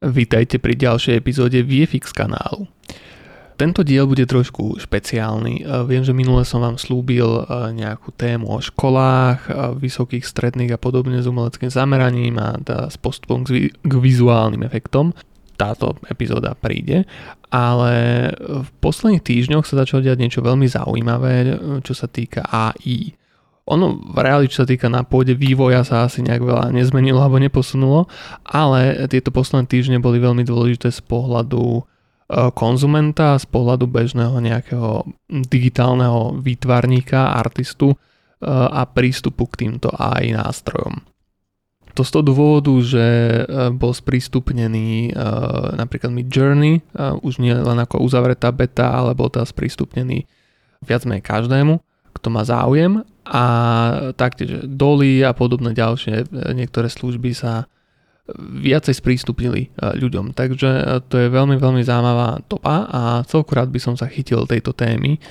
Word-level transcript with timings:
Vítajte 0.00 0.56
pri 0.56 0.80
ďalšej 0.80 1.12
epizóde 1.12 1.60
VFX 1.60 2.16
kanálu. 2.16 2.64
Tento 3.60 3.84
diel 3.84 4.08
bude 4.08 4.24
trošku 4.24 4.80
špeciálny. 4.80 5.60
E, 5.60 5.62
viem, 5.84 6.00
že 6.00 6.16
minule 6.16 6.48
som 6.48 6.64
vám 6.64 6.80
slúbil 6.80 7.44
e, 7.44 7.76
nejakú 7.76 8.08
tému 8.16 8.48
o 8.48 8.64
školách, 8.64 9.44
e, 9.44 9.50
vysokých, 9.76 10.24
stredných 10.24 10.72
a 10.72 10.80
podobne 10.80 11.20
s 11.20 11.28
umeleckým 11.28 11.68
zameraním 11.68 12.40
a 12.40 12.56
s 12.88 12.96
postupom 12.96 13.44
k 13.44 13.92
vizuálnym 13.92 14.64
efektom. 14.64 15.12
Táto 15.60 16.00
epizóda 16.08 16.56
príde, 16.56 17.04
ale 17.52 18.32
v 18.40 18.68
posledných 18.80 19.20
týždňoch 19.20 19.68
sa 19.68 19.84
začalo 19.84 20.00
diať 20.00 20.16
niečo 20.16 20.40
veľmi 20.40 20.64
zaujímavé, 20.64 21.60
čo 21.84 21.92
sa 21.92 22.08
týka 22.08 22.48
AI. 22.48 23.20
Ono 23.70 24.02
v 24.02 24.18
reáli, 24.18 24.50
čo 24.50 24.66
sa 24.66 24.68
týka 24.68 24.90
na 24.90 25.06
pôde 25.06 25.38
vývoja 25.38 25.86
sa 25.86 26.10
asi 26.10 26.26
nejak 26.26 26.42
veľa 26.42 26.64
nezmenilo 26.74 27.22
alebo 27.22 27.38
neposunulo, 27.38 28.10
ale 28.42 29.06
tieto 29.06 29.30
posledné 29.30 29.70
týždne 29.70 29.98
boli 30.02 30.18
veľmi 30.18 30.42
dôležité 30.42 30.90
z 30.90 30.98
pohľadu 31.06 31.62
e, 31.78 31.82
konzumenta, 32.50 33.38
z 33.38 33.46
pohľadu 33.46 33.86
bežného 33.86 34.34
nejakého 34.42 35.06
digitálneho 35.30 36.42
výtvarníka, 36.42 37.38
artistu 37.38 37.94
e, 37.94 37.96
a 38.50 38.82
prístupu 38.90 39.46
k 39.54 39.66
týmto 39.66 39.94
AI 39.94 40.34
nástrojom. 40.34 41.06
To 41.94 42.02
z 42.02 42.10
toho 42.10 42.26
dôvodu, 42.26 42.74
že 42.82 43.06
e, 43.06 43.42
bol 43.70 43.94
sprístupnený 43.94 45.14
napríklad 45.78 46.10
mi 46.10 46.26
Journey, 46.26 46.82
už 47.22 47.38
nie 47.38 47.54
len 47.54 47.78
ako 47.78 48.02
uzavretá 48.02 48.50
beta, 48.50 48.90
ale 48.98 49.14
bol 49.14 49.30
teda 49.30 49.46
sprístupnený 49.46 50.26
viac 50.82 51.06
menej 51.06 51.22
každému 51.22 51.78
kto 52.20 52.28
má 52.28 52.42
záujem 52.44 53.00
a 53.30 53.44
taktiež 54.18 54.66
doly 54.66 55.22
a 55.22 55.30
podobné 55.30 55.70
ďalšie 55.70 56.26
e, 56.26 56.50
niektoré 56.50 56.90
služby 56.90 57.30
sa 57.30 57.70
viacej 58.38 58.98
sprístupnili 58.98 59.70
e, 59.70 59.98
ľuďom. 60.02 60.34
Takže 60.34 60.70
e, 60.70 60.82
to 61.06 61.14
je 61.14 61.30
veľmi, 61.30 61.54
veľmi 61.54 61.82
zaujímavá 61.86 62.42
topa 62.50 62.90
a 62.90 63.00
celku 63.30 63.54
rád 63.54 63.70
by 63.70 63.78
som 63.78 63.94
sa 63.94 64.10
chytil 64.10 64.50
tejto 64.50 64.74
témy, 64.74 65.22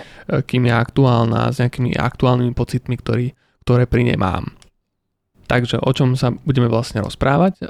kým 0.48 0.72
je 0.72 0.74
aktuálna 0.74 1.52
s 1.52 1.60
nejakými 1.60 2.00
aktuálnymi 2.00 2.56
pocitmi, 2.56 2.96
ktorý, 3.04 3.36
ktoré 3.68 3.84
pri 3.84 4.08
nej 4.08 4.18
mám. 4.20 4.59
Takže 5.50 5.82
o 5.82 5.90
čom 5.98 6.14
sa 6.14 6.30
budeme 6.30 6.70
vlastne 6.70 7.02
rozprávať? 7.02 7.66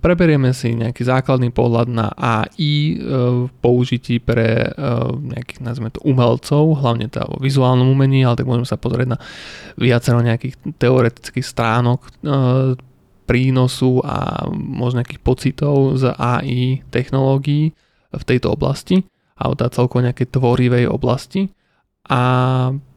Preberieme 0.00 0.56
si 0.56 0.72
nejaký 0.72 1.04
základný 1.04 1.52
pohľad 1.52 1.92
na 1.92 2.08
AI 2.16 2.96
v 2.96 3.52
použití 3.60 4.16
pre 4.16 4.72
nejakých, 5.20 5.60
nazvime 5.60 5.92
to, 5.92 6.00
umelcov, 6.08 6.80
hlavne 6.80 7.12
teda 7.12 7.28
vo 7.28 7.36
vizuálnom 7.36 7.84
umení, 7.84 8.24
ale 8.24 8.40
tak 8.40 8.48
môžeme 8.48 8.64
sa 8.64 8.80
pozrieť 8.80 9.12
na 9.12 9.18
viacero 9.76 10.24
nejakých 10.24 10.56
teoretických 10.80 11.44
stránok 11.44 12.08
prínosu 13.28 14.00
a 14.00 14.48
možno 14.56 15.04
nejakých 15.04 15.20
pocitov 15.20 16.00
z 16.00 16.16
AI 16.16 16.80
technológií 16.88 17.76
v 18.08 18.24
tejto 18.24 18.56
oblasti, 18.56 19.04
alebo 19.36 19.52
teda 19.52 19.68
celkovo 19.68 20.00
nejakej 20.00 20.32
tvorivej 20.32 20.88
oblasti. 20.88 21.52
A 22.08 22.20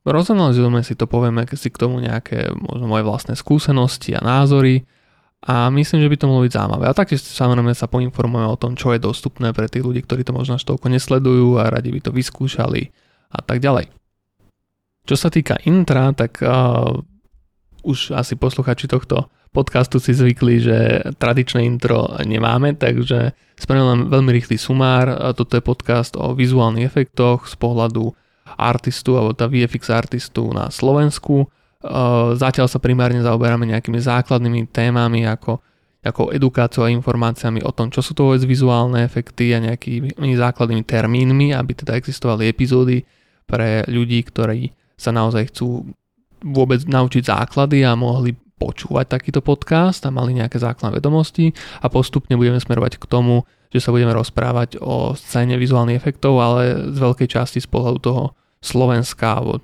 rozanalizujeme 0.05 0.85
si 0.85 0.93
to, 0.93 1.09
povieme 1.09 1.49
si 1.57 1.73
k 1.73 1.81
tomu 1.81 1.97
nejaké 1.97 2.53
možno 2.53 2.85
moje 2.85 3.01
vlastné 3.01 3.33
skúsenosti 3.33 4.13
a 4.13 4.21
názory 4.21 4.85
a 5.45 5.69
myslím, 5.69 6.01
že 6.01 6.09
by 6.09 6.17
to 6.17 6.29
mohlo 6.29 6.45
byť 6.45 6.53
zaujímavé. 6.57 6.85
A 6.89 6.97
taktiež 6.97 7.21
samozrejme 7.21 7.73
sa 7.73 7.89
poinformujeme 7.89 8.49
o 8.49 8.57
tom, 8.57 8.73
čo 8.73 8.93
je 8.93 9.01
dostupné 9.01 9.53
pre 9.53 9.69
tých 9.69 9.85
ľudí, 9.85 10.01
ktorí 10.01 10.25
to 10.25 10.33
možno 10.33 10.57
až 10.57 10.65
toľko 10.65 10.89
nesledujú 10.89 11.61
a 11.61 11.69
radi 11.69 11.93
by 11.93 12.01
to 12.01 12.09
vyskúšali 12.13 12.89
a 13.29 13.39
tak 13.45 13.61
ďalej. 13.61 13.89
Čo 15.05 15.15
sa 15.17 15.29
týka 15.29 15.61
intra, 15.69 16.09
tak 16.17 16.41
uh, 16.41 16.97
už 17.85 18.17
asi 18.17 18.33
posluchači 18.33 18.89
tohto 18.89 19.29
podcastu 19.53 20.01
si 20.01 20.11
zvykli, 20.17 20.55
že 20.59 20.77
tradičné 21.15 21.63
intro 21.63 22.09
nemáme, 22.25 22.73
takže 22.75 23.37
spravím 23.55 23.85
len 23.85 24.01
veľmi 24.09 24.33
rýchly 24.35 24.57
sumár. 24.57 25.13
Toto 25.37 25.55
je 25.55 25.63
podcast 25.63 26.17
o 26.17 26.33
vizuálnych 26.33 26.89
efektoch 26.89 27.47
z 27.47 27.55
pohľadu 27.55 28.11
artistu 28.55 29.19
alebo 29.19 29.35
tá 29.35 29.45
VFX 29.51 29.91
artistu 29.91 30.49
na 30.55 30.71
Slovensku. 30.71 31.47
Zatiaľ 32.35 32.65
sa 32.65 32.81
primárne 32.81 33.21
zaoberáme 33.21 33.69
nejakými 33.69 34.01
základnými 34.01 34.73
témami 34.73 35.29
ako, 35.29 35.61
ako 36.01 36.33
edukáciou 36.33 36.89
a 36.89 36.93
informáciami 36.95 37.61
o 37.61 37.69
tom, 37.69 37.93
čo 37.93 38.01
sú 38.01 38.17
to 38.17 38.25
vôbec 38.25 38.41
vizuálne 38.41 39.05
efekty 39.05 39.53
a 39.53 39.61
nejakými 39.61 40.15
základnými 40.17 40.81
termínmi, 40.81 41.53
aby 41.53 41.71
teda 41.77 41.93
existovali 41.93 42.49
epizódy 42.49 43.05
pre 43.45 43.85
ľudí, 43.85 44.25
ktorí 44.25 44.73
sa 44.97 45.13
naozaj 45.13 45.53
chcú 45.53 45.93
vôbec 46.41 46.81
naučiť 46.89 47.21
základy 47.29 47.85
a 47.85 47.93
mohli 47.93 48.33
počúvať 48.55 49.19
takýto 49.19 49.43
podcast 49.43 50.07
a 50.07 50.15
mali 50.15 50.31
nejaké 50.31 50.57
základné 50.57 50.97
vedomosti 50.97 51.51
a 51.83 51.91
postupne 51.91 52.39
budeme 52.39 52.57
smerovať 52.57 52.97
k 52.97 53.05
tomu, 53.05 53.43
že 53.69 53.83
sa 53.83 53.91
budeme 53.91 54.15
rozprávať 54.15 54.79
o 54.79 55.11
scéne 55.13 55.59
vizuálnych 55.59 55.99
efektov, 55.99 56.39
ale 56.39 56.89
z 56.89 56.97
veľkej 56.97 57.27
časti 57.27 57.59
z 57.59 57.67
pohľadu 57.67 57.99
toho 57.99 58.23
Slovenska 58.65 59.37
alebo 59.37 59.61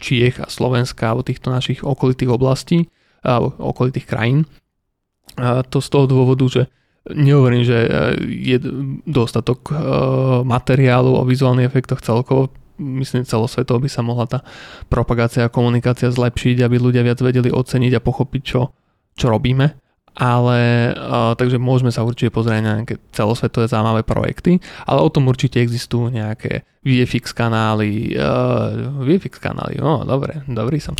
Čiech 0.00 0.40
a 0.40 0.48
Slovenska 0.48 1.12
alebo 1.12 1.28
týchto 1.28 1.52
našich 1.52 1.84
okolitých 1.84 2.32
oblastí 2.32 2.88
alebo 3.20 3.52
okolitých 3.60 4.08
krajín. 4.08 4.48
A 5.36 5.60
to 5.62 5.84
z 5.84 5.88
toho 5.92 6.08
dôvodu, 6.08 6.42
že 6.48 6.62
nehovorím, 7.12 7.62
že 7.62 7.78
e, 7.84 7.90
je 8.26 8.56
dostatok 9.04 9.70
e, 9.70 9.72
materiálu 10.42 11.20
o 11.20 11.22
vizuálnych 11.28 11.68
efektoch 11.68 12.00
celkovo, 12.00 12.48
myslím 12.80 13.28
celosvetovo 13.28 13.84
by 13.84 13.90
sa 13.92 14.00
mohla 14.00 14.24
tá 14.24 14.40
propagácia 14.88 15.44
a 15.44 15.52
komunikácia 15.52 16.08
zlepšiť, 16.08 16.64
aby 16.64 16.76
ľudia 16.80 17.04
viac 17.04 17.20
vedeli 17.20 17.52
oceniť 17.52 17.92
a 18.00 18.04
pochopiť, 18.04 18.42
čo, 18.42 18.72
čo 19.14 19.26
robíme 19.28 19.76
ale 20.20 20.90
uh, 20.90 21.32
takže 21.38 21.62
môžeme 21.62 21.94
sa 21.94 22.02
určite 22.02 22.34
pozrieť 22.34 22.62
na 22.62 22.72
nejaké 22.82 22.98
celosvetové 23.14 23.70
zaujímavé 23.70 24.02
projekty, 24.02 24.58
ale 24.84 25.00
o 25.00 25.12
tom 25.12 25.30
určite 25.30 25.62
existujú 25.62 26.10
nejaké 26.10 26.66
VFX 26.80 27.36
kanály, 27.36 28.16
uh, 28.16 29.04
VFX 29.04 29.36
kanály, 29.36 29.76
no 29.76 30.00
dobre, 30.08 30.40
dobrý 30.48 30.80
som. 30.80 30.96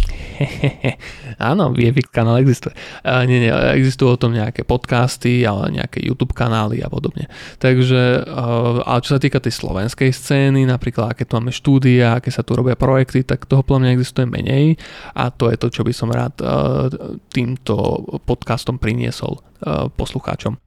Áno, 1.41 1.73
VFX 1.73 2.13
kanál 2.13 2.45
existuje. 2.45 2.77
Uh, 3.01 3.25
nie, 3.25 3.41
nie, 3.41 3.49
existujú 3.49 4.13
o 4.13 4.21
tom 4.21 4.37
nejaké 4.37 4.69
podcasty, 4.69 5.41
ale 5.49 5.81
nejaké 5.81 6.05
YouTube 6.05 6.37
kanály 6.37 6.85
a 6.85 6.93
podobne. 6.93 7.33
Takže, 7.57 8.29
uh, 8.29 8.85
ale 8.85 9.01
čo 9.01 9.17
sa 9.17 9.21
týka 9.25 9.41
tej 9.41 9.57
slovenskej 9.57 10.13
scény, 10.13 10.69
napríklad 10.69 11.17
aké 11.17 11.25
tu 11.25 11.41
máme 11.41 11.49
štúdia, 11.49 12.21
aké 12.21 12.29
sa 12.29 12.45
tu 12.45 12.53
robia 12.53 12.77
projekty, 12.77 13.25
tak 13.25 13.49
toho 13.49 13.65
plne 13.65 13.89
existuje 13.89 14.29
menej 14.29 14.77
a 15.17 15.33
to 15.33 15.49
je 15.49 15.57
to, 15.57 15.73
čo 15.73 15.81
by 15.81 15.97
som 15.97 16.13
rád 16.13 16.37
uh, 16.45 16.93
týmto 17.33 18.05
podcastom 18.29 18.77
priniesol 18.77 19.41
uh, 19.65 19.89
poslucháčom. 19.89 20.61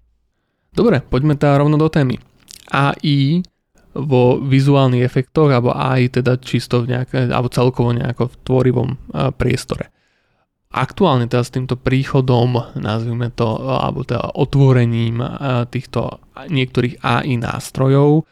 Dobre, 0.74 1.06
poďme 1.06 1.38
teda 1.38 1.62
rovno 1.62 1.78
do 1.78 1.86
témy. 1.86 2.18
AI 2.74 3.46
vo 3.94 4.42
vizuálnych 4.42 5.06
efektoch, 5.06 5.54
alebo 5.54 5.74
AI 5.74 6.10
teda 6.10 6.42
čisto 6.42 6.82
v 6.82 6.98
nejaké, 6.98 7.30
alebo 7.30 7.50
celkovo 7.54 7.94
nejako 7.94 8.30
v 8.30 8.36
tvorivom 8.42 8.90
priestore. 9.38 9.94
Aktuálne 10.74 11.30
teda 11.30 11.46
s 11.46 11.54
týmto 11.54 11.78
príchodom, 11.78 12.74
nazvime 12.82 13.30
to, 13.30 13.46
alebo 13.62 14.02
teda 14.02 14.34
otvorením 14.34 15.22
týchto 15.70 16.18
niektorých 16.50 17.06
AI 17.06 17.38
nástrojov, 17.38 18.26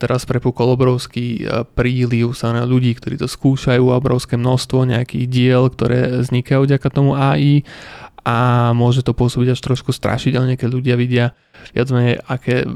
teraz 0.00 0.24
prepúkol 0.24 0.74
obrovský 0.74 1.44
príliv 1.76 2.32
sa 2.32 2.56
na 2.56 2.64
ľudí, 2.64 2.96
ktorí 2.96 3.20
to 3.20 3.28
skúšajú, 3.28 3.92
obrovské 3.92 4.40
množstvo 4.40 4.88
nejakých 4.88 5.26
diel, 5.28 5.68
ktoré 5.68 6.24
vznikajú 6.24 6.64
vďaka 6.64 6.88
tomu 6.88 7.12
AI 7.12 7.62
a 8.28 8.34
môže 8.76 9.00
to 9.00 9.16
pôsobiť 9.16 9.56
až 9.56 9.60
trošku 9.64 9.96
strašidelne, 9.96 10.60
keď 10.60 10.68
ľudia 10.68 11.00
vidia 11.00 11.32
viac 11.72 11.88
menej, 11.88 12.20
aké 12.28 12.68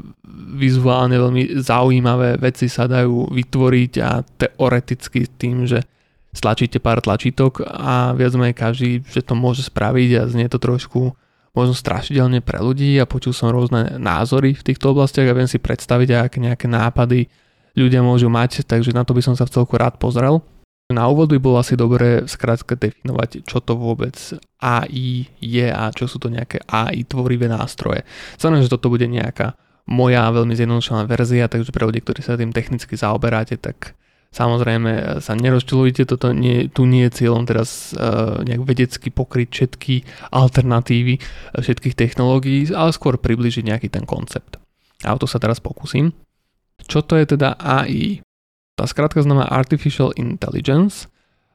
vizuálne 0.57 1.13
veľmi 1.13 1.61
zaujímavé 1.61 2.41
veci 2.41 2.65
sa 2.65 2.89
dajú 2.89 3.29
vytvoriť 3.29 3.93
a 4.01 4.25
teoreticky 4.25 5.29
tým, 5.29 5.69
že 5.69 5.85
stlačíte 6.33 6.81
pár 6.81 7.05
tlačítok 7.05 7.61
a 7.69 8.17
viac 8.17 8.33
menej 8.33 8.57
každý, 8.57 9.05
že 9.05 9.21
to 9.21 9.37
môže 9.37 9.69
spraviť 9.69 10.09
a 10.17 10.21
znie 10.25 10.49
to 10.49 10.57
trošku 10.57 11.13
možno 11.53 11.77
strašidelne 11.77 12.41
pre 12.41 12.57
ľudí 12.57 12.97
a 12.97 13.05
počul 13.05 13.37
som 13.37 13.53
rôzne 13.53 14.01
názory 14.01 14.57
v 14.57 14.65
týchto 14.73 14.97
oblastiach 14.97 15.29
a 15.29 15.37
viem 15.37 15.45
si 15.45 15.61
predstaviť, 15.61 16.09
aké 16.17 16.41
nejaké 16.41 16.65
nápady 16.65 17.29
ľudia 17.77 18.01
môžu 18.01 18.25
mať, 18.25 18.65
takže 18.65 18.89
na 18.89 19.05
to 19.05 19.13
by 19.13 19.21
som 19.21 19.37
sa 19.37 19.45
v 19.45 19.53
celku 19.53 19.77
rád 19.77 20.01
pozrel. 20.01 20.41
Na 20.91 21.07
úvod 21.07 21.31
by 21.31 21.39
bolo 21.39 21.63
asi 21.63 21.79
dobré 21.79 22.27
skrátka 22.27 22.75
definovať, 22.75 23.47
čo 23.47 23.63
to 23.63 23.79
vôbec 23.79 24.13
AI 24.59 25.31
je 25.39 25.67
a 25.71 25.87
čo 25.95 26.11
sú 26.11 26.19
to 26.19 26.27
nejaké 26.27 26.59
AI 26.67 27.07
tvorivé 27.07 27.47
nástroje. 27.47 28.03
Samozrejme, 28.35 28.67
že 28.67 28.73
toto 28.75 28.91
bude 28.91 29.07
nejaká 29.07 29.55
moja 29.87 30.27
veľmi 30.31 30.51
zjednodušená 30.55 31.07
verzia, 31.07 31.47
takže 31.47 31.71
pre 31.71 31.87
ľudí, 31.87 32.03
ktorí 32.03 32.19
sa 32.19 32.35
tým 32.35 32.51
technicky 32.51 32.99
zaoberáte, 32.99 33.59
tak 33.59 33.95
samozrejme 34.35 35.23
sa 35.23 35.33
nerozčulujte, 35.39 36.03
toto 36.03 36.35
nie, 36.35 36.67
tu 36.67 36.83
nie 36.83 37.07
je 37.07 37.23
cieľom 37.23 37.47
teraz 37.47 37.95
uh, 37.95 38.43
nejak 38.43 38.63
vedecky 38.63 39.07
pokryť 39.07 39.47
všetky 39.53 39.95
alternatívy 40.35 41.19
všetkých 41.59 41.95
technológií, 41.95 42.67
ale 42.75 42.91
skôr 42.91 43.15
približiť 43.15 43.63
nejaký 43.63 43.87
ten 43.87 44.03
koncept. 44.03 44.59
A 45.03 45.15
o 45.15 45.19
to 45.19 45.27
sa 45.27 45.39
teraz 45.39 45.59
pokúsim. 45.59 46.15
Čo 46.87 47.03
to 47.03 47.15
je 47.15 47.37
teda 47.37 47.55
AI? 47.59 48.23
Tá 48.73 48.89
skratka 48.89 49.21
znamená 49.21 49.45
Artificial 49.53 50.17
Intelligence. 50.17 51.05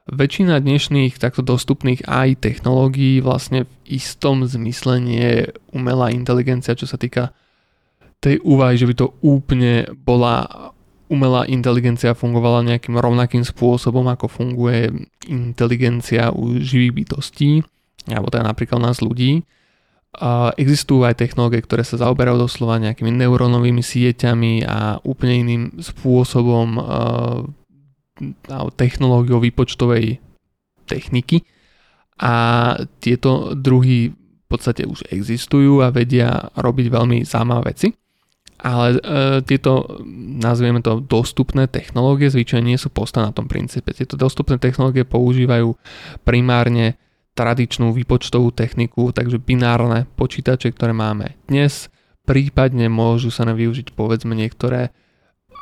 Väčšina 0.07 0.63
dnešných 0.63 1.19
takto 1.19 1.43
dostupných 1.43 2.07
AI 2.07 2.39
technológií 2.39 3.19
vlastne 3.19 3.67
v 3.67 3.99
istom 3.99 4.47
zmysle 4.47 5.03
nie 5.03 5.21
je 5.21 5.41
umelá 5.75 6.15
inteligencia, 6.15 6.79
čo 6.79 6.87
sa 6.87 6.95
týka 6.95 7.35
tej 8.23 8.39
úvahy, 8.41 8.79
že 8.79 8.87
by 8.87 8.95
to 8.95 9.07
úplne 9.19 9.91
bola 9.99 10.71
umelá 11.11 11.43
inteligencia 11.49 12.15
fungovala 12.15 12.63
nejakým 12.63 12.95
rovnakým 12.95 13.43
spôsobom, 13.43 14.07
ako 14.07 14.29
funguje 14.29 15.09
inteligencia 15.27 16.31
u 16.31 16.55
živých 16.61 17.03
bytostí, 17.03 17.65
alebo 18.07 18.31
teda 18.31 18.45
napríklad 18.47 18.79
nás 18.79 19.03
ľudí. 19.03 19.43
A 20.09 20.49
existujú 20.57 21.05
aj 21.05 21.21
technológie, 21.21 21.61
ktoré 21.61 21.85
sa 21.85 22.01
zaoberajú 22.01 22.41
doslova 22.41 22.81
nejakými 22.81 23.13
neurónovými 23.13 23.85
sieťami 23.85 24.65
a 24.65 24.97
úplne 25.05 25.33
iným 25.45 25.63
spôsobom 25.77 26.81
technológiou 28.73 29.37
výpočtovej 29.37 30.17
techniky. 30.89 31.45
A 32.19 32.33
tieto 32.99 33.53
druhy 33.53 34.11
v 34.11 34.45
podstate 34.49 34.83
už 34.89 35.05
existujú 35.13 35.85
a 35.85 35.93
vedia 35.93 36.49
robiť 36.57 36.89
veľmi 36.89 37.17
zaujímavé 37.21 37.69
veci. 37.69 37.93
Ale 38.59 38.97
e, 38.97 38.99
tieto, 39.47 40.03
nazvieme 40.41 40.83
to, 40.83 40.99
dostupné 40.99 41.71
technológie 41.71 42.27
zvyčajne 42.27 42.75
nie 42.75 42.81
sú 42.81 42.91
postavené 42.91 43.31
na 43.31 43.37
tom 43.37 43.47
princípe. 43.47 43.95
Tieto 43.95 44.19
dostupné 44.19 44.59
technológie 44.59 45.07
používajú 45.07 45.79
primárne 46.27 46.99
tradičnú 47.39 47.95
výpočtovú 47.95 48.51
techniku, 48.51 49.15
takže 49.15 49.39
binárne 49.39 50.03
počítače, 50.19 50.75
ktoré 50.75 50.91
máme 50.91 51.39
dnes, 51.47 51.87
prípadne 52.27 52.91
môžu 52.91 53.31
sa 53.31 53.47
využiť 53.47 53.95
povedzme 53.95 54.35
niektoré 54.35 54.91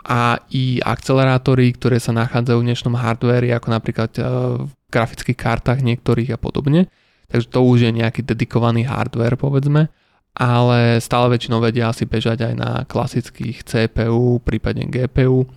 AI 0.10 0.82
akcelerátory, 0.82 1.78
ktoré 1.78 2.02
sa 2.02 2.18
nachádzajú 2.18 2.58
v 2.58 2.68
dnešnom 2.74 2.96
hardveri, 2.98 3.54
ako 3.54 3.68
napríklad 3.70 4.12
e, 4.18 4.22
v 4.66 4.72
grafických 4.90 5.38
kartách 5.38 5.86
niektorých 5.86 6.34
a 6.34 6.42
podobne. 6.42 6.90
Takže 7.30 7.48
to 7.54 7.60
už 7.62 7.86
je 7.86 7.92
nejaký 7.92 8.26
dedikovaný 8.26 8.88
hardware 8.88 9.38
povedzme 9.38 9.94
ale 10.38 11.02
stále 11.02 11.34
väčšinou 11.34 11.58
vedia 11.58 11.90
asi 11.90 12.06
bežať 12.06 12.46
aj 12.46 12.54
na 12.54 12.70
klasických 12.86 13.66
CPU, 13.66 14.38
prípadne 14.46 14.86
GPU, 14.86 15.50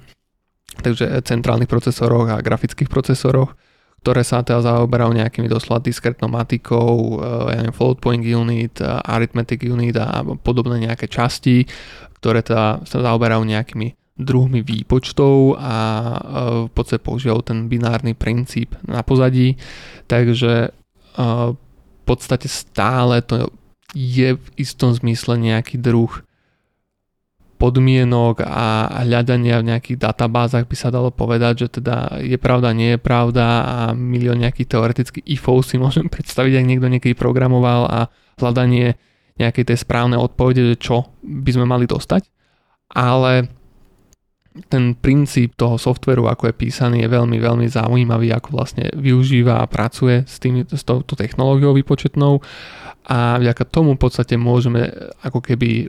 takže 0.81 1.21
centrálnych 1.21 1.69
procesoroch 1.69 2.33
a 2.33 2.41
grafických 2.41 2.89
procesoroch, 2.89 3.53
ktoré 4.01 4.25
sa 4.25 4.41
teda 4.41 4.65
zaoberajú 4.65 5.13
nejakými 5.13 5.49
doslova 5.49 5.85
diskretnou 5.85 6.33
matikou, 6.33 7.21
eh, 7.21 7.57
ja 7.57 7.59
neviem, 7.61 7.77
float 7.77 8.01
point 8.01 8.25
unit, 8.25 8.81
arithmetic 8.85 9.61
unit 9.65 9.97
a 10.01 10.25
podobné 10.41 10.89
nejaké 10.89 11.07
časti, 11.07 11.69
ktoré 12.21 12.41
teda 12.41 12.85
sa 12.89 12.99
zaoberajú 13.05 13.45
nejakými 13.45 13.97
druhmi 14.21 14.61
výpočtov 14.61 15.57
a 15.61 15.77
eh, 15.77 16.19
v 16.69 16.71
podstate 16.73 17.01
používajú 17.05 17.41
ten 17.45 17.59
binárny 17.69 18.17
princíp 18.17 18.77
na 18.85 19.05
pozadí, 19.05 19.57
takže 20.09 20.73
v 21.21 22.03
podstate 22.07 22.47
stále 22.47 23.19
to 23.21 23.51
je 23.93 24.39
v 24.39 24.47
istom 24.57 24.95
zmysle 24.95 25.37
nejaký 25.37 25.77
druh 25.77 26.23
podmienok 27.61 28.41
a 28.41 28.89
hľadania 29.05 29.61
v 29.61 29.69
nejakých 29.69 30.01
databázach 30.01 30.65
by 30.65 30.77
sa 30.77 30.89
dalo 30.89 31.13
povedať, 31.13 31.69
že 31.69 31.81
teda 31.81 32.25
je 32.25 32.41
pravda, 32.41 32.73
nie 32.73 32.97
je 32.97 33.01
pravda 33.01 33.47
a 33.61 33.77
milión 33.93 34.41
nejakých 34.41 34.73
teoretických 34.73 35.29
ifov 35.29 35.61
si 35.61 35.77
môžem 35.77 36.09
predstaviť, 36.15 36.57
ak 36.57 36.69
niekto 36.69 36.89
niekedy 36.89 37.13
programoval 37.13 37.85
a 37.85 37.99
hľadanie 38.41 38.97
nejakej 39.37 39.73
tej 39.73 39.79
správnej 39.85 40.17
odpovede, 40.17 40.73
že 40.73 40.77
čo 40.81 41.13
by 41.21 41.51
sme 41.53 41.69
mali 41.69 41.85
dostať. 41.85 42.25
Ale 42.91 43.53
ten 44.67 44.99
princíp 44.99 45.55
toho 45.55 45.79
softveru, 45.79 46.27
ako 46.27 46.51
je 46.51 46.59
písaný, 46.59 47.07
je 47.07 47.13
veľmi, 47.13 47.39
veľmi 47.39 47.71
zaujímavý, 47.71 48.35
ako 48.35 48.49
vlastne 48.59 48.91
využíva 48.99 49.63
a 49.63 49.71
pracuje 49.71 50.27
s, 50.27 50.43
tými, 50.43 50.67
s 50.67 50.83
touto 50.83 51.15
technológiou 51.15 51.71
výpočetnou 51.71 52.43
a 53.07 53.39
vďaka 53.39 53.65
tomu 53.71 53.95
v 53.95 54.03
podstate 54.03 54.35
môžeme 54.35 54.91
ako 55.23 55.39
keby 55.41 55.87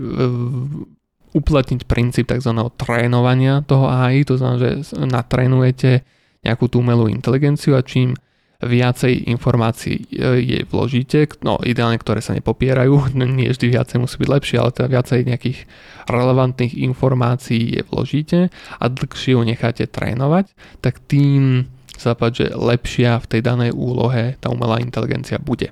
uplatniť 1.32 1.88
princíp 1.88 2.28
tzv. 2.28 2.52
trénovania 2.76 3.64
toho 3.64 3.88
AI, 3.88 4.28
to 4.28 4.36
znamená, 4.36 4.60
že 4.60 4.72
natrénujete 5.00 6.04
nejakú 6.42 6.68
tú 6.68 6.82
umelú 6.82 7.08
inteligenciu 7.08 7.78
a 7.78 7.86
čím 7.86 8.18
viacej 8.62 9.26
informácií 9.34 10.06
e, 10.14 10.38
jej 10.46 10.64
vložíte, 10.70 11.42
no 11.42 11.58
ideálne, 11.66 11.98
ktoré 11.98 12.22
sa 12.22 12.38
nepopierajú, 12.38 13.10
nie 13.18 13.50
vždy 13.50 13.74
viacej 13.74 13.98
musí 13.98 14.22
byť 14.22 14.30
lepšie, 14.30 14.58
ale 14.62 14.70
teda 14.74 14.88
viacej 14.90 15.20
nejakých 15.26 15.60
relevantných 16.06 16.74
informácií 16.78 17.78
je 17.78 17.82
vložíte 17.82 18.40
a 18.54 18.84
dlhšie 18.86 19.34
ju 19.34 19.42
necháte 19.42 19.90
trénovať, 19.90 20.54
tak 20.82 21.02
tým 21.10 21.66
sa 21.98 22.18
páči, 22.18 22.50
že 22.50 22.58
lepšia 22.58 23.22
v 23.22 23.30
tej 23.30 23.42
danej 23.46 23.72
úlohe 23.78 24.38
tá 24.42 24.50
umelá 24.50 24.82
inteligencia 24.82 25.38
bude. 25.38 25.70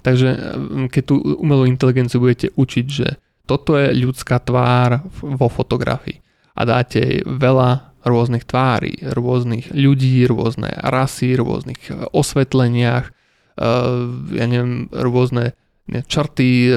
Takže 0.00 0.28
keď 0.88 1.02
tú 1.04 1.20
umelú 1.20 1.68
inteligenciu 1.68 2.22
budete 2.22 2.54
učiť, 2.56 2.86
že 2.88 3.20
toto 3.48 3.80
je 3.80 3.96
ľudská 3.96 4.44
tvár 4.44 5.00
vo 5.24 5.48
fotografii. 5.48 6.20
A 6.52 6.68
dáte 6.68 7.00
jej 7.00 7.18
veľa 7.24 7.96
rôznych 8.04 8.44
tvári, 8.44 9.00
rôznych 9.00 9.72
ľudí, 9.72 10.28
rôzne 10.28 10.70
rasy, 10.84 11.34
rôznych 11.34 11.80
e, 11.88 12.06
osvetleniach, 12.12 13.08
e, 13.08 13.12
ja 14.36 14.44
neviem, 14.44 14.86
rôzne 14.92 15.56
črty, 15.88 16.76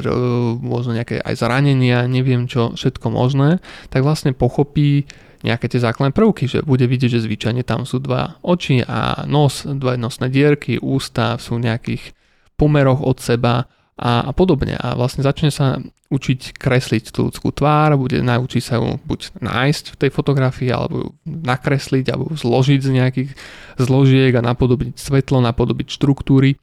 rôzne 0.64 1.04
nejaké 1.04 1.20
aj 1.20 1.34
zranenia, 1.36 2.08
neviem 2.08 2.48
čo, 2.48 2.72
všetko 2.72 3.12
možné, 3.12 3.60
tak 3.92 4.08
vlastne 4.08 4.32
pochopí 4.32 5.04
nejaké 5.44 5.68
tie 5.68 5.82
základné 5.82 6.16
prvky, 6.16 6.48
že 6.48 6.58
bude 6.64 6.88
vidieť, 6.88 7.18
že 7.18 7.24
zvyčajne 7.28 7.60
tam 7.66 7.84
sú 7.84 8.00
dva 8.00 8.40
oči 8.40 8.80
a 8.86 9.26
nos, 9.28 9.68
dva 9.68 10.00
nosné 10.00 10.32
dierky, 10.32 10.80
ústa 10.80 11.36
sú 11.36 11.60
v 11.60 11.68
nejakých 11.68 12.16
pomeroch 12.56 13.02
od 13.04 13.18
seba 13.20 13.68
a, 14.02 14.26
a 14.26 14.32
podobne. 14.34 14.74
A 14.74 14.98
vlastne 14.98 15.22
začne 15.22 15.54
sa 15.54 15.78
učiť 16.10 16.58
kresliť 16.58 17.14
tú 17.14 17.30
ľudskú 17.30 17.54
tvár, 17.54 17.94
bude 17.94 18.18
naučiť 18.18 18.62
sa 18.62 18.82
ju 18.82 18.98
buď 18.98 19.38
nájsť 19.38 19.84
v 19.94 19.98
tej 20.02 20.10
fotografii, 20.10 20.68
alebo 20.74 20.94
ju 20.98 21.08
nakresliť, 21.24 22.06
alebo 22.10 22.34
zložiť 22.34 22.80
z 22.82 22.90
nejakých 22.98 23.30
zložiek 23.78 24.34
a 24.34 24.42
napodobiť 24.42 24.98
svetlo, 24.98 25.38
napodobiť 25.38 25.86
štruktúry 25.94 26.58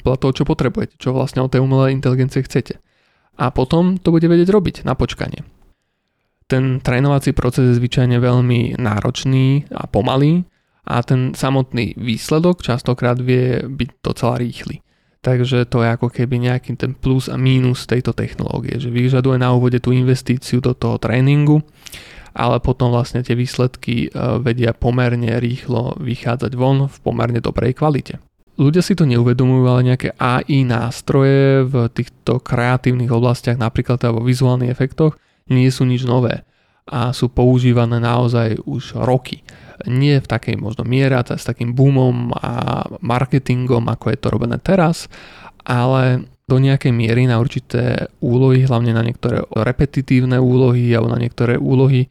podľa 0.00 0.18
toho, 0.18 0.32
čo 0.32 0.44
potrebujete, 0.48 0.96
čo 0.96 1.12
vlastne 1.12 1.44
od 1.44 1.52
tej 1.52 1.60
umelej 1.60 1.92
inteligencie 1.92 2.40
chcete. 2.40 2.80
A 3.38 3.52
potom 3.52 4.00
to 4.00 4.10
bude 4.10 4.24
vedieť 4.24 4.48
robiť 4.50 4.76
na 4.82 4.96
počkanie. 4.96 5.44
Ten 6.48 6.80
trénovací 6.80 7.36
proces 7.36 7.70
je 7.70 7.78
zvyčajne 7.78 8.16
veľmi 8.16 8.80
náročný 8.80 9.68
a 9.68 9.84
pomalý 9.84 10.48
a 10.88 11.04
ten 11.04 11.36
samotný 11.36 11.92
výsledok 12.00 12.64
častokrát 12.64 13.20
vie 13.20 13.60
byť 13.68 13.90
docela 14.00 14.40
rýchly. 14.40 14.80
Takže 15.18 15.66
to 15.66 15.82
je 15.82 15.88
ako 15.90 16.08
keby 16.14 16.38
nejaký 16.38 16.78
ten 16.78 16.94
plus 16.94 17.26
a 17.26 17.34
mínus 17.34 17.90
tejto 17.90 18.14
technológie, 18.14 18.78
že 18.78 18.86
vyžaduje 18.86 19.42
na 19.42 19.50
úvode 19.50 19.82
tú 19.82 19.90
investíciu 19.90 20.62
do 20.62 20.78
toho 20.78 20.94
tréningu, 21.02 21.66
ale 22.38 22.62
potom 22.62 22.94
vlastne 22.94 23.26
tie 23.26 23.34
výsledky 23.34 24.06
e, 24.06 24.08
vedia 24.38 24.70
pomerne 24.70 25.42
rýchlo 25.42 25.98
vychádzať 25.98 26.54
von 26.54 26.86
v 26.86 26.96
pomerne 27.02 27.42
dobrej 27.42 27.74
kvalite. 27.74 28.22
Ľudia 28.58 28.82
si 28.82 28.94
to 28.94 29.06
neuvedomujú, 29.06 29.64
ale 29.66 29.94
nejaké 29.94 30.14
AI 30.18 30.66
nástroje 30.66 31.66
v 31.66 31.90
týchto 31.90 32.38
kreatívnych 32.42 33.10
oblastiach, 33.10 33.58
napríklad 33.58 34.02
vo 34.10 34.22
vizuálnych 34.22 34.70
efektoch, 34.70 35.18
nie 35.50 35.70
sú 35.70 35.82
nič 35.86 36.06
nové 36.06 36.46
a 36.88 37.12
sú 37.12 37.28
používané 37.28 38.00
naozaj 38.00 38.64
už 38.64 38.96
roky 39.04 39.44
nie 39.86 40.18
v 40.18 40.26
takej 40.26 40.58
možno 40.58 40.82
miere 40.82 41.20
a 41.20 41.22
s 41.22 41.46
takým 41.46 41.76
boomom 41.76 42.34
a 42.34 42.82
marketingom, 42.98 43.86
ako 43.86 44.10
je 44.10 44.18
to 44.18 44.28
robené 44.32 44.56
teraz, 44.58 45.06
ale 45.62 46.26
do 46.48 46.56
nejakej 46.56 46.90
miery 46.96 47.28
na 47.28 47.36
určité 47.36 48.08
úlohy, 48.24 48.64
hlavne 48.64 48.96
na 48.96 49.04
niektoré 49.04 49.44
repetitívne 49.52 50.40
úlohy 50.40 50.88
alebo 50.96 51.12
na 51.12 51.20
niektoré 51.20 51.60
úlohy, 51.60 52.08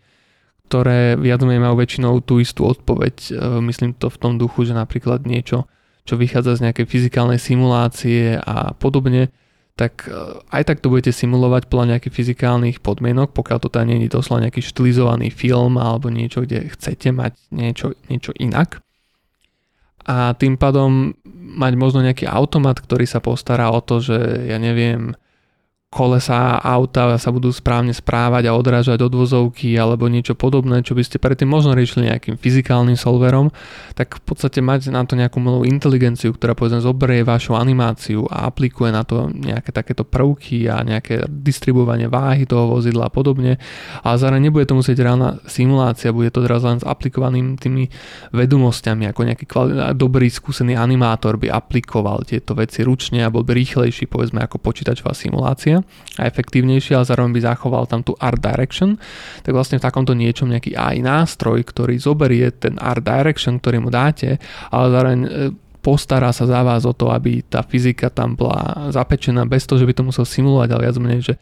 ktoré 0.69 1.17
viac 1.17 1.41
menej 1.41 1.65
majú 1.65 1.81
väčšinou 1.81 2.21
tú 2.21 2.37
istú 2.37 2.69
odpoveď. 2.69 3.15
E, 3.17 3.29
myslím 3.65 3.97
to 3.97 4.13
v 4.13 4.21
tom 4.21 4.37
duchu, 4.37 4.69
že 4.69 4.77
napríklad 4.77 5.25
niečo, 5.25 5.65
čo 6.05 6.21
vychádza 6.21 6.61
z 6.61 6.69
nejakej 6.69 6.85
fyzikálnej 6.85 7.41
simulácie 7.41 8.37
a 8.37 8.77
podobne, 8.77 9.33
tak 9.77 10.09
e, 10.09 10.41
aj 10.49 10.63
tak 10.65 10.81
to 10.81 10.89
budete 10.89 11.13
simulovať 11.13 11.69
podľa 11.69 11.95
nejakých 11.95 12.17
fyzikálnych 12.17 12.81
podmienok, 12.81 13.31
pokiaľ 13.31 13.57
to 13.61 13.69
teda 13.69 13.85
nie 13.85 14.09
je 14.09 14.17
doslova 14.17 14.49
nejaký 14.49 14.65
štilizovaný 14.65 15.29
film 15.29 15.77
alebo 15.77 16.09
niečo, 16.09 16.43
kde 16.43 16.73
chcete 16.73 17.13
mať 17.13 17.37
niečo, 17.53 17.93
niečo 18.09 18.33
inak. 18.41 18.81
A 20.09 20.33
tým 20.33 20.57
pádom 20.57 21.13
mať 21.37 21.73
možno 21.77 22.01
nejaký 22.01 22.25
automat, 22.25 22.81
ktorý 22.81 23.05
sa 23.05 23.21
postará 23.21 23.69
o 23.69 23.79
to, 23.79 24.01
že 24.01 24.49
ja 24.49 24.57
neviem, 24.57 25.13
kolesa 25.87 26.59
auta 26.59 27.15
sa 27.15 27.31
budú 27.31 27.47
správne 27.47 27.95
správať 27.95 28.51
a 28.51 28.55
odrážať 28.59 29.07
od 29.07 29.13
vozovky 29.15 29.71
alebo 29.79 30.11
niečo 30.11 30.35
podobné, 30.35 30.83
čo 30.83 30.91
by 30.91 30.99
ste 30.99 31.15
predtým 31.15 31.47
možno 31.47 31.71
riešili 31.71 32.11
nejakým 32.11 32.35
fyzikálnym 32.35 32.99
solverom, 32.99 33.55
tak 33.95 34.19
v 34.19 34.23
podstate 34.27 34.59
mať 34.59 34.91
na 34.91 35.07
to 35.07 35.15
nejakú 35.15 35.39
malú 35.39 35.63
inteligenciu, 35.63 36.35
ktorá 36.35 36.59
povedzme 36.59 36.83
zoberie 36.83 37.23
vašu 37.23 37.55
animáciu 37.55 38.27
a 38.27 38.51
aplikuje 38.51 38.91
na 38.91 39.07
to 39.07 39.31
nejaké 39.31 39.71
takéto 39.71 40.03
prvky 40.03 40.67
a 40.67 40.83
nejaké 40.83 41.23
distribuovanie 41.31 42.11
váhy 42.11 42.43
toho 42.43 42.67
vozidla 42.67 43.07
a 43.07 43.11
podobne. 43.11 43.55
A 44.03 44.19
zároveň 44.19 44.51
nebude 44.51 44.67
to 44.67 44.75
musieť 44.75 45.07
reálna 45.07 45.39
simulácia, 45.47 46.11
bude 46.11 46.35
to 46.35 46.43
teraz 46.43 46.67
len 46.67 46.83
s 46.83 46.85
aplikovaným 46.85 47.55
tými 47.55 47.87
vedomosťami, 48.35 49.07
ako 49.07 49.21
nejaký 49.23 49.45
kvali- 49.47 49.95
dobrý 49.95 50.27
skúsený 50.27 50.75
animátor 50.75 51.39
by 51.39 51.47
aplikoval 51.47 52.27
tieto 52.27 52.59
veci 52.59 52.83
ručne 52.83 53.23
a 53.23 53.31
bol 53.31 53.47
by 53.47 53.55
rýchlejší 53.55 54.11
povedzme 54.11 54.43
ako 54.43 54.59
počítačová 54.59 55.15
simulácia 55.15 55.76
rýchlejšia 55.77 56.17
a 56.17 56.25
efektívnejšia, 56.25 56.93
ale 56.97 57.05
zároveň 57.05 57.31
by 57.37 57.41
zachoval 57.45 57.83
tam 57.85 58.01
tú 58.01 58.13
art 58.17 58.41
direction, 58.41 58.97
tak 59.45 59.53
vlastne 59.53 59.77
v 59.77 59.85
takomto 59.85 60.17
niečom 60.17 60.49
nejaký 60.49 60.73
AI 60.73 61.05
nástroj, 61.05 61.61
ktorý 61.61 61.97
zoberie 62.01 62.49
ten 62.53 62.77
art 62.81 63.05
direction, 63.05 63.61
ktorý 63.61 63.85
mu 63.85 63.89
dáte, 63.93 64.41
ale 64.73 64.85
zároveň 64.89 65.21
e, 65.21 65.29
postará 65.81 66.33
sa 66.33 66.49
za 66.49 66.65
vás 66.65 66.83
o 66.83 66.91
to, 66.91 67.13
aby 67.13 67.45
tá 67.45 67.61
fyzika 67.61 68.09
tam 68.09 68.33
bola 68.33 68.89
zapečená 68.91 69.45
bez 69.45 69.63
toho, 69.69 69.79
že 69.79 69.87
by 69.87 69.93
to 69.93 70.03
musel 70.03 70.25
simulovať, 70.25 70.69
ale 70.73 70.83
viac 70.89 70.97
menej, 70.97 71.21
že 71.21 71.33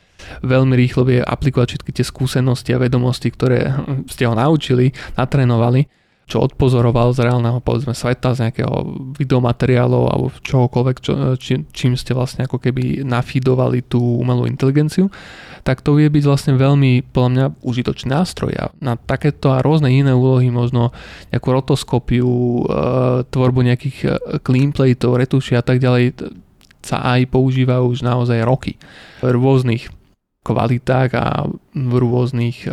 veľmi 0.44 0.76
rýchlo 0.76 1.08
vie 1.08 1.20
aplikovať 1.24 1.68
všetky 1.76 1.92
tie 1.96 2.06
skúsenosti 2.06 2.76
a 2.76 2.82
vedomosti, 2.82 3.32
ktoré 3.32 3.74
ste 4.12 4.28
ho 4.28 4.36
naučili, 4.36 4.92
natrénovali 5.16 5.88
čo 6.26 6.42
odpozoroval 6.42 7.14
z 7.14 7.30
reálneho 7.30 7.62
povedzme 7.62 7.94
sveta, 7.94 8.34
z 8.34 8.50
nejakého 8.50 8.74
videomateriálov 9.14 10.04
alebo 10.10 10.28
čohokoľvek, 10.42 10.98
čo, 10.98 11.14
či, 11.38 11.70
čím 11.70 11.94
ste 11.94 12.18
vlastne 12.18 12.50
ako 12.50 12.58
keby 12.58 13.06
nafidovali 13.06 13.86
tú 13.86 14.02
umelú 14.02 14.50
inteligenciu, 14.50 15.14
tak 15.62 15.86
to 15.86 15.94
vie 15.94 16.10
byť 16.10 16.24
vlastne 16.26 16.54
veľmi 16.58 17.06
podľa 17.14 17.30
mňa 17.30 17.46
užitočný 17.62 18.10
nástroj. 18.10 18.52
A 18.58 18.66
na 18.82 18.98
takéto 18.98 19.54
a 19.54 19.62
rôzne 19.62 19.94
iné 19.94 20.18
úlohy, 20.18 20.50
možno 20.50 20.90
nejakú 21.30 21.54
rotoskopiu, 21.54 22.30
e, 22.30 22.64
tvorbu 23.30 23.62
nejakých 23.62 23.98
e, 24.02 24.10
cleanplateov, 24.42 25.22
retuši 25.22 25.54
a 25.58 25.62
tak 25.62 25.78
ďalej, 25.78 26.26
sa 26.82 27.02
aj 27.18 27.34
používa 27.34 27.82
už 27.82 28.06
naozaj 28.06 28.46
roky 28.46 28.78
v 29.22 29.34
rôznych 29.34 29.90
kvalitách 30.46 31.10
a 31.18 31.50
v 31.74 31.94
rôznych 31.98 32.70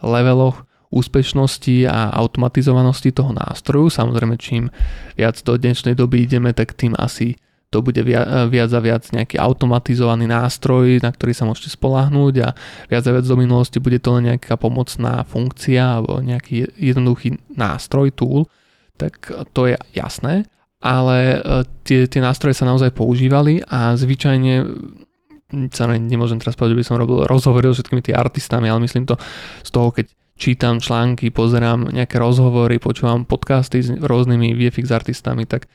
leveloch 0.00 0.64
úspešnosti 0.90 1.86
a 1.86 2.10
automatizovanosti 2.18 3.14
toho 3.14 3.30
nástroju. 3.30 3.88
Samozrejme, 3.94 4.34
čím 4.36 4.74
viac 5.14 5.38
do 5.46 5.54
dnešnej 5.54 5.94
doby 5.94 6.26
ideme, 6.26 6.50
tak 6.50 6.74
tým 6.74 6.98
asi 6.98 7.38
to 7.70 7.86
bude 7.86 8.02
viac 8.02 8.70
a 8.74 8.80
viac 8.82 9.06
nejaký 9.14 9.38
automatizovaný 9.38 10.26
nástroj, 10.26 10.98
na 11.06 11.14
ktorý 11.14 11.30
sa 11.30 11.46
môžete 11.46 11.78
spolahnúť 11.78 12.34
a 12.42 12.48
viac 12.90 13.06
a 13.06 13.14
viac 13.14 13.24
do 13.30 13.38
minulosti 13.38 13.78
bude 13.78 14.02
to 14.02 14.18
len 14.18 14.34
nejaká 14.34 14.58
pomocná 14.58 15.22
funkcia 15.22 16.02
alebo 16.02 16.18
nejaký 16.18 16.66
jednoduchý 16.74 17.38
nástroj, 17.54 18.10
tool, 18.10 18.50
tak 18.98 19.30
to 19.54 19.70
je 19.70 19.78
jasné, 19.94 20.50
ale 20.82 21.38
e, 21.38 21.62
tie, 21.86 22.10
tie 22.10 22.18
nástroje 22.18 22.58
sa 22.58 22.66
naozaj 22.66 22.90
používali 22.90 23.62
a 23.70 23.94
zvyčajne 23.94 24.66
sa 25.70 25.90
nemôžem 25.90 26.42
teraz 26.42 26.58
povedať, 26.58 26.74
že 26.74 26.80
by 26.82 26.86
som 26.86 27.00
robil 27.00 27.26
rozhovory 27.26 27.70
so 27.70 27.78
všetkými 27.78 28.02
tými 28.02 28.18
artistami, 28.18 28.66
ale 28.66 28.82
myslím 28.82 29.06
to 29.06 29.14
z 29.62 29.70
toho, 29.70 29.94
keď 29.94 30.10
čítam 30.40 30.80
články, 30.80 31.28
pozerám 31.28 31.92
nejaké 31.92 32.16
rozhovory, 32.16 32.80
počúvam 32.80 33.28
podcasty 33.28 33.84
s 33.84 33.92
rôznymi 33.92 34.56
VFX 34.56 34.88
artistami, 34.88 35.44
tak 35.44 35.68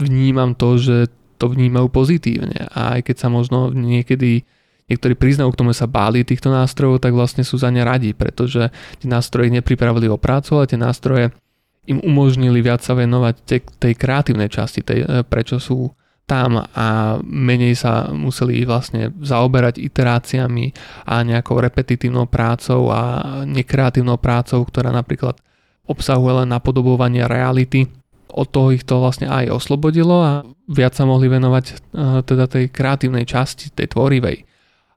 vnímam 0.00 0.56
to, 0.56 0.80
že 0.80 1.12
to 1.36 1.52
vnímajú 1.52 1.92
pozitívne. 1.92 2.72
A 2.72 2.96
aj 2.96 3.12
keď 3.12 3.16
sa 3.20 3.28
možno 3.28 3.68
niekedy 3.76 4.48
niektorí 4.88 5.12
priznajú 5.12 5.52
k 5.52 5.60
tomu, 5.60 5.76
sa 5.76 5.84
báli 5.84 6.24
týchto 6.24 6.48
nástrojov, 6.48 7.04
tak 7.04 7.12
vlastne 7.12 7.44
sú 7.44 7.60
za 7.60 7.68
ne 7.68 7.84
radi, 7.84 8.16
pretože 8.16 8.72
tie 9.00 9.08
nástroje 9.08 9.52
nepripravili 9.52 10.08
o 10.08 10.16
prácu, 10.16 10.56
ale 10.56 10.68
tie 10.68 10.80
nástroje 10.80 11.36
im 11.84 12.00
umožnili 12.00 12.64
viac 12.64 12.80
sa 12.80 12.96
venovať 12.96 13.34
tej, 13.44 13.60
tej 13.76 13.92
kreatívnej 13.92 14.48
časti, 14.48 14.80
tej, 14.80 15.04
e, 15.04 15.06
prečo 15.28 15.60
sú 15.60 15.92
tam 16.24 16.56
a 16.56 17.20
menej 17.20 17.76
sa 17.76 18.08
museli 18.08 18.64
vlastne 18.64 19.12
zaoberať 19.20 19.76
iteráciami 19.76 20.72
a 21.04 21.20
nejakou 21.20 21.60
repetitívnou 21.60 22.24
prácou 22.24 22.88
a 22.88 23.00
nekreatívnou 23.44 24.16
prácou, 24.16 24.64
ktorá 24.64 24.88
napríklad 24.88 25.36
obsahuje 25.84 26.44
len 26.44 26.48
napodobovanie 26.48 27.28
reality. 27.28 27.92
Od 28.34 28.48
toho 28.48 28.72
ich 28.72 28.88
to 28.88 28.98
vlastne 29.04 29.28
aj 29.28 29.52
oslobodilo 29.52 30.16
a 30.24 30.32
viac 30.66 30.96
sa 30.96 31.04
mohli 31.04 31.28
venovať 31.28 31.64
uh, 31.70 32.24
teda 32.24 32.48
tej 32.48 32.72
kreatívnej 32.72 33.28
časti, 33.28 33.68
tej 33.70 33.92
tvorivej. 33.92 34.48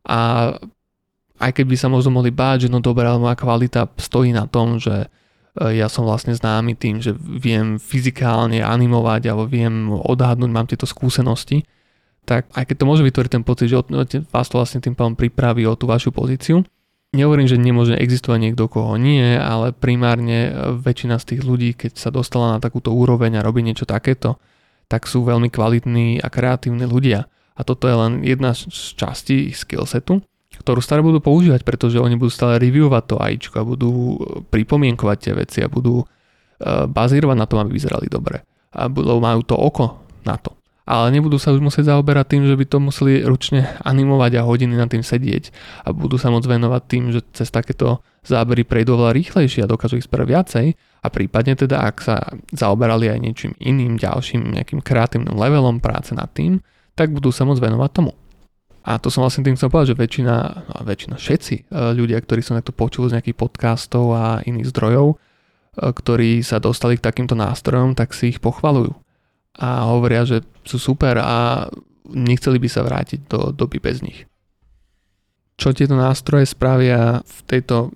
A 0.07 0.51
aj 1.37 1.51
keď 1.53 1.65
by 1.69 1.75
sa 1.77 1.91
možno 1.91 2.17
mohli 2.17 2.31
báť, 2.33 2.65
že 2.65 2.73
no 2.73 2.79
dobré, 2.81 3.05
ale 3.05 3.21
moja 3.21 3.37
kvalita 3.37 3.85
stojí 3.99 4.31
na 4.33 4.49
tom, 4.49 4.79
že 4.81 5.11
ja 5.57 5.89
som 5.89 6.05
vlastne 6.05 6.37
známy 6.37 6.77
tým, 6.77 7.01
že 7.01 7.17
viem 7.17 7.81
fyzikálne 7.81 8.61
animovať 8.61 9.21
alebo 9.29 9.49
viem 9.49 9.89
odhadnúť, 9.89 10.51
mám 10.53 10.69
tieto 10.69 10.85
skúsenosti, 10.85 11.65
tak 12.27 12.45
aj 12.53 12.67
keď 12.69 12.75
to 12.83 12.89
môže 12.89 13.03
vytvoriť 13.07 13.31
ten 13.31 13.43
pocit, 13.43 13.71
že 13.71 13.79
vás 14.29 14.47
to 14.51 14.59
vlastne 14.59 14.83
tým 14.83 14.93
pádom 14.93 15.15
pripraví 15.15 15.63
o 15.65 15.73
tú 15.79 15.89
vašu 15.89 16.13
pozíciu, 16.13 16.61
Nehovorím, 17.15 17.47
že 17.47 17.55
nemôže 17.55 17.95
existovať 17.95 18.39
niekto, 18.51 18.67
koho 18.67 18.99
nie, 18.99 19.23
ale 19.39 19.71
primárne 19.71 20.51
eh, 20.51 20.53
väčšina 20.75 21.15
z 21.23 21.33
tých 21.33 21.41
ľudí, 21.47 21.69
keď 21.71 21.95
sa 21.95 22.09
dostala 22.11 22.57
na 22.57 22.59
takúto 22.59 22.91
úroveň 22.91 23.39
a 23.39 23.45
robí 23.45 23.63
niečo 23.63 23.87
takéto, 23.87 24.35
tak 24.91 25.07
sú 25.07 25.23
veľmi 25.23 25.47
kvalitní 25.47 26.19
a 26.19 26.27
kreatívni 26.27 26.83
ľudia. 26.83 27.27
A 27.57 27.61
toto 27.63 27.89
je 27.89 27.95
len 27.95 28.13
jedna 28.21 28.53
z 28.53 28.69
častí 28.95 29.51
ich 29.51 29.57
skillsetu 29.57 30.21
ktorú 30.67 30.83
stále 30.83 30.99
budú 30.99 31.23
používať, 31.23 31.63
pretože 31.63 31.95
oni 31.95 32.19
budú 32.19 32.27
stále 32.27 32.59
reviewovať 32.59 33.03
to 33.07 33.15
AIčko 33.15 33.55
a 33.55 33.63
budú 33.63 33.89
e, 33.95 34.15
pripomienkovať 34.51 35.17
tie 35.23 35.31
veci 35.31 35.63
a 35.63 35.71
budú 35.71 36.03
e, 36.03 36.05
bazírovať 36.91 37.37
na 37.39 37.47
tom, 37.47 37.63
aby 37.63 37.71
vyzerali 37.71 38.11
dobre. 38.11 38.43
A 38.75 38.91
budú, 38.91 39.15
majú 39.23 39.47
to 39.47 39.55
oko 39.55 40.03
na 40.27 40.35
to. 40.35 40.51
Ale 40.83 41.07
nebudú 41.15 41.39
sa 41.39 41.55
už 41.55 41.63
musieť 41.63 41.95
zaoberať 41.95 42.35
tým, 42.35 42.43
že 42.51 42.59
by 42.59 42.65
to 42.67 42.77
museli 42.83 43.23
ručne 43.23 43.63
animovať 43.95 44.43
a 44.43 44.43
hodiny 44.43 44.75
na 44.75 44.91
tým 44.91 45.07
sedieť. 45.07 45.55
A 45.87 45.95
budú 45.95 46.19
sa 46.19 46.35
môcť 46.35 46.51
venovať 46.51 46.81
tým, 46.83 47.15
že 47.15 47.23
cez 47.31 47.47
takéto 47.47 48.03
zábery 48.27 48.67
prejdú 48.67 48.99
oveľa 48.99 49.15
rýchlejšie 49.15 49.63
a 49.63 49.71
dokážu 49.71 50.03
ich 50.03 50.03
spraviť 50.03 50.27
viacej. 50.27 50.67
A 50.75 51.07
prípadne 51.07 51.55
teda, 51.55 51.87
ak 51.87 52.03
sa 52.03 52.27
zaoberali 52.51 53.07
aj 53.07 53.23
niečím 53.23 53.55
iným, 53.55 53.95
ďalším 53.95 54.51
nejakým 54.51 54.83
kreatívnym 54.83 55.39
levelom 55.39 55.79
práce 55.79 56.11
nad 56.11 56.27
tým, 56.27 56.59
tak 56.91 57.15
budú 57.15 57.31
sa 57.31 57.47
môcť 57.47 57.63
venovať 57.63 57.91
tomu. 57.95 58.11
A 58.87 58.95
to 59.03 59.11
som 59.11 59.19
vlastne 59.19 59.43
tým 59.43 59.59
chcel 59.59 59.67
povedať, 59.67 59.91
že 59.91 59.99
väčšina, 59.99 60.35
väčšina 60.87 61.15
všetci 61.19 61.55
e, 61.59 61.63
ľudia, 61.91 62.23
ktorí 62.23 62.39
som 62.39 62.55
takto 62.55 62.71
počul 62.71 63.11
z 63.11 63.19
nejakých 63.19 63.35
podcastov 63.35 64.15
a 64.15 64.39
iných 64.47 64.71
zdrojov, 64.71 65.07
e, 65.11 65.15
ktorí 65.91 66.39
sa 66.39 66.63
dostali 66.63 66.95
k 66.95 67.03
takýmto 67.03 67.35
nástrojom, 67.35 67.99
tak 67.99 68.15
si 68.15 68.31
ich 68.31 68.39
pochvalujú. 68.39 68.95
A 69.59 69.91
hovoria, 69.91 70.23
že 70.23 70.47
sú 70.63 70.79
super 70.79 71.19
a 71.19 71.67
nechceli 72.07 72.63
by 72.63 72.69
sa 72.71 72.87
vrátiť 72.87 73.27
do 73.27 73.51
doby 73.51 73.83
bez 73.83 73.99
nich. 73.99 74.23
Čo 75.59 75.75
tieto 75.75 75.99
nástroje 75.99 76.47
spravia 76.47 77.19
v 77.27 77.37
tejto, 77.43 77.91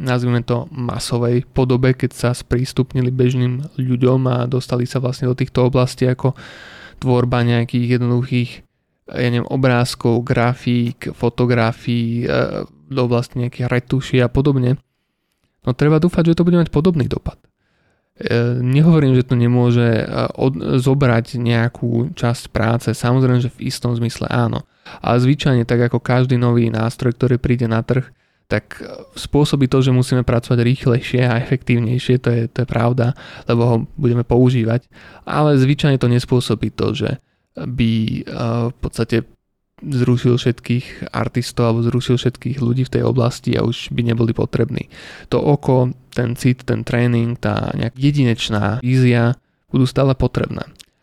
nazvime 0.00 0.40
to, 0.40 0.64
masovej 0.72 1.44
podobe, 1.52 1.92
keď 1.92 2.10
sa 2.16 2.30
sprístupnili 2.32 3.12
bežným 3.12 3.68
ľuďom 3.76 4.20
a 4.32 4.36
dostali 4.48 4.88
sa 4.88 4.96
vlastne 4.96 5.28
do 5.28 5.36
týchto 5.36 5.68
oblastí 5.68 6.08
ako 6.08 6.32
tvorba 7.04 7.44
nejakých 7.44 8.00
jednoduchých 8.00 8.71
ja 9.12 9.28
neviem, 9.28 9.48
obrázkov, 9.48 10.24
grafík, 10.24 11.12
fotografií, 11.12 12.24
e, 12.24 12.64
do 12.88 13.00
oblasti 13.04 13.40
nejakých 13.40 13.68
retuší 13.68 14.16
a 14.24 14.28
podobne, 14.32 14.80
no 15.64 15.70
treba 15.76 16.00
dúfať, 16.00 16.32
že 16.32 16.36
to 16.40 16.44
bude 16.44 16.60
mať 16.60 16.72
podobný 16.72 17.04
dopad. 17.08 17.36
E, 18.16 18.60
nehovorím, 18.60 19.16
že 19.16 19.28
to 19.28 19.36
nemôže 19.36 19.84
e, 19.84 20.04
od, 20.36 20.80
zobrať 20.80 21.40
nejakú 21.40 22.12
časť 22.16 22.52
práce, 22.52 22.88
samozrejme, 22.92 23.40
že 23.40 23.52
v 23.52 23.68
istom 23.68 23.92
zmysle 23.92 24.28
áno. 24.28 24.64
Ale 25.00 25.20
zvyčajne, 25.20 25.64
tak 25.64 25.92
ako 25.92 26.00
každý 26.00 26.36
nový 26.40 26.68
nástroj, 26.68 27.16
ktorý 27.16 27.36
príde 27.40 27.68
na 27.68 27.80
trh, 27.80 28.04
tak 28.50 28.84
spôsobí 29.16 29.64
to, 29.64 29.80
že 29.80 29.96
musíme 29.96 30.28
pracovať 30.28 30.60
rýchlejšie 30.60 31.24
a 31.24 31.40
efektívnejšie, 31.40 32.20
to 32.20 32.28
je, 32.28 32.42
to 32.52 32.58
je 32.64 32.68
pravda, 32.68 33.16
lebo 33.48 33.62
ho 33.64 33.76
budeme 33.96 34.28
používať, 34.28 34.92
ale 35.24 35.56
zvyčajne 35.56 35.96
to 35.96 36.12
nespôsobí 36.12 36.68
to, 36.68 36.92
že 36.92 37.16
by 37.56 37.92
eh, 38.20 38.24
v 38.72 38.76
podstate 38.80 39.28
zrušil 39.82 40.38
všetkých 40.38 41.10
artistov 41.10 41.74
alebo 41.74 41.80
zrušil 41.82 42.14
všetkých 42.14 42.62
ľudí 42.62 42.86
v 42.86 42.92
tej 42.98 43.02
oblasti 43.02 43.58
a 43.58 43.66
už 43.66 43.90
by 43.90 44.06
neboli 44.06 44.30
potrební. 44.30 44.86
To 45.34 45.42
oko, 45.42 45.90
ten 46.14 46.38
cit, 46.38 46.62
ten 46.62 46.86
tréning, 46.86 47.34
tá 47.34 47.74
nejak 47.74 47.98
jedinečná 47.98 48.78
vízia 48.78 49.34
budú 49.74 49.84
stále 49.90 50.14
potrebné. 50.14 50.62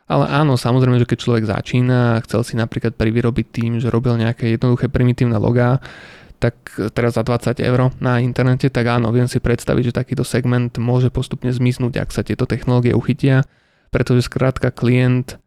Ale 0.09 0.25
áno, 0.25 0.57
samozrejme, 0.57 0.97
že 0.97 1.05
keď 1.05 1.19
človek 1.21 1.45
začína 1.45 2.17
a 2.17 2.23
chcel 2.25 2.41
si 2.41 2.57
napríklad 2.57 2.97
privyrobiť 2.97 3.45
tým, 3.51 3.71
že 3.77 3.93
robil 3.93 4.17
nejaké 4.17 4.57
jednoduché 4.57 4.89
primitívne 4.89 5.37
logá, 5.37 5.77
tak 6.39 6.55
teraz 6.95 7.19
za 7.19 7.23
20 7.27 7.59
eur 7.59 7.91
na 7.99 8.23
internete, 8.23 8.71
tak 8.71 8.87
áno, 8.87 9.11
viem 9.11 9.27
si 9.27 9.43
predstaviť, 9.43 9.91
že 9.91 9.97
takýto 10.01 10.23
segment 10.23 10.71
môže 10.79 11.11
postupne 11.11 11.51
zmiznúť, 11.51 11.99
ak 11.99 12.09
sa 12.15 12.23
tieto 12.23 12.47
technológie 12.47 12.95
uchytia, 12.95 13.43
pretože 13.91 14.25
skrátka 14.25 14.71
klient 14.71 15.37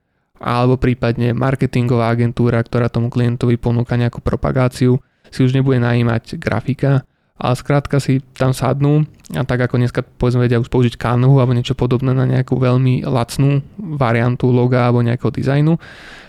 alebo 0.43 0.75
prípadne 0.75 1.31
marketingová 1.33 2.11
agentúra, 2.11 2.59
ktorá 2.59 2.91
tomu 2.91 3.09
klientovi 3.09 3.55
ponúka 3.57 3.95
nejakú 3.95 4.19
propagáciu, 4.19 4.99
si 5.31 5.41
už 5.41 5.55
nebude 5.55 5.79
najímať 5.79 6.37
grafika, 6.37 7.07
ale 7.39 7.55
skrátka 7.57 7.97
si 8.03 8.21
tam 8.37 8.53
sadnú 8.53 9.07
a 9.33 9.43
tak 9.43 9.65
ako 9.65 9.81
dneska 9.81 10.05
povedzme 10.05 10.45
vedia 10.45 10.61
už 10.61 10.69
použiť 10.69 10.95
Canvu 11.01 11.41
alebo 11.41 11.57
niečo 11.57 11.73
podobné 11.73 12.13
na 12.13 12.29
nejakú 12.29 12.55
veľmi 12.61 13.03
lacnú 13.09 13.65
variantu 13.79 14.53
loga 14.53 14.87
alebo 14.87 15.01
nejakého 15.01 15.33
dizajnu, 15.33 15.81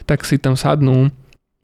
tak 0.08 0.24
si 0.24 0.40
tam 0.40 0.56
sadnú, 0.56 1.12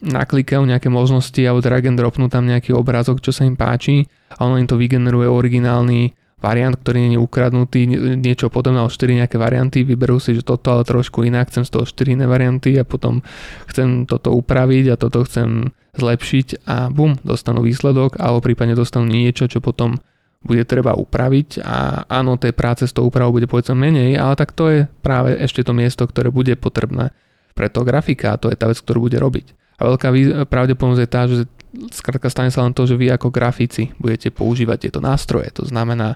naklikajú 0.03 0.63
nejaké 0.63 0.91
možnosti 0.91 1.39
alebo 1.39 1.63
drag 1.63 1.88
and 1.88 1.98
dropnú 1.98 2.27
tam 2.27 2.46
nejaký 2.46 2.75
obrázok, 2.75 3.24
čo 3.24 3.32
sa 3.32 3.48
im 3.48 3.56
páči 3.56 4.06
a 4.36 4.46
ono 4.46 4.60
im 4.60 4.68
to 4.68 4.75
vygeneruje 4.75 5.25
originálny 5.25 6.13
variant, 6.39 6.75
ktorý 6.75 6.98
nie 7.03 7.19
je 7.19 7.22
ukradnutý, 7.22 7.79
niečo 8.15 8.48
podobné, 8.48 8.79
ale 8.79 8.91
4 8.91 9.22
nejaké 9.24 9.36
varianty, 9.36 9.84
vyberú 9.84 10.24
si, 10.24 10.36
že 10.36 10.43
toto 10.43 10.72
ale 10.72 10.88
trošku 10.88 11.27
inak, 11.27 11.51
chcem 11.51 11.67
z 11.67 11.72
toho 11.75 11.84
4 11.84 12.15
iné 12.15 12.25
varianty 12.25 12.79
a 12.79 12.88
potom 12.88 13.19
chcem 13.67 14.08
toto 14.08 14.31
upraviť 14.31 14.86
a 14.91 14.96
toto 14.96 15.27
chcem 15.27 15.75
zlepšiť 16.00 16.63
a 16.63 16.88
bum, 16.88 17.19
dostanú 17.27 17.60
výsledok 17.60 18.17
alebo 18.24 18.39
prípadne 18.39 18.74
dostanú 18.74 19.12
niečo, 19.12 19.51
čo 19.51 19.60
potom 19.60 20.00
bude 20.39 20.63
treba 20.63 20.96
upraviť 20.96 21.60
a 21.60 22.08
áno, 22.08 22.39
tej 22.39 22.55
práce 22.55 22.88
s 22.88 22.96
tou 22.96 23.03
úpravou 23.12 23.36
bude 23.36 23.51
povedzme 23.51 23.75
menej, 23.75 24.15
ale 24.15 24.39
tak 24.39 24.55
to 24.55 24.72
je 24.72 24.79
práve 25.03 25.36
ešte 25.36 25.67
to 25.67 25.75
miesto, 25.75 26.08
ktoré 26.08 26.31
bude 26.31 26.55
potrebné 26.55 27.12
pre 27.51 27.67
toho 27.67 27.84
grafika 27.84 28.36
a 28.36 28.39
to 28.39 28.48
je 28.48 28.55
tá 28.55 28.72
vec, 28.72 28.79
ktorú 28.79 29.12
bude 29.12 29.19
robiť. 29.19 29.51
A 29.84 29.91
veľká 29.91 30.08
pravdepodobnosť 30.48 31.03
je 31.03 31.12
tá, 31.12 31.22
že 31.27 31.43
skrátka 31.91 32.31
stane 32.31 32.51
sa 32.55 32.63
len 32.63 32.72
to, 32.72 32.88
že 32.88 32.96
vy 32.96 33.12
ako 33.12 33.27
grafici 33.31 33.91
budete 34.00 34.31
používať 34.31 34.88
tieto 34.88 35.00
nástroje. 35.03 35.51
To 35.60 35.67
znamená, 35.67 36.15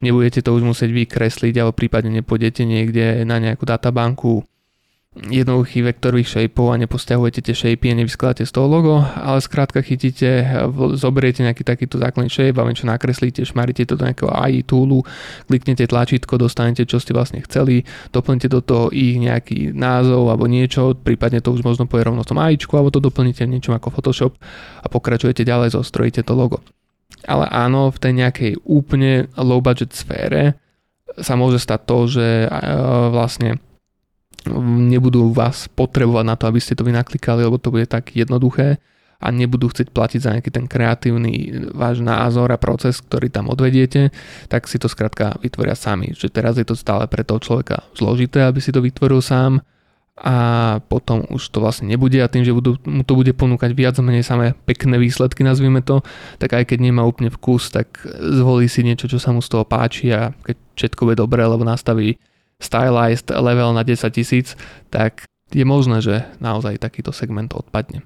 nebudete 0.00 0.40
to 0.40 0.50
už 0.56 0.64
musieť 0.64 0.90
vykresliť 0.92 1.54
alebo 1.60 1.76
prípadne 1.76 2.10
nepôjdete 2.20 2.64
niekde 2.64 3.24
na 3.28 3.40
nejakú 3.40 3.64
databanku 3.68 4.44
jednoduchých 5.10 5.90
vektorových 5.90 6.30
shapeov 6.30 6.70
a 6.70 6.80
neposťahujete 6.86 7.42
tie 7.42 7.50
shapey 7.50 7.90
a 7.90 7.98
nevyskladáte 7.98 8.46
z 8.46 8.52
toho 8.54 8.70
logo, 8.70 9.02
ale 9.02 9.42
skrátka 9.42 9.82
chytíte, 9.82 10.46
zoberiete 10.94 11.42
nejaký 11.42 11.66
takýto 11.66 11.98
základný 11.98 12.30
shape 12.30 12.54
a 12.54 12.70
čo 12.70 12.86
nakreslíte, 12.86 13.42
šmarite 13.42 13.90
to 13.90 13.98
do 13.98 14.06
nejakého 14.06 14.30
AI 14.30 14.62
toolu, 14.62 15.02
kliknete 15.50 15.90
tlačítko, 15.90 16.38
dostanete, 16.38 16.86
čo 16.86 17.02
ste 17.02 17.10
vlastne 17.10 17.42
chceli, 17.42 17.82
doplníte 18.14 18.46
do 18.46 18.62
toho 18.62 18.94
ich 18.94 19.18
nejaký 19.18 19.74
názov 19.74 20.30
alebo 20.30 20.46
niečo, 20.46 20.94
prípadne 20.94 21.42
to 21.42 21.50
už 21.58 21.66
možno 21.66 21.90
poje 21.90 22.06
rovno 22.06 22.22
v 22.22 22.30
tom 22.30 22.38
AIčku, 22.38 22.70
alebo 22.78 22.94
to 22.94 23.02
doplníte 23.02 23.42
niečom 23.50 23.74
ako 23.74 23.90
Photoshop 23.90 24.38
a 24.78 24.86
pokračujete 24.86 25.42
ďalej, 25.42 25.74
zostrojíte 25.74 26.22
to 26.22 26.38
logo. 26.38 26.62
Ale 27.28 27.44
áno, 27.50 27.92
v 27.92 27.98
tej 28.00 28.12
nejakej 28.16 28.52
úplne 28.64 29.28
low 29.36 29.60
budget 29.60 29.92
sfére 29.92 30.56
sa 31.20 31.36
môže 31.36 31.60
stať 31.60 31.80
to, 31.84 31.98
že 32.08 32.28
vlastne 33.12 33.60
nebudú 34.64 35.36
vás 35.36 35.68
potrebovať 35.68 36.24
na 36.24 36.34
to, 36.38 36.48
aby 36.48 36.60
ste 36.62 36.72
to 36.72 36.86
vynaklikali, 36.86 37.44
lebo 37.44 37.60
to 37.60 37.68
bude 37.68 37.84
tak 37.92 38.16
jednoduché 38.16 38.80
a 39.20 39.28
nebudú 39.28 39.68
chcieť 39.68 39.92
platiť 39.92 40.20
za 40.24 40.32
nejaký 40.32 40.48
ten 40.48 40.64
kreatívny 40.64 41.52
váš 41.76 42.00
názor 42.00 42.48
a 42.48 42.56
proces, 42.56 43.04
ktorý 43.04 43.28
tam 43.28 43.52
odvediete, 43.52 44.08
tak 44.48 44.64
si 44.64 44.80
to 44.80 44.88
skrátka 44.88 45.36
vytvoria 45.44 45.76
sami. 45.76 46.16
Že 46.16 46.32
teraz 46.32 46.56
je 46.56 46.64
to 46.64 46.72
stále 46.72 47.04
pre 47.04 47.20
toho 47.20 47.36
človeka 47.36 47.84
zložité, 47.92 48.48
aby 48.48 48.64
si 48.64 48.72
to 48.72 48.80
vytvoril 48.80 49.20
sám 49.20 49.60
a 50.20 50.36
potom 50.84 51.24
už 51.32 51.48
to 51.48 51.64
vlastne 51.64 51.88
nebude 51.88 52.20
a 52.20 52.28
tým, 52.28 52.44
že 52.44 52.52
budú, 52.52 52.76
mu 52.84 53.00
to 53.08 53.16
bude 53.16 53.32
ponúkať 53.32 53.72
viac 53.72 53.96
menej 54.04 54.20
samé 54.20 54.52
pekné 54.68 55.00
výsledky, 55.00 55.40
nazvime 55.40 55.80
to, 55.80 56.04
tak 56.36 56.52
aj 56.52 56.68
keď 56.68 56.78
nemá 56.92 57.08
úplne 57.08 57.32
vkus, 57.32 57.72
tak 57.72 58.04
zvolí 58.20 58.68
si 58.68 58.84
niečo, 58.84 59.08
čo 59.08 59.16
sa 59.16 59.32
mu 59.32 59.40
z 59.40 59.48
toho 59.48 59.64
páči 59.64 60.12
a 60.12 60.36
keď 60.44 60.56
všetko 60.76 61.00
bude 61.08 61.16
dobré, 61.24 61.40
lebo 61.48 61.64
nastaví 61.64 62.20
stylized 62.60 63.32
level 63.32 63.72
na 63.72 63.80
10 63.80 63.96
tisíc, 64.12 64.52
tak 64.92 65.24
je 65.50 65.64
možné, 65.64 66.04
že 66.04 66.28
naozaj 66.38 66.76
takýto 66.76 67.16
segment 67.16 67.56
odpadne. 67.56 68.04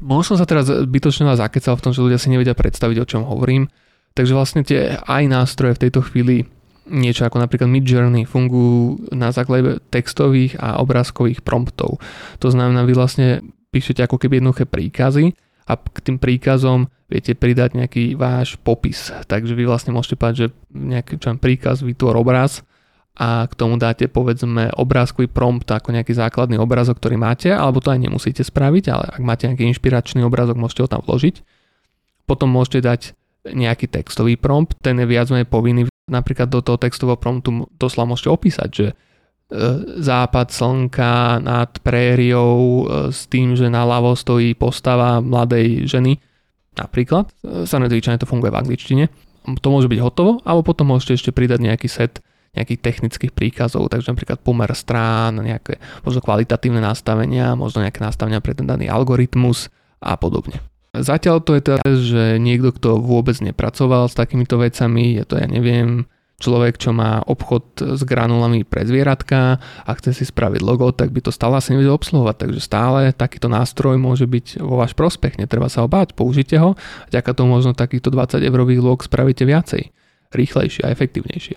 Možno 0.00 0.40
sa 0.40 0.48
teraz 0.48 0.68
bytočne 0.68 1.28
vás 1.28 1.40
zakecal 1.40 1.76
v 1.76 1.84
tom, 1.84 1.92
že 1.92 2.04
ľudia 2.04 2.20
si 2.20 2.32
nevedia 2.32 2.56
predstaviť, 2.56 2.96
o 3.00 3.08
čom 3.08 3.22
hovorím. 3.28 3.68
Takže 4.16 4.32
vlastne 4.32 4.64
tie 4.64 4.96
aj 4.96 5.24
nástroje 5.28 5.76
v 5.76 5.82
tejto 5.88 6.00
chvíli, 6.00 6.48
niečo 6.86 7.26
ako 7.26 7.42
napríklad 7.42 7.68
Midjourney, 7.70 8.24
fungujú 8.24 9.10
na 9.10 9.34
základe 9.34 9.82
textových 9.90 10.58
a 10.58 10.78
obrázkových 10.80 11.42
promptov. 11.42 11.98
To 12.38 12.48
znamená, 12.48 12.86
vy 12.86 12.94
vlastne 12.94 13.42
píšete 13.74 14.06
ako 14.06 14.16
keby 14.16 14.38
jednoduché 14.38 14.64
príkazy 14.64 15.34
a 15.66 15.72
k 15.76 15.98
tým 16.00 16.16
príkazom 16.22 16.86
viete 17.10 17.34
pridať 17.34 17.78
nejaký 17.78 18.14
váš 18.18 18.58
popis. 18.58 19.10
Takže 19.26 19.54
vy 19.54 19.66
vlastne 19.66 19.94
môžete 19.94 20.18
povedať, 20.18 20.36
že 20.38 20.48
nejaký 20.74 21.18
čo 21.18 21.34
príkaz 21.38 21.82
vytvor 21.82 22.18
obraz 22.18 22.62
a 23.16 23.48
k 23.48 23.52
tomu 23.56 23.80
dáte 23.80 24.06
povedzme 24.12 24.70
obrázkový 24.76 25.30
prompt 25.30 25.66
ako 25.70 25.94
nejaký 25.94 26.12
základný 26.12 26.60
obrazok, 26.60 27.00
ktorý 27.00 27.16
máte, 27.16 27.48
alebo 27.48 27.80
to 27.80 27.88
aj 27.88 28.00
nemusíte 28.02 28.44
spraviť, 28.44 28.84
ale 28.92 29.04
ak 29.08 29.22
máte 29.24 29.48
nejaký 29.48 29.64
inšpiračný 29.72 30.20
obrazok, 30.26 30.60
môžete 30.60 30.84
ho 30.84 30.88
tam 30.90 31.00
vložiť. 31.00 31.40
Potom 32.28 32.52
môžete 32.52 32.84
dať 32.84 33.00
nejaký 33.46 33.86
textový 33.88 34.36
prompt, 34.36 34.74
ten 34.82 34.98
je 34.98 35.06
viac 35.06 35.30
menej 35.30 35.48
povinný. 35.48 35.86
Napríklad 36.06 36.46
do 36.46 36.62
toho 36.62 36.78
textového 36.78 37.18
promptu 37.18 37.66
doslova 37.82 38.14
môžete 38.14 38.30
opísať, 38.30 38.68
že 38.70 38.86
e, 38.90 38.94
západ 39.98 40.54
slnka 40.54 41.42
nad 41.42 41.70
prériou 41.82 42.86
e, 42.86 43.10
s 43.10 43.26
tým, 43.26 43.58
že 43.58 43.66
naľavo 43.66 44.14
stojí 44.14 44.54
postava 44.54 45.18
mladej 45.18 45.82
ženy. 45.90 46.22
Napríklad, 46.78 47.34
e, 47.42 47.66
sa 47.66 47.82
zvyčajne 47.82 48.22
to 48.22 48.30
funguje 48.30 48.54
v 48.54 48.60
angličtine. 48.62 49.04
To 49.58 49.68
môže 49.70 49.90
byť 49.90 49.98
hotovo, 49.98 50.38
alebo 50.46 50.62
potom 50.70 50.94
môžete 50.94 51.18
ešte 51.18 51.30
pridať 51.34 51.58
nejaký 51.62 51.90
set 51.90 52.22
nejakých 52.56 52.80
technických 52.80 53.32
príkazov, 53.36 53.92
takže 53.92 54.16
napríklad 54.16 54.40
pomer 54.40 54.72
strán, 54.72 55.36
nejaké 55.44 55.76
možno 56.00 56.24
kvalitatívne 56.24 56.80
nastavenia, 56.80 57.52
možno 57.52 57.84
nejaké 57.84 58.00
nastavenia 58.00 58.40
pre 58.40 58.56
ten 58.56 58.64
daný 58.64 58.88
algoritmus 58.88 59.68
a 60.00 60.16
podobne. 60.16 60.64
Zatiaľ 61.02 61.44
to 61.44 61.56
je 61.56 61.62
teda, 61.64 61.82
že 61.96 62.24
niekto, 62.40 62.72
kto 62.72 63.00
vôbec 63.00 63.36
nepracoval 63.42 64.08
s 64.08 64.14
takýmito 64.16 64.56
vecami, 64.56 65.20
je 65.20 65.24
to 65.28 65.36
ja 65.36 65.48
neviem, 65.50 66.08
človek, 66.36 66.76
čo 66.76 66.92
má 66.92 67.24
obchod 67.24 67.96
s 67.96 68.04
granulami 68.04 68.60
pre 68.68 68.84
zvieratka 68.84 69.56
a 69.60 69.90
chce 69.96 70.12
si 70.12 70.24
spraviť 70.28 70.60
logo, 70.60 70.92
tak 70.92 71.08
by 71.08 71.24
to 71.24 71.32
stále 71.32 71.56
asi 71.56 71.72
nevedel 71.72 71.96
obsluhovať. 71.96 72.36
Takže 72.44 72.60
stále 72.60 73.16
takýto 73.16 73.48
nástroj 73.48 73.96
môže 73.96 74.28
byť 74.28 74.60
vo 74.60 74.76
váš 74.76 74.92
prospech, 74.92 75.40
netreba 75.40 75.72
sa 75.72 75.80
ho 75.80 75.88
použite 75.88 76.60
ho 76.60 76.76
a 76.76 77.08
ďaká 77.08 77.32
tomu 77.32 77.56
možno 77.56 77.72
takýchto 77.72 78.12
20 78.12 78.44
eurových 78.44 78.84
log 78.84 79.00
spravíte 79.00 79.48
viacej, 79.48 79.88
rýchlejšie 80.36 80.84
a 80.84 80.92
efektívnejšie. 80.92 81.56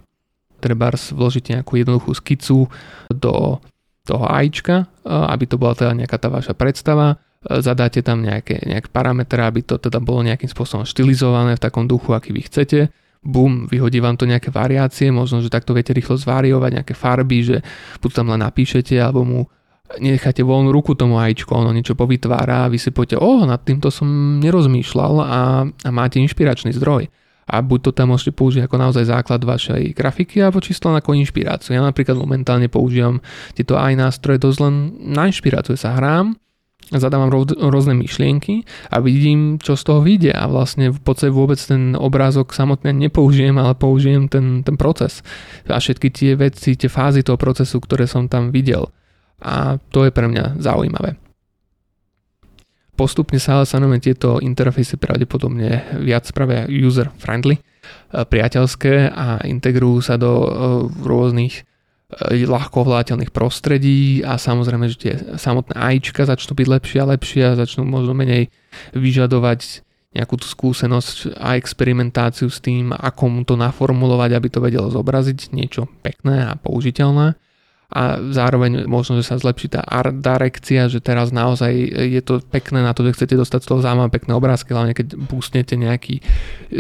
Treba 0.64 0.96
vložiť 0.96 1.60
nejakú 1.60 1.80
jednoduchú 1.80 2.16
skicu 2.16 2.72
do 3.12 3.60
toho 4.08 4.26
AIčka, 4.32 4.88
aby 5.04 5.44
to 5.44 5.60
bola 5.60 5.76
teda 5.76 5.92
nejaká 5.92 6.16
tá 6.16 6.32
vaša 6.32 6.56
predstava, 6.56 7.20
zadáte 7.44 8.04
tam 8.04 8.20
nejaké, 8.20 8.60
nejaké 8.68 8.92
parametre, 8.92 9.40
aby 9.40 9.64
to 9.64 9.80
teda 9.80 10.04
bolo 10.04 10.28
nejakým 10.28 10.52
spôsobom 10.52 10.84
štilizované 10.84 11.56
v 11.56 11.64
takom 11.64 11.88
duchu, 11.88 12.12
aký 12.12 12.36
vy 12.36 12.44
chcete. 12.44 12.80
Bum, 13.20 13.68
vyhodí 13.68 14.00
vám 14.00 14.16
to 14.16 14.24
nejaké 14.24 14.52
variácie, 14.52 15.12
možno, 15.12 15.44
že 15.44 15.52
takto 15.52 15.76
viete 15.76 15.92
rýchlo 15.92 16.16
zvariovať 16.16 16.72
nejaké 16.80 16.94
farby, 16.96 17.40
že 17.44 17.58
buď 18.00 18.12
tam 18.16 18.32
len 18.32 18.40
napíšete, 18.44 18.96
alebo 18.96 19.28
mu 19.28 19.42
necháte 20.00 20.46
voľnú 20.46 20.70
ruku 20.72 20.96
tomu 20.96 21.20
AIčku, 21.20 21.50
ono 21.52 21.74
niečo 21.74 21.98
povytvára 21.98 22.68
a 22.68 22.72
vy 22.72 22.78
si 22.78 22.94
poviete, 22.94 23.20
oh, 23.20 23.44
nad 23.44 23.60
týmto 23.66 23.90
som 23.90 24.40
nerozmýšľal 24.40 25.14
a, 25.20 25.42
a 25.68 25.90
máte 25.90 26.22
inšpiračný 26.22 26.72
zdroj 26.78 27.10
a 27.50 27.66
buď 27.66 27.80
to 27.82 27.92
tam 27.98 28.14
môžete 28.14 28.38
použiť 28.38 28.70
ako 28.70 28.76
naozaj 28.78 29.10
základ 29.10 29.42
vašej 29.42 29.98
grafiky 29.98 30.38
alebo 30.46 30.62
čisto 30.62 30.94
ako 30.94 31.18
inšpiráciu. 31.18 31.74
Ja 31.74 31.82
napríklad 31.82 32.14
momentálne 32.14 32.70
používam 32.70 33.26
tieto 33.58 33.74
aj 33.74 33.98
nástroje 33.98 34.38
dosť 34.38 34.60
len 34.62 34.76
na 35.10 35.26
inšpiráciu. 35.26 35.74
Sa 35.74 35.98
hrám, 35.98 36.38
zadávam 36.98 37.30
rôzne 37.54 37.94
myšlienky 37.94 38.66
a 38.90 38.98
vidím, 38.98 39.62
čo 39.62 39.78
z 39.78 39.84
toho 39.86 40.02
vyjde 40.02 40.34
a 40.34 40.50
vlastne 40.50 40.90
v 40.90 40.98
podstate 40.98 41.30
vôbec 41.30 41.62
ten 41.62 41.94
obrázok 41.94 42.50
samotný 42.50 43.10
nepoužijem, 43.10 43.54
ale 43.62 43.78
použijem 43.78 44.26
ten, 44.26 44.66
ten 44.66 44.74
proces 44.74 45.22
a 45.70 45.78
všetky 45.78 46.10
tie 46.10 46.34
veci, 46.34 46.74
tie 46.74 46.90
fázy 46.90 47.22
toho 47.22 47.38
procesu, 47.38 47.78
ktoré 47.78 48.10
som 48.10 48.26
tam 48.26 48.50
videl. 48.50 48.90
A 49.40 49.78
to 49.94 50.10
je 50.10 50.12
pre 50.12 50.26
mňa 50.26 50.58
zaujímavé. 50.58 51.16
Postupne 53.00 53.40
sa 53.40 53.56
ale 53.56 53.70
samozrejme 53.70 54.04
tieto 54.04 54.44
interfejsy 54.44 55.00
pravdepodobne 55.00 56.04
viac 56.04 56.28
spravia 56.28 56.68
user-friendly, 56.68 57.56
e, 57.56 57.62
priateľské 58.12 59.08
a 59.08 59.40
integrujú 59.48 60.04
sa 60.04 60.20
do 60.20 60.32
e, 60.36 60.50
rôznych 61.08 61.64
ľahko 62.34 62.90
ovládateľných 62.90 63.30
prostredí 63.30 64.26
a 64.26 64.42
samozrejme, 64.42 64.86
že 64.90 64.98
tie 64.98 65.14
samotné 65.38 65.78
AIčka 65.78 66.26
začnú 66.26 66.58
byť 66.58 66.68
lepšie 66.68 67.00
a 67.06 67.10
lepšie 67.14 67.42
a 67.46 67.60
začnú 67.60 67.86
možno 67.86 68.18
menej 68.18 68.50
vyžadovať 68.98 69.86
nejakú 70.10 70.42
tú 70.42 70.50
skúsenosť 70.50 71.38
a 71.38 71.54
experimentáciu 71.54 72.50
s 72.50 72.58
tým, 72.58 72.90
ako 72.90 73.24
mu 73.30 73.42
to 73.46 73.54
naformulovať, 73.54 74.34
aby 74.34 74.48
to 74.50 74.58
vedelo 74.58 74.90
zobraziť. 74.90 75.54
Niečo 75.54 75.86
pekné 76.02 76.50
a 76.50 76.58
použiteľné 76.58 77.38
a 77.90 78.22
zároveň 78.22 78.86
možno, 78.86 79.18
že 79.18 79.26
sa 79.26 79.42
zlepší 79.42 79.74
tá 79.74 79.82
art 79.82 80.22
direkcia, 80.22 80.86
že 80.86 81.02
teraz 81.02 81.34
naozaj 81.34 81.74
je 81.90 82.22
to 82.22 82.38
pekné 82.38 82.86
na 82.86 82.94
to, 82.94 83.02
že 83.02 83.18
chcete 83.18 83.34
dostať 83.34 83.66
z 83.66 83.70
toho 83.74 83.82
zaujímavé 83.82 84.14
pekné 84.14 84.38
obrázky, 84.38 84.78
hlavne 84.78 84.94
keď 84.94 85.18
boostnete 85.18 85.74
nejaký, 85.74 86.22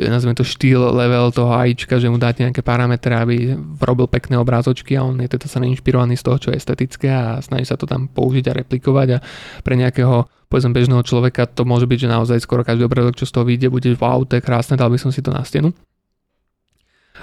nazvime 0.05 0.37
to 0.37 0.45
štýl 0.45 0.93
level 0.93 1.33
toho 1.33 1.49
AIčka, 1.49 1.97
že 1.97 2.13
mu 2.13 2.21
dáte 2.21 2.45
nejaké 2.45 2.61
parametre, 2.61 3.17
aby 3.17 3.57
robil 3.81 4.05
pekné 4.05 4.37
obrázočky 4.37 4.93
a 5.01 5.01
on 5.01 5.17
je 5.17 5.33
teda 5.33 5.49
sa 5.49 5.57
neinšpirovaný 5.57 6.13
z 6.13 6.25
toho, 6.29 6.37
čo 6.37 6.47
je 6.53 6.61
estetické 6.61 7.09
a 7.09 7.41
snaží 7.41 7.65
sa 7.65 7.73
to 7.73 7.89
tam 7.89 8.05
použiť 8.05 8.45
a 8.53 8.57
replikovať 8.61 9.07
a 9.17 9.19
pre 9.65 9.81
nejakého 9.81 10.29
povedzme 10.45 10.77
bežného 10.77 11.01
človeka 11.01 11.49
to 11.49 11.65
môže 11.65 11.89
byť, 11.89 12.05
že 12.05 12.09
naozaj 12.09 12.37
skoro 12.45 12.61
každý 12.61 12.85
obrázok, 12.85 13.17
čo 13.17 13.25
z 13.25 13.33
toho 13.33 13.49
vyjde, 13.49 13.73
bude 13.73 13.89
wow, 13.97 14.21
to 14.29 14.37
je 14.37 14.45
krásne, 14.45 14.77
dal 14.77 14.93
by 14.93 15.01
som 15.01 15.09
si 15.09 15.25
to 15.25 15.33
na 15.33 15.41
stenu. 15.41 15.73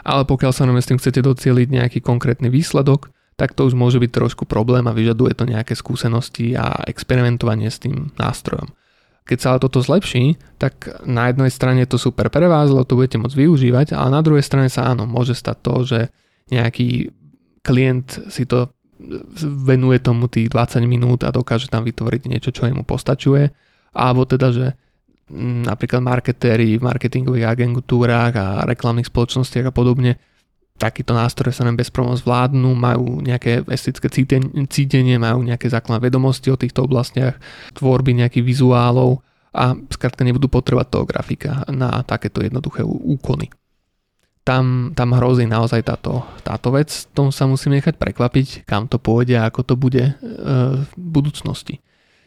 Ale 0.03 0.27
pokiaľ 0.27 0.51
sa 0.51 0.67
s 0.67 0.89
tým 0.91 0.99
chcete 0.99 1.23
docieliť 1.23 1.69
nejaký 1.71 1.99
konkrétny 2.03 2.51
výsledok, 2.51 3.15
tak 3.37 3.53
to 3.53 3.69
už 3.69 3.77
môže 3.77 4.01
byť 4.01 4.11
trošku 4.11 4.49
problém 4.49 4.85
a 4.89 4.97
vyžaduje 4.97 5.37
to 5.37 5.45
nejaké 5.45 5.77
skúsenosti 5.77 6.57
a 6.57 6.81
experimentovanie 6.89 7.69
s 7.69 7.81
tým 7.81 8.13
nástrojom. 8.17 8.73
Keď 9.27 9.39
sa 9.39 9.49
ale 9.53 9.63
toto 9.63 9.83
zlepší, 9.83 10.39
tak 10.57 10.89
na 11.05 11.29
jednej 11.29 11.51
strane 11.51 11.83
je 11.85 11.91
to 11.91 11.99
super 11.99 12.31
pre 12.31 12.47
vás, 12.47 12.71
lebo 12.71 12.87
to 12.87 12.97
budete 12.97 13.21
môcť 13.21 13.37
využívať, 13.37 13.87
ale 13.93 14.09
na 14.15 14.23
druhej 14.23 14.45
strane 14.45 14.71
sa 14.71 14.89
áno, 14.89 15.05
môže 15.05 15.35
stať 15.35 15.57
to, 15.61 15.75
že 15.83 16.01
nejaký 16.49 17.11
klient 17.61 18.31
si 18.31 18.47
to 18.47 18.71
venuje 19.67 19.99
tomu 20.01 20.31
tých 20.31 20.49
20 20.49 20.87
minút 20.89 21.27
a 21.27 21.35
dokáže 21.35 21.69
tam 21.69 21.85
vytvoriť 21.85 22.23
niečo, 22.31 22.55
čo 22.55 22.71
mu 22.73 22.87
postačuje 22.87 23.53
alebo 23.97 24.29
teda, 24.29 24.53
že 24.53 24.67
mm, 25.33 25.65
napríklad 25.65 26.05
marketéri 26.05 26.77
v 26.77 26.85
marketingových 26.85 27.49
agentúrách 27.49 28.33
a 28.37 28.47
reklamných 28.69 29.09
spoločnostiach 29.09 29.73
a 29.73 29.73
podobne 29.73 30.21
takýto 30.77 31.17
nástroj 31.17 31.53
sa 31.53 31.65
nám 31.65 31.81
bez 31.81 31.89
problémov 31.89 32.21
zvládnu, 32.21 32.77
majú 32.77 33.25
nejaké 33.25 33.65
estetické 33.69 34.09
cítenie, 34.69 35.17
majú 35.17 35.41
nejaké 35.43 35.73
základné 35.73 36.05
vedomosti 36.05 36.53
o 36.53 36.61
týchto 36.61 36.85
oblastiach, 36.85 37.41
tvorby 37.75 38.13
nejakých 38.13 38.45
vizuálov 38.45 39.25
a 39.57 39.73
skrátka 39.89 40.23
nebudú 40.23 40.53
potrebovať 40.53 40.87
toho 40.93 41.05
grafika 41.09 41.65
na 41.73 42.05
takéto 42.05 42.45
jednoduché 42.45 42.85
úkony. 42.85 43.49
Tam, 44.47 44.95
tam 44.95 45.11
hrozí 45.17 45.43
naozaj 45.43 45.83
táto, 45.83 46.23
táto 46.47 46.71
vec, 46.71 47.11
tom 47.11 47.35
sa 47.35 47.51
musíme 47.51 47.83
nechať 47.83 47.99
prekvapiť, 47.99 48.63
kam 48.63 48.87
to 48.87 49.03
pôjde 49.03 49.35
a 49.35 49.51
ako 49.51 49.61
to 49.67 49.75
bude 49.75 50.05
e, 50.07 50.13
v 50.79 50.91
budúcnosti 50.95 51.83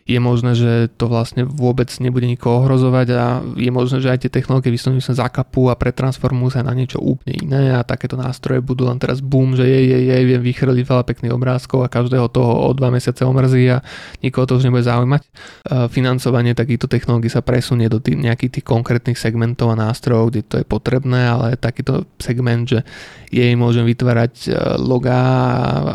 je 0.10 0.18
možné, 0.18 0.58
že 0.58 0.90
to 0.98 1.06
vlastne 1.06 1.46
vôbec 1.46 1.86
nebude 2.02 2.26
nikoho 2.26 2.66
ohrozovať 2.66 3.08
a 3.14 3.46
je 3.54 3.70
možné, 3.70 4.02
že 4.02 4.10
aj 4.10 4.26
tie 4.26 4.32
technológie 4.34 4.74
vyslovene 4.74 5.06
sa 5.06 5.14
zakapú 5.14 5.70
a 5.70 5.78
pretransformujú 5.78 6.58
sa 6.58 6.66
na 6.66 6.74
niečo 6.74 6.98
úplne 6.98 7.38
iné 7.38 7.78
a 7.78 7.86
takéto 7.86 8.18
nástroje 8.18 8.58
budú 8.66 8.90
len 8.90 8.98
teraz 8.98 9.22
boom, 9.22 9.54
že 9.54 9.70
je, 9.70 9.80
je, 9.86 9.98
je, 10.10 10.16
viem 10.26 10.42
vychrliť 10.42 10.82
veľa 10.82 11.06
pekných 11.06 11.30
obrázkov 11.30 11.86
a 11.86 11.94
každého 11.94 12.26
toho 12.34 12.50
o 12.50 12.74
dva 12.74 12.90
mesiace 12.90 13.22
omrzí 13.22 13.70
a 13.70 13.86
nikoho 14.26 14.50
to 14.50 14.58
už 14.58 14.66
nebude 14.66 14.82
zaujímať. 14.82 15.22
Financovanie 15.94 16.58
takýchto 16.58 16.90
technológií 16.90 17.30
sa 17.30 17.46
presunie 17.46 17.86
do 17.86 18.02
tých, 18.02 18.18
nejakých 18.18 18.60
tých 18.60 18.66
konkrétnych 18.66 19.22
segmentov 19.22 19.78
a 19.78 19.78
nástrojov, 19.78 20.34
kde 20.34 20.42
to 20.42 20.56
je 20.58 20.66
potrebné, 20.66 21.30
ale 21.30 21.54
takýto 21.54 22.10
segment, 22.18 22.66
že 22.66 22.82
jej 23.30 23.54
môžem 23.54 23.86
vytvárať 23.86 24.34
e, 24.50 24.58
logá, 24.82 25.22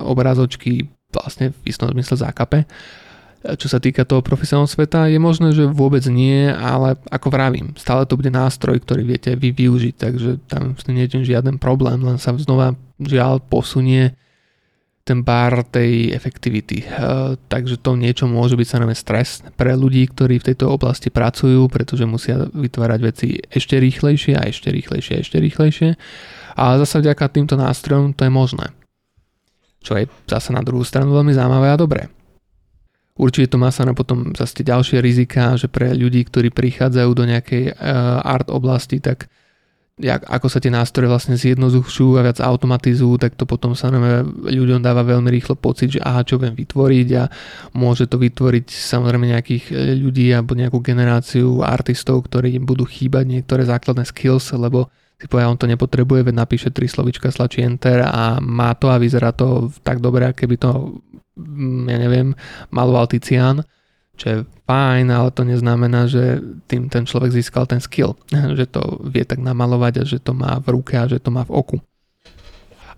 obrázočky 0.06 0.86
vlastne 1.10 1.50
v 1.50 1.58
istom 1.66 1.90
zmysle 1.90 2.14
zákape 2.14 2.62
čo 3.44 3.68
sa 3.68 3.76
týka 3.76 4.08
toho 4.08 4.24
profesionálneho 4.24 4.72
sveta, 4.72 5.12
je 5.12 5.20
možné, 5.20 5.52
že 5.52 5.68
vôbec 5.68 6.00
nie, 6.08 6.48
ale 6.48 6.96
ako 7.12 7.28
vravím, 7.28 7.76
stále 7.76 8.08
to 8.08 8.16
bude 8.16 8.32
nástroj, 8.32 8.80
ktorý 8.80 9.04
viete 9.04 9.36
vy 9.36 9.52
využiť, 9.52 9.94
takže 10.00 10.30
tam 10.48 10.72
nie 10.88 11.04
je 11.04 11.28
žiaden 11.28 11.60
problém, 11.60 12.00
len 12.00 12.16
sa 12.16 12.32
znova 12.32 12.72
žiaľ 12.96 13.44
posunie 13.44 14.16
ten 15.04 15.20
bar 15.20 15.68
tej 15.68 16.16
efektivity. 16.16 16.88
Uh, 16.88 17.36
takže 17.52 17.76
to 17.76 17.92
niečo 17.92 18.24
môže 18.24 18.56
byť 18.56 18.64
samozrejme 18.64 18.96
stres 18.96 19.44
pre 19.52 19.76
ľudí, 19.76 20.08
ktorí 20.08 20.40
v 20.40 20.48
tejto 20.48 20.72
oblasti 20.72 21.12
pracujú, 21.12 21.68
pretože 21.68 22.08
musia 22.08 22.48
vytvárať 22.48 23.00
veci 23.04 23.36
ešte 23.36 23.76
rýchlejšie 23.76 24.32
a 24.32 24.48
ešte 24.48 24.72
rýchlejšie 24.72 25.20
a 25.20 25.20
ešte 25.20 25.36
rýchlejšie. 25.36 25.88
Ale 26.56 26.80
zase 26.80 27.04
vďaka 27.04 27.28
týmto 27.28 27.60
nástrojom 27.60 28.16
to 28.16 28.24
je 28.24 28.32
možné. 28.32 28.72
Čo 29.84 30.00
je 30.00 30.08
zase 30.24 30.56
na 30.56 30.64
druhú 30.64 30.80
stranu 30.88 31.12
veľmi 31.12 31.36
zaujímavé 31.36 31.68
a 31.68 31.76
dobré. 31.76 32.08
Určite 33.14 33.54
to 33.54 33.62
má 33.62 33.70
sa 33.70 33.86
na 33.86 33.94
potom 33.94 34.34
zase 34.34 34.66
ďalšie 34.66 34.98
rizika, 34.98 35.54
že 35.54 35.70
pre 35.70 35.94
ľudí, 35.94 36.26
ktorí 36.26 36.50
prichádzajú 36.50 37.10
do 37.14 37.24
nejakej 37.30 37.70
uh, 37.70 38.18
art 38.26 38.50
oblasti, 38.50 38.98
tak 38.98 39.30
jak, 39.94 40.26
ako 40.26 40.50
sa 40.50 40.58
tie 40.58 40.74
nástroje 40.74 41.06
vlastne 41.06 41.38
zjednodušujú 41.38 42.18
a 42.18 42.26
viac 42.26 42.42
automatizujú, 42.42 43.14
tak 43.22 43.38
to 43.38 43.46
potom 43.46 43.78
sa 43.78 43.86
ľuďom 44.50 44.82
dáva 44.82 45.06
veľmi 45.06 45.30
rýchlo 45.30 45.54
pocit, 45.54 45.94
že 45.94 46.02
aha, 46.02 46.26
čo 46.26 46.42
viem 46.42 46.58
vytvoriť 46.58 47.08
a 47.14 47.30
môže 47.78 48.10
to 48.10 48.18
vytvoriť 48.18 48.66
samozrejme 48.66 49.30
nejakých 49.30 49.64
e, 49.70 49.74
ľudí 49.94 50.34
alebo 50.34 50.58
nejakú 50.58 50.82
generáciu 50.82 51.62
artistov, 51.62 52.26
ktorí 52.26 52.58
budú 52.58 52.82
chýbať 52.82 53.24
niektoré 53.30 53.62
základné 53.62 54.02
skills, 54.10 54.50
lebo 54.58 54.90
si 55.24 55.28
povie, 55.32 55.48
on 55.48 55.56
to 55.56 55.64
nepotrebuje, 55.64 56.28
veď 56.28 56.34
napíše 56.36 56.68
tri 56.68 56.84
slovička, 56.84 57.32
slačí 57.32 57.64
enter 57.64 58.04
a 58.04 58.36
má 58.44 58.76
to 58.76 58.92
a 58.92 59.00
vyzerá 59.00 59.32
to 59.32 59.72
tak 59.80 60.04
dobre, 60.04 60.28
keby 60.36 60.60
to 60.60 61.00
Mm, 61.34 61.90
ja 61.90 61.98
neviem, 61.98 62.28
maloval 62.70 63.10
Tizian, 63.10 63.66
čo 64.14 64.24
je 64.30 64.36
fajn, 64.70 65.10
ale 65.10 65.34
to 65.34 65.42
neznamená, 65.42 66.06
že 66.06 66.38
tým 66.70 66.86
ten 66.86 67.02
človek 67.02 67.34
získal 67.34 67.66
ten 67.66 67.82
skill, 67.82 68.14
že 68.58 68.70
to 68.70 69.02
vie 69.02 69.26
tak 69.26 69.42
namalovať 69.42 69.94
a 70.02 70.04
že 70.06 70.22
to 70.22 70.30
má 70.30 70.62
v 70.62 70.78
ruke 70.78 70.94
a 70.94 71.10
že 71.10 71.18
to 71.18 71.34
má 71.34 71.42
v 71.42 71.54
oku. 71.54 71.78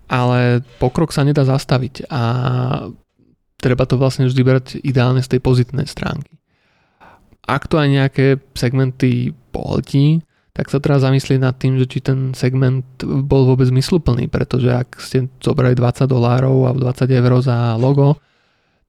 Ale 0.07 0.63
pokrok 0.79 1.11
sa 1.11 1.25
nedá 1.25 1.43
zastaviť 1.43 2.07
a 2.07 2.21
treba 3.59 3.83
to 3.83 3.99
vlastne 3.99 4.29
vždy 4.29 4.41
brať 4.45 4.65
ideálne 4.79 5.19
z 5.19 5.35
tej 5.35 5.39
pozitívnej 5.43 5.89
stránky. 5.89 6.39
Ak 7.43 7.67
to 7.67 7.81
aj 7.81 7.89
nejaké 7.89 8.25
segmenty 8.55 9.35
pohltí, 9.51 10.23
tak 10.57 10.73
sa 10.73 10.81
treba 10.81 10.97
zamyslieť 10.97 11.37
nad 11.37 11.53
tým, 11.53 11.77
že 11.77 11.85
či 11.85 12.01
ten 12.01 12.33
segment 12.33 12.81
bol 13.05 13.45
vôbec 13.45 13.69
zmysluplný, 13.69 14.25
pretože 14.25 14.73
ak 14.73 14.97
ste 14.97 15.29
zobrali 15.37 15.77
20 15.77 16.09
dolárov 16.09 16.65
a 16.65 16.71
20 16.73 17.05
eur 17.13 17.31
za 17.45 17.77
logo, 17.77 18.17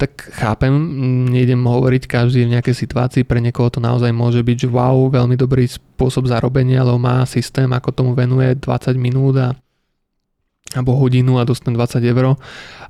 tak 0.00 0.32
chápem, 0.32 0.72
nejdem 1.28 1.60
hovoriť 1.60 2.08
každý 2.08 2.48
v 2.48 2.56
nejakej 2.56 2.72
situácii, 2.72 3.28
pre 3.28 3.44
niekoho 3.44 3.68
to 3.68 3.84
naozaj 3.84 4.08
môže 4.16 4.40
byť, 4.40 4.64
že 4.64 4.68
wow, 4.72 5.12
veľmi 5.12 5.36
dobrý 5.36 5.68
spôsob 5.68 6.24
zarobenia, 6.32 6.88
lebo 6.88 6.96
má 6.96 7.20
systém, 7.28 7.68
ako 7.68 7.92
tomu 7.92 8.10
venuje 8.16 8.56
20 8.56 8.96
minút 8.96 9.36
a 9.36 9.52
alebo 10.76 11.00
hodinu 11.00 11.40
a 11.40 11.48
dostane 11.48 11.80
20 11.80 12.04
eur. 12.04 12.36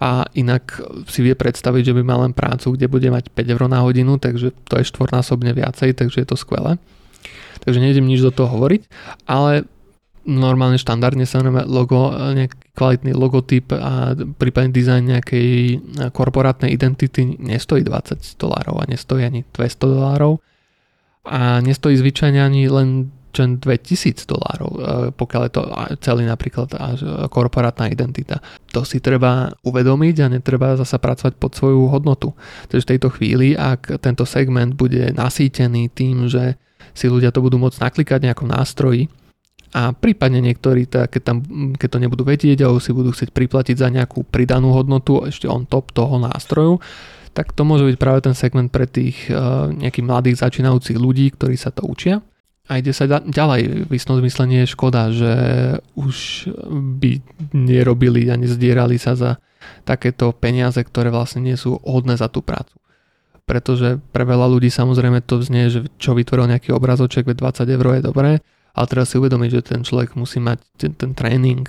A 0.03 0.27
inak 0.35 0.83
si 1.07 1.23
vie 1.23 1.39
predstaviť, 1.39 1.87
že 1.87 1.95
by 1.95 2.03
mal 2.03 2.27
len 2.27 2.35
prácu, 2.35 2.75
kde 2.75 2.91
bude 2.91 3.07
mať 3.07 3.31
5 3.31 3.55
eur 3.55 3.63
na 3.71 3.87
hodinu, 3.87 4.19
takže 4.19 4.51
to 4.67 4.83
je 4.83 4.91
štvornásobne 4.91 5.55
viacej, 5.55 5.95
takže 5.95 6.27
je 6.27 6.27
to 6.27 6.35
skvelé 6.35 6.75
takže 7.63 7.83
nejdem 7.83 8.07
nič 8.07 8.21
do 8.23 8.33
toho 8.35 8.51
hovoriť, 8.53 8.83
ale 9.27 9.69
normálne 10.29 10.77
štandardne 10.77 11.25
sa 11.25 11.41
logo, 11.65 12.13
nejaký 12.13 12.77
kvalitný 12.77 13.17
logotyp 13.17 13.73
a 13.73 14.13
prípadne 14.37 14.71
dizajn 14.77 15.03
nejakej 15.17 15.49
korporátnej 16.13 16.69
identity 16.69 17.41
nestojí 17.41 17.81
20 17.81 18.37
dolárov 18.37 18.77
a 18.77 18.85
nestojí 18.85 19.25
ani 19.25 19.49
200 19.57 19.89
dolárov 19.89 20.39
a 21.25 21.65
nestojí 21.65 21.97
zvyčajne 21.97 22.45
ani 22.45 22.69
len 22.69 23.09
čo 23.29 23.45
2000 23.45 24.25
dolárov, 24.25 24.71
e, 24.73 24.81
pokiaľ 25.13 25.43
je 25.47 25.53
to 25.53 25.63
celý 26.01 26.25
napríklad 26.25 26.73
až 26.75 27.29
korporátna 27.29 27.87
identita. 27.93 28.41
To 28.73 28.83
si 28.83 28.99
treba 29.05 29.53
uvedomiť 29.63 30.17
a 30.25 30.33
netreba 30.33 30.75
zasa 30.75 30.97
pracovať 30.97 31.37
pod 31.37 31.53
svoju 31.55 31.93
hodnotu. 31.93 32.33
Takže 32.73 32.85
v 32.89 32.91
tejto 32.97 33.09
chvíli, 33.15 33.49
ak 33.55 34.01
tento 34.01 34.25
segment 34.25 34.75
bude 34.75 35.13
nasýtený 35.13 35.93
tým, 35.93 36.27
že 36.27 36.57
si 36.99 37.07
ľudia 37.07 37.31
to 37.31 37.39
budú 37.39 37.63
môcť 37.63 37.79
naklikať 37.79 38.27
nejakom 38.27 38.51
nástroji 38.51 39.07
a 39.73 39.93
prípadne 39.93 40.41
niektorí, 40.41 40.89
keď, 40.89 41.23
tam, 41.23 41.45
keď 41.77 41.89
to 41.93 41.99
nebudú 42.01 42.23
vedieť 42.25 42.65
alebo 42.65 42.81
si 42.81 42.97
budú 42.97 43.13
chcieť 43.13 43.37
priplatiť 43.37 43.77
za 43.77 43.93
nejakú 43.93 44.25
pridanú 44.25 44.73
hodnotu 44.73 45.29
ešte 45.29 45.45
on 45.45 45.69
top 45.69 45.93
toho 45.93 46.17
nástroju, 46.17 46.81
tak 47.37 47.53
to 47.53 47.69
môže 47.69 47.85
byť 47.85 47.97
práve 48.01 48.25
ten 48.25 48.33
segment 48.33 48.73
pre 48.73 48.89
tých 48.89 49.29
uh, 49.29 49.69
nejakých 49.69 50.09
mladých 50.09 50.41
začínajúcich 50.41 50.97
ľudí, 50.97 51.37
ktorí 51.37 51.55
sa 51.61 51.69
to 51.69 51.85
učia. 51.85 52.25
A 52.69 52.81
ide 52.81 52.93
sa 52.93 53.09
ďalej. 53.09 53.89
V 53.89 53.93
istom 53.97 54.21
zmysle 54.21 54.45
nie 54.45 54.61
je 54.65 54.73
škoda, 54.77 55.09
že 55.09 55.33
už 55.97 56.49
by 57.01 57.21
nerobili 57.57 58.29
a 58.29 58.37
nezdierali 58.37 59.01
sa 59.01 59.17
za 59.17 59.41
takéto 59.89 60.37
peniaze, 60.37 60.77
ktoré 60.77 61.09
vlastne 61.09 61.45
nie 61.45 61.57
sú 61.57 61.81
hodné 61.81 62.21
za 62.21 62.29
tú 62.29 62.45
prácu 62.45 62.78
pretože 63.49 63.97
pre 64.13 64.29
veľa 64.29 64.45
ľudí 64.45 64.69
samozrejme 64.69 65.25
to 65.25 65.41
znie, 65.41 65.73
že 65.73 65.89
čo 65.97 66.13
vytvoril 66.13 66.53
nejaký 66.53 66.77
obrazoček, 66.77 67.25
20 67.33 67.65
eur 67.65 67.87
je 67.97 68.03
dobré, 68.05 68.31
ale 68.77 68.87
treba 68.87 69.09
si 69.09 69.17
uvedomiť, 69.17 69.51
že 69.51 69.63
ten 69.65 69.81
človek 69.81 70.13
musí 70.21 70.39
mať 70.39 70.61
ten, 70.77 70.93
ten 70.93 71.11
tréning, 71.17 71.65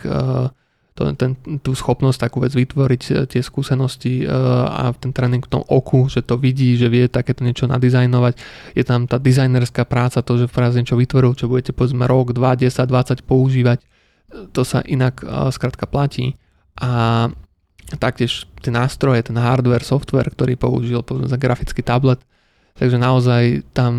ten, 1.16 1.40
tú 1.64 1.72
schopnosť 1.72 2.28
takú 2.28 2.44
vec 2.44 2.52
vytvoriť, 2.52 3.02
uh, 3.16 3.24
tie 3.24 3.40
skúsenosti 3.40 4.28
uh, 4.28 4.68
a 4.68 4.84
ten 4.92 5.16
tréning 5.16 5.40
v 5.40 5.48
tom 5.48 5.64
oku, 5.64 6.12
že 6.12 6.20
to 6.20 6.36
vidí, 6.36 6.76
že 6.76 6.92
vie 6.92 7.08
takéto 7.08 7.48
niečo 7.48 7.72
nadizajnovať. 7.72 8.36
Je 8.76 8.84
tam 8.84 9.08
tá 9.08 9.16
dizajnerská 9.16 9.88
práca, 9.88 10.20
to, 10.20 10.44
že 10.44 10.52
v 10.52 10.84
niečo 10.84 11.00
vytvoril, 11.00 11.32
čo 11.40 11.48
budete 11.48 11.72
povedzme 11.72 12.04
rok, 12.04 12.36
2, 12.36 12.68
10, 12.68 12.76
20 12.76 13.24
používať, 13.24 13.80
to 14.52 14.62
sa 14.62 14.84
inak 14.84 15.24
skrátka 15.50 15.90
platí. 15.90 16.36
A 16.78 17.32
taktiež 17.98 18.46
tie 18.62 18.70
nástroje, 18.70 19.26
ten 19.26 19.40
hardware, 19.40 19.82
software, 19.82 20.30
ktorý 20.30 20.60
použil 20.60 21.02
za 21.02 21.38
grafický 21.40 21.82
tablet. 21.82 22.22
Takže 22.78 23.02
naozaj 23.02 23.74
tam 23.74 23.94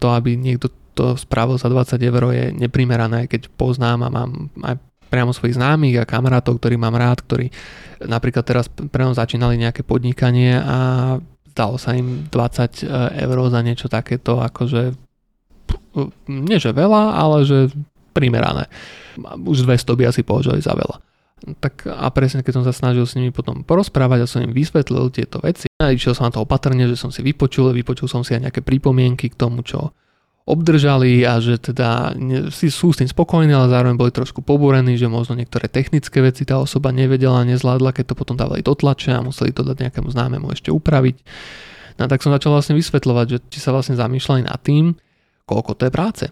to, 0.00 0.10
aby 0.10 0.34
niekto 0.34 0.72
to 0.96 1.14
spravil 1.20 1.60
za 1.60 1.68
20 1.68 2.00
eur 2.00 2.22
je 2.32 2.44
neprimerané, 2.56 3.28
keď 3.28 3.52
poznám 3.52 4.08
a 4.08 4.08
mám 4.08 4.48
aj 4.64 4.80
priamo 5.06 5.30
svojich 5.30 5.54
známych 5.54 6.02
a 6.02 6.08
kamarátov, 6.08 6.58
ktorí 6.58 6.80
mám 6.80 6.96
rád, 6.98 7.22
ktorí 7.22 7.52
napríklad 8.02 8.42
teraz 8.42 8.66
pre 8.66 9.06
začínali 9.12 9.60
nejaké 9.60 9.86
podnikanie 9.86 10.58
a 10.58 10.78
dalo 11.54 11.76
sa 11.78 11.94
im 11.94 12.26
20 12.28 12.88
eur 13.22 13.36
za 13.52 13.60
niečo 13.62 13.86
takéto, 13.86 14.42
akože 14.42 14.96
nie 16.28 16.58
že 16.60 16.72
veľa, 16.74 17.16
ale 17.16 17.46
že 17.48 17.72
primerané. 18.12 18.68
Už 19.44 19.64
200 19.64 19.96
by 19.96 20.04
asi 20.08 20.20
považovali 20.24 20.60
za 20.60 20.76
veľa. 20.76 20.96
Tak 21.36 21.84
a 21.84 22.08
presne 22.16 22.40
keď 22.40 22.52
som 22.60 22.64
sa 22.64 22.72
snažil 22.72 23.04
s 23.04 23.12
nimi 23.12 23.28
potom 23.28 23.60
porozprávať 23.60 24.24
a 24.24 24.30
som 24.30 24.40
im 24.40 24.56
vysvetlil 24.56 25.12
tieto 25.12 25.36
veci, 25.44 25.68
a 25.76 25.92
išiel 25.92 26.16
som 26.16 26.24
na 26.28 26.32
to 26.32 26.40
opatrne, 26.40 26.88
že 26.88 26.96
som 26.96 27.12
si 27.12 27.20
vypočul, 27.20 27.76
vypočul 27.76 28.08
som 28.08 28.24
si 28.24 28.32
aj 28.32 28.48
nejaké 28.48 28.64
pripomienky 28.64 29.28
k 29.28 29.36
tomu, 29.36 29.60
čo 29.60 29.92
obdržali 30.46 31.26
a 31.26 31.42
že 31.42 31.58
teda 31.58 32.14
si 32.54 32.70
sú 32.70 32.94
s 32.94 33.02
tým 33.02 33.10
spokojní, 33.10 33.50
ale 33.50 33.68
zároveň 33.68 33.98
boli 33.98 34.14
trošku 34.14 34.40
pobúrení, 34.46 34.94
že 34.94 35.10
možno 35.10 35.34
niektoré 35.36 35.66
technické 35.66 36.22
veci 36.22 36.46
tá 36.46 36.56
osoba 36.62 36.94
nevedela, 36.94 37.44
nezvládla, 37.44 37.92
keď 37.92 38.14
to 38.14 38.18
potom 38.18 38.38
dávali 38.38 38.62
do 38.62 38.72
tlače 38.72 39.12
a 39.12 39.26
museli 39.26 39.50
to 39.50 39.66
dať 39.66 39.76
nejakému 39.90 40.08
známemu 40.08 40.46
ešte 40.54 40.70
upraviť. 40.70 41.16
No 41.98 42.06
tak 42.06 42.22
som 42.22 42.30
začal 42.30 42.54
vlastne 42.54 42.78
vysvetľovať, 42.78 43.26
že 43.26 43.38
či 43.50 43.58
sa 43.58 43.74
vlastne 43.74 43.98
zamýšľali 43.98 44.46
nad 44.46 44.56
tým, 44.62 44.94
koľko 45.44 45.76
to 45.76 45.82
je 45.84 45.92
práce. 45.92 46.24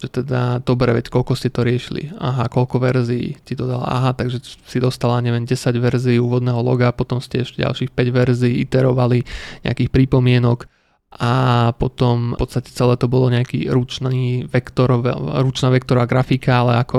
Že 0.00 0.24
teda, 0.24 0.64
dobre, 0.64 0.96
veď 0.96 1.12
koľko 1.12 1.36
ste 1.36 1.52
to 1.52 1.60
riešili. 1.60 2.08
Aha, 2.16 2.48
koľko 2.48 2.80
verzií 2.80 3.36
ti 3.44 3.52
to 3.52 3.68
dala. 3.68 3.84
Aha, 3.84 4.10
takže 4.16 4.40
si 4.40 4.80
dostala, 4.80 5.20
neviem, 5.20 5.44
10 5.44 5.76
verzií 5.76 6.16
úvodného 6.16 6.64
loga, 6.64 6.88
potom 6.88 7.20
ste 7.20 7.44
ešte 7.44 7.60
ďalších 7.60 7.92
5 7.92 8.08
verzií 8.08 8.64
iterovali, 8.64 9.20
nejakých 9.60 9.92
prípomienok 9.92 10.79
a 11.10 11.74
potom 11.74 12.38
v 12.38 12.46
podstate 12.46 12.70
celé 12.70 12.94
to 12.94 13.10
bolo 13.10 13.26
nejaký 13.34 13.66
ručný 13.66 14.46
vektor, 14.46 14.94
ručná 15.42 15.66
vektorová 15.66 16.06
grafika, 16.06 16.62
ale 16.62 16.86
ako 16.86 16.96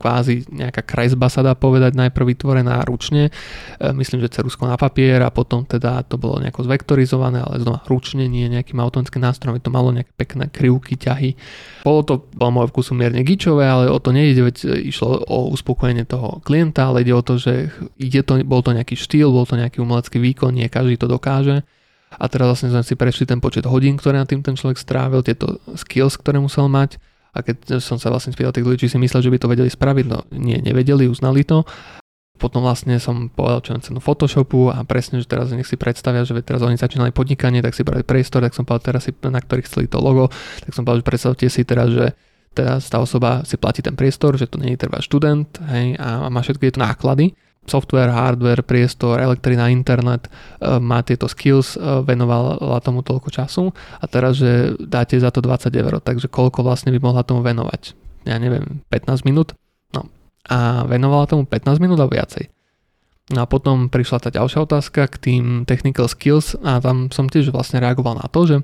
kvázi 0.00 0.48
nejaká 0.48 0.80
kresba 0.80 1.28
sa 1.28 1.44
dá 1.44 1.52
povedať, 1.52 1.92
najprv 1.92 2.32
vytvorená 2.32 2.80
ručne, 2.88 3.28
e, 3.28 3.32
myslím, 3.92 4.24
že 4.24 4.32
cerusko 4.32 4.64
na 4.64 4.80
papier 4.80 5.20
a 5.20 5.28
potom 5.28 5.68
teda 5.68 6.00
to 6.08 6.16
bolo 6.16 6.40
nejako 6.40 6.64
zvektorizované, 6.64 7.44
ale 7.44 7.60
znova 7.60 7.84
ručne, 7.84 8.24
nie 8.32 8.48
nejakým 8.48 8.80
automatickým 8.80 9.28
nástrojom, 9.28 9.60
to 9.60 9.68
malo 9.68 9.92
nejaké 9.92 10.12
pekné 10.16 10.48
krivky, 10.48 10.96
ťahy. 10.96 11.36
Bolo 11.84 12.00
to, 12.00 12.14
bolo 12.32 12.64
môj 12.64 12.72
vkusu 12.72 12.96
mierne 12.96 13.20
gičové, 13.28 13.68
ale 13.68 13.92
o 13.92 14.00
to 14.00 14.16
nejde, 14.16 14.40
veď 14.40 14.88
išlo 14.88 15.20
o 15.28 15.52
uspokojenie 15.52 16.08
toho 16.08 16.40
klienta, 16.40 16.88
ale 16.88 17.04
ide 17.04 17.12
o 17.12 17.20
to, 17.20 17.36
že 17.36 17.68
ide 18.00 18.24
to, 18.24 18.40
bol 18.40 18.64
to 18.64 18.72
nejaký 18.72 18.96
štýl, 18.96 19.28
bol 19.28 19.44
to 19.44 19.60
nejaký 19.60 19.84
umelecký 19.84 20.16
výkon, 20.16 20.56
nie 20.56 20.72
každý 20.72 20.96
to 20.96 21.04
dokáže 21.04 21.60
a 22.10 22.24
teraz 22.26 22.46
vlastne 22.50 22.74
sme 22.74 22.82
si 22.82 22.98
prešli 22.98 23.24
ten 23.28 23.38
počet 23.38 23.62
hodín, 23.70 23.94
ktoré 23.94 24.18
na 24.18 24.26
tým 24.26 24.42
ten 24.42 24.58
človek 24.58 24.82
strávil, 24.82 25.22
tieto 25.22 25.62
skills, 25.78 26.18
ktoré 26.18 26.42
musel 26.42 26.66
mať 26.66 26.98
a 27.30 27.46
keď 27.46 27.78
som 27.78 27.94
sa 27.94 28.10
vlastne 28.10 28.34
spýtal 28.34 28.50
tých 28.50 28.66
ľudí, 28.66 28.78
či 28.86 28.90
si 28.90 28.98
myslel, 28.98 29.22
že 29.22 29.30
by 29.30 29.38
to 29.38 29.50
vedeli 29.50 29.70
spraviť, 29.70 30.06
no 30.10 30.26
nie, 30.34 30.58
nevedeli, 30.58 31.06
uznali 31.06 31.46
to. 31.46 31.62
Potom 32.40 32.64
vlastne 32.64 32.96
som 32.96 33.28
povedal, 33.28 33.60
čo 33.60 33.76
cenu 33.84 34.00
Photoshopu 34.00 34.72
a 34.72 34.80
presne, 34.82 35.20
že 35.20 35.28
teraz 35.28 35.52
nech 35.52 35.68
si 35.68 35.76
predstavia, 35.76 36.24
že 36.24 36.32
teraz 36.40 36.64
oni 36.64 36.80
začínali 36.80 37.12
podnikanie, 37.12 37.60
tak 37.60 37.76
si 37.76 37.84
brali 37.84 38.00
priestor, 38.00 38.40
tak 38.40 38.56
som 38.56 38.64
povedal 38.64 38.96
teraz 38.96 39.06
si, 39.06 39.12
na 39.12 39.38
ktorých 39.38 39.68
chceli 39.68 39.86
to 39.86 40.00
logo, 40.00 40.32
tak 40.64 40.72
som 40.72 40.82
povedal, 40.82 41.04
že 41.04 41.08
predstavte 41.12 41.46
si 41.52 41.62
teraz, 41.68 41.92
že 41.92 42.16
teraz 42.56 42.88
tá 42.88 42.98
osoba 42.98 43.44
si 43.44 43.60
platí 43.60 43.84
ten 43.84 43.94
priestor, 43.94 44.40
že 44.40 44.48
to 44.48 44.56
nie 44.56 44.74
trvá 44.74 45.04
študent 45.04 45.52
hej, 45.68 46.00
a 46.00 46.32
má 46.32 46.40
všetky 46.40 46.72
tieto 46.72 46.80
náklady 46.80 47.36
software, 47.68 48.08
hardware, 48.08 48.64
priestor, 48.64 49.20
elektrina, 49.20 49.68
internet 49.68 50.26
e, 50.26 50.30
má 50.80 51.04
tieto 51.04 51.28
skills, 51.28 51.76
e, 51.76 52.02
venovala 52.02 52.80
tomu 52.80 53.04
toľko 53.04 53.28
času 53.28 53.64
a 54.00 54.04
teraz, 54.08 54.40
že 54.40 54.74
dáte 54.80 55.20
za 55.20 55.28
to 55.28 55.44
20 55.44 55.68
eur, 55.76 56.00
takže 56.00 56.26
koľko 56.32 56.64
vlastne 56.64 56.90
by 56.90 56.98
mohla 56.98 57.20
tomu 57.22 57.44
venovať? 57.44 57.94
Ja 58.24 58.40
neviem, 58.40 58.80
15 58.88 59.28
minút? 59.28 59.52
No. 59.92 60.08
A 60.48 60.88
venovala 60.88 61.28
tomu 61.28 61.44
15 61.44 61.80
minút 61.80 62.00
a 62.00 62.08
viacej. 62.08 62.48
No 63.30 63.44
a 63.44 63.46
potom 63.46 63.86
prišla 63.86 64.18
tá 64.18 64.28
ďalšia 64.34 64.66
otázka 64.66 65.06
k 65.06 65.16
tým 65.22 65.44
technical 65.62 66.10
skills 66.10 66.58
a 66.66 66.82
tam 66.82 67.14
som 67.14 67.30
tiež 67.30 67.54
vlastne 67.54 67.78
reagoval 67.78 68.18
na 68.18 68.26
to, 68.26 68.42
že 68.42 68.56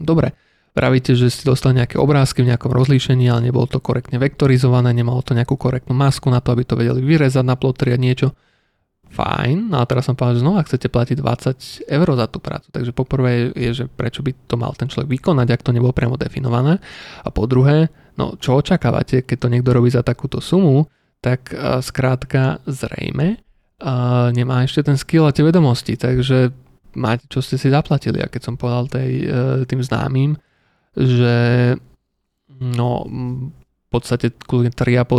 dobre, 0.00 0.32
Pravíte, 0.76 1.18
že 1.18 1.32
ste 1.32 1.48
dostali 1.48 1.80
nejaké 1.80 1.98
obrázky 1.98 2.44
v 2.44 2.54
nejakom 2.54 2.70
rozlíšení, 2.70 3.26
ale 3.26 3.50
nebolo 3.50 3.66
to 3.66 3.82
korektne 3.82 4.20
vektorizované, 4.22 4.94
nemalo 4.94 5.24
to 5.24 5.34
nejakú 5.34 5.58
korektnú 5.58 5.96
masku 5.96 6.30
na 6.30 6.38
to, 6.38 6.54
aby 6.54 6.62
to 6.62 6.78
vedeli 6.78 7.02
vyrezať 7.02 7.44
na 7.44 7.58
plotri 7.58 7.92
a 7.94 7.98
niečo. 7.98 8.36
Fajn, 9.08 9.72
no 9.72 9.80
a 9.80 9.88
teraz 9.88 10.04
som 10.04 10.12
povedal, 10.12 10.36
že 10.36 10.44
znova 10.44 10.60
chcete 10.68 10.92
platiť 10.92 11.16
20 11.16 11.88
eur 11.88 12.08
za 12.12 12.26
tú 12.28 12.38
prácu. 12.44 12.68
Takže 12.68 12.92
poprvé 12.92 13.56
je, 13.56 13.70
že 13.72 13.84
prečo 13.88 14.20
by 14.20 14.36
to 14.44 14.60
mal 14.60 14.76
ten 14.76 14.92
človek 14.92 15.08
vykonať, 15.08 15.48
ak 15.48 15.64
to 15.64 15.72
nebolo 15.72 15.96
priamo 15.96 16.20
definované. 16.20 16.76
A 17.24 17.32
po 17.32 17.48
druhé, 17.48 17.88
no 18.20 18.36
čo 18.36 18.60
očakávate, 18.60 19.24
keď 19.24 19.36
to 19.40 19.48
niekto 19.48 19.72
robí 19.72 19.88
za 19.88 20.04
takúto 20.04 20.44
sumu, 20.44 20.84
tak 21.24 21.56
uh, 21.56 21.80
skrátka 21.80 22.60
zrejme 22.68 23.40
uh, 23.82 24.30
nemá 24.34 24.66
ešte 24.66 24.86
ten 24.86 24.98
skill 24.98 25.26
a 25.26 25.34
tie 25.34 25.46
vedomosti. 25.46 25.94
Takže 25.94 26.50
máte, 26.98 27.26
čo 27.30 27.42
ste 27.42 27.56
si 27.58 27.70
zaplatili. 27.70 28.22
A 28.22 28.30
keď 28.30 28.42
som 28.50 28.54
povedal 28.58 28.90
tej, 28.90 29.10
uh, 29.26 29.62
tým 29.64 29.80
známym, 29.82 30.34
že 30.98 31.36
no 32.58 33.06
v 33.06 33.88
podstate 33.88 34.34
3,5 34.34 34.74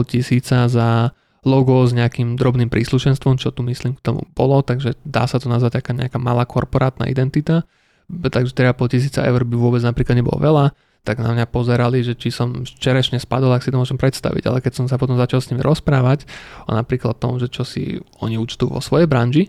tisíca 0.05 0.67
za 0.67 1.15
logo 1.47 1.87
s 1.87 1.95
nejakým 1.95 2.35
drobným 2.35 2.67
príslušenstvom, 2.67 3.39
čo 3.39 3.55
tu 3.55 3.63
myslím 3.63 3.95
k 3.95 4.03
tomu 4.03 4.27
bolo, 4.35 4.59
takže 4.59 4.99
dá 5.07 5.23
sa 5.23 5.39
to 5.39 5.47
nazvať 5.47 5.79
taká 5.79 5.95
nejaká 5.95 6.19
malá 6.19 6.43
korporátna 6.43 7.07
identita, 7.07 7.63
takže 8.11 8.51
3,5 8.51 8.93
tisíca 8.93 9.23
eur 9.23 9.47
by 9.47 9.55
vôbec 9.55 9.81
napríklad 9.81 10.19
nebolo 10.19 10.35
veľa, 10.35 10.75
tak 11.07 11.23
na 11.23 11.31
mňa 11.31 11.47
pozerali, 11.47 12.03
že 12.03 12.19
či 12.19 12.27
som 12.27 12.67
čerešne 12.67 13.23
spadol, 13.23 13.55
ak 13.55 13.63
si 13.63 13.71
to 13.71 13.79
môžem 13.79 13.95
predstaviť, 13.95 14.43
ale 14.51 14.59
keď 14.59 14.83
som 14.83 14.85
sa 14.91 14.99
potom 14.99 15.15
začal 15.15 15.39
s 15.39 15.47
nimi 15.47 15.63
rozprávať 15.63 16.27
o 16.67 16.75
napríklad 16.75 17.15
tom, 17.17 17.39
že 17.39 17.47
čo 17.47 17.63
si 17.63 18.03
oni 18.19 18.35
účtujú 18.35 18.75
vo 18.75 18.83
svojej 18.83 19.07
branži, 19.07 19.47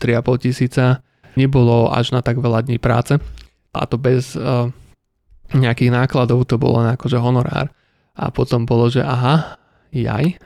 3,5 0.00 0.44
tisíca 0.48 1.04
nebolo 1.36 1.92
až 1.92 2.16
na 2.16 2.24
tak 2.24 2.40
veľa 2.40 2.64
dní 2.64 2.80
práce. 2.80 3.20
A 3.76 3.84
to 3.84 4.00
bez 4.00 4.32
uh, 4.32 4.72
nejakých 5.56 5.94
nákladov, 5.94 6.44
to 6.44 6.60
bolo 6.60 6.84
na 6.84 6.98
akože 6.98 7.16
honorár. 7.16 7.72
A 8.18 8.28
potom 8.34 8.66
bolo, 8.66 8.90
že 8.90 9.00
aha, 9.00 9.56
jaj. 9.94 10.36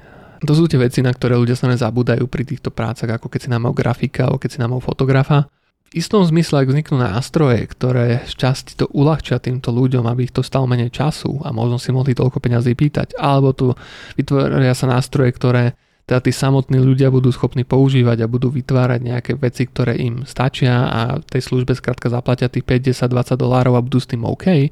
To 0.42 0.52
sú 0.58 0.66
tie 0.66 0.78
veci, 0.78 1.00
na 1.00 1.14
ktoré 1.14 1.38
ľudia 1.38 1.54
sa 1.54 1.70
nezabúdajú 1.70 2.26
pri 2.26 2.42
týchto 2.42 2.74
prácach, 2.74 3.08
ako 3.08 3.30
keď 3.30 3.40
si 3.46 3.48
nám 3.48 3.70
grafika, 3.72 4.26
alebo 4.26 4.42
keď 4.42 4.50
si 4.50 4.58
nám 4.58 4.78
fotografa. 4.82 5.46
V 5.92 6.00
istom 6.02 6.24
zmysle, 6.24 6.64
ak 6.64 6.72
vzniknú 6.72 6.98
nástroje, 6.98 7.62
ktoré 7.68 8.24
z 8.26 8.34
časti 8.34 8.74
to 8.74 8.88
uľahčia 8.90 9.38
týmto 9.38 9.70
ľuďom, 9.70 10.08
aby 10.08 10.26
ich 10.26 10.34
to 10.34 10.40
stalo 10.40 10.64
menej 10.66 10.88
času 10.88 11.44
a 11.44 11.52
možno 11.52 11.76
si 11.76 11.92
mohli 11.92 12.16
toľko 12.16 12.40
peňazí 12.40 12.72
pýtať, 12.72 13.14
alebo 13.20 13.52
tu 13.52 13.76
vytvoria 14.16 14.72
sa 14.72 14.88
nástroje, 14.88 15.30
ktoré 15.36 15.76
teda 16.06 16.18
tí 16.18 16.32
samotní 16.34 16.82
ľudia 16.82 17.14
budú 17.14 17.30
schopní 17.30 17.62
používať 17.62 18.26
a 18.26 18.30
budú 18.30 18.50
vytvárať 18.50 19.00
nejaké 19.00 19.32
veci, 19.38 19.70
ktoré 19.70 19.94
im 20.02 20.26
stačia 20.26 20.90
a 20.90 21.00
tej 21.22 21.42
službe 21.46 21.78
skrátka 21.78 22.10
zaplatia 22.10 22.50
tých 22.50 22.66
5, 22.66 22.90
10, 22.90 23.06
20 23.06 23.38
dolárov 23.38 23.78
a 23.78 23.84
budú 23.84 24.02
s 24.02 24.10
tým 24.10 24.26
OK, 24.26 24.70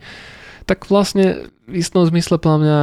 tak 0.67 0.87
vlastne 0.91 1.51
v 1.71 1.79
istom 1.79 2.03
zmysle 2.03 2.43
podľa 2.43 2.59
mňa 2.59 2.79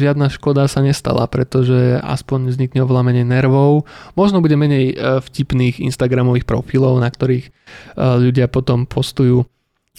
žiadna 0.00 0.26
škoda 0.32 0.64
sa 0.64 0.80
nestala, 0.80 1.28
pretože 1.28 2.00
aspoň 2.00 2.48
vznikne 2.48 2.80
oveľa 2.84 3.04
menej 3.04 3.26
nervov, 3.28 3.84
možno 4.16 4.40
bude 4.40 4.56
menej 4.56 4.92
e, 4.92 5.20
vtipných 5.20 5.84
Instagramových 5.84 6.48
profilov, 6.48 6.96
na 7.00 7.12
ktorých 7.12 7.48
e, 7.48 7.50
ľudia 8.00 8.48
potom 8.48 8.88
postujú 8.88 9.44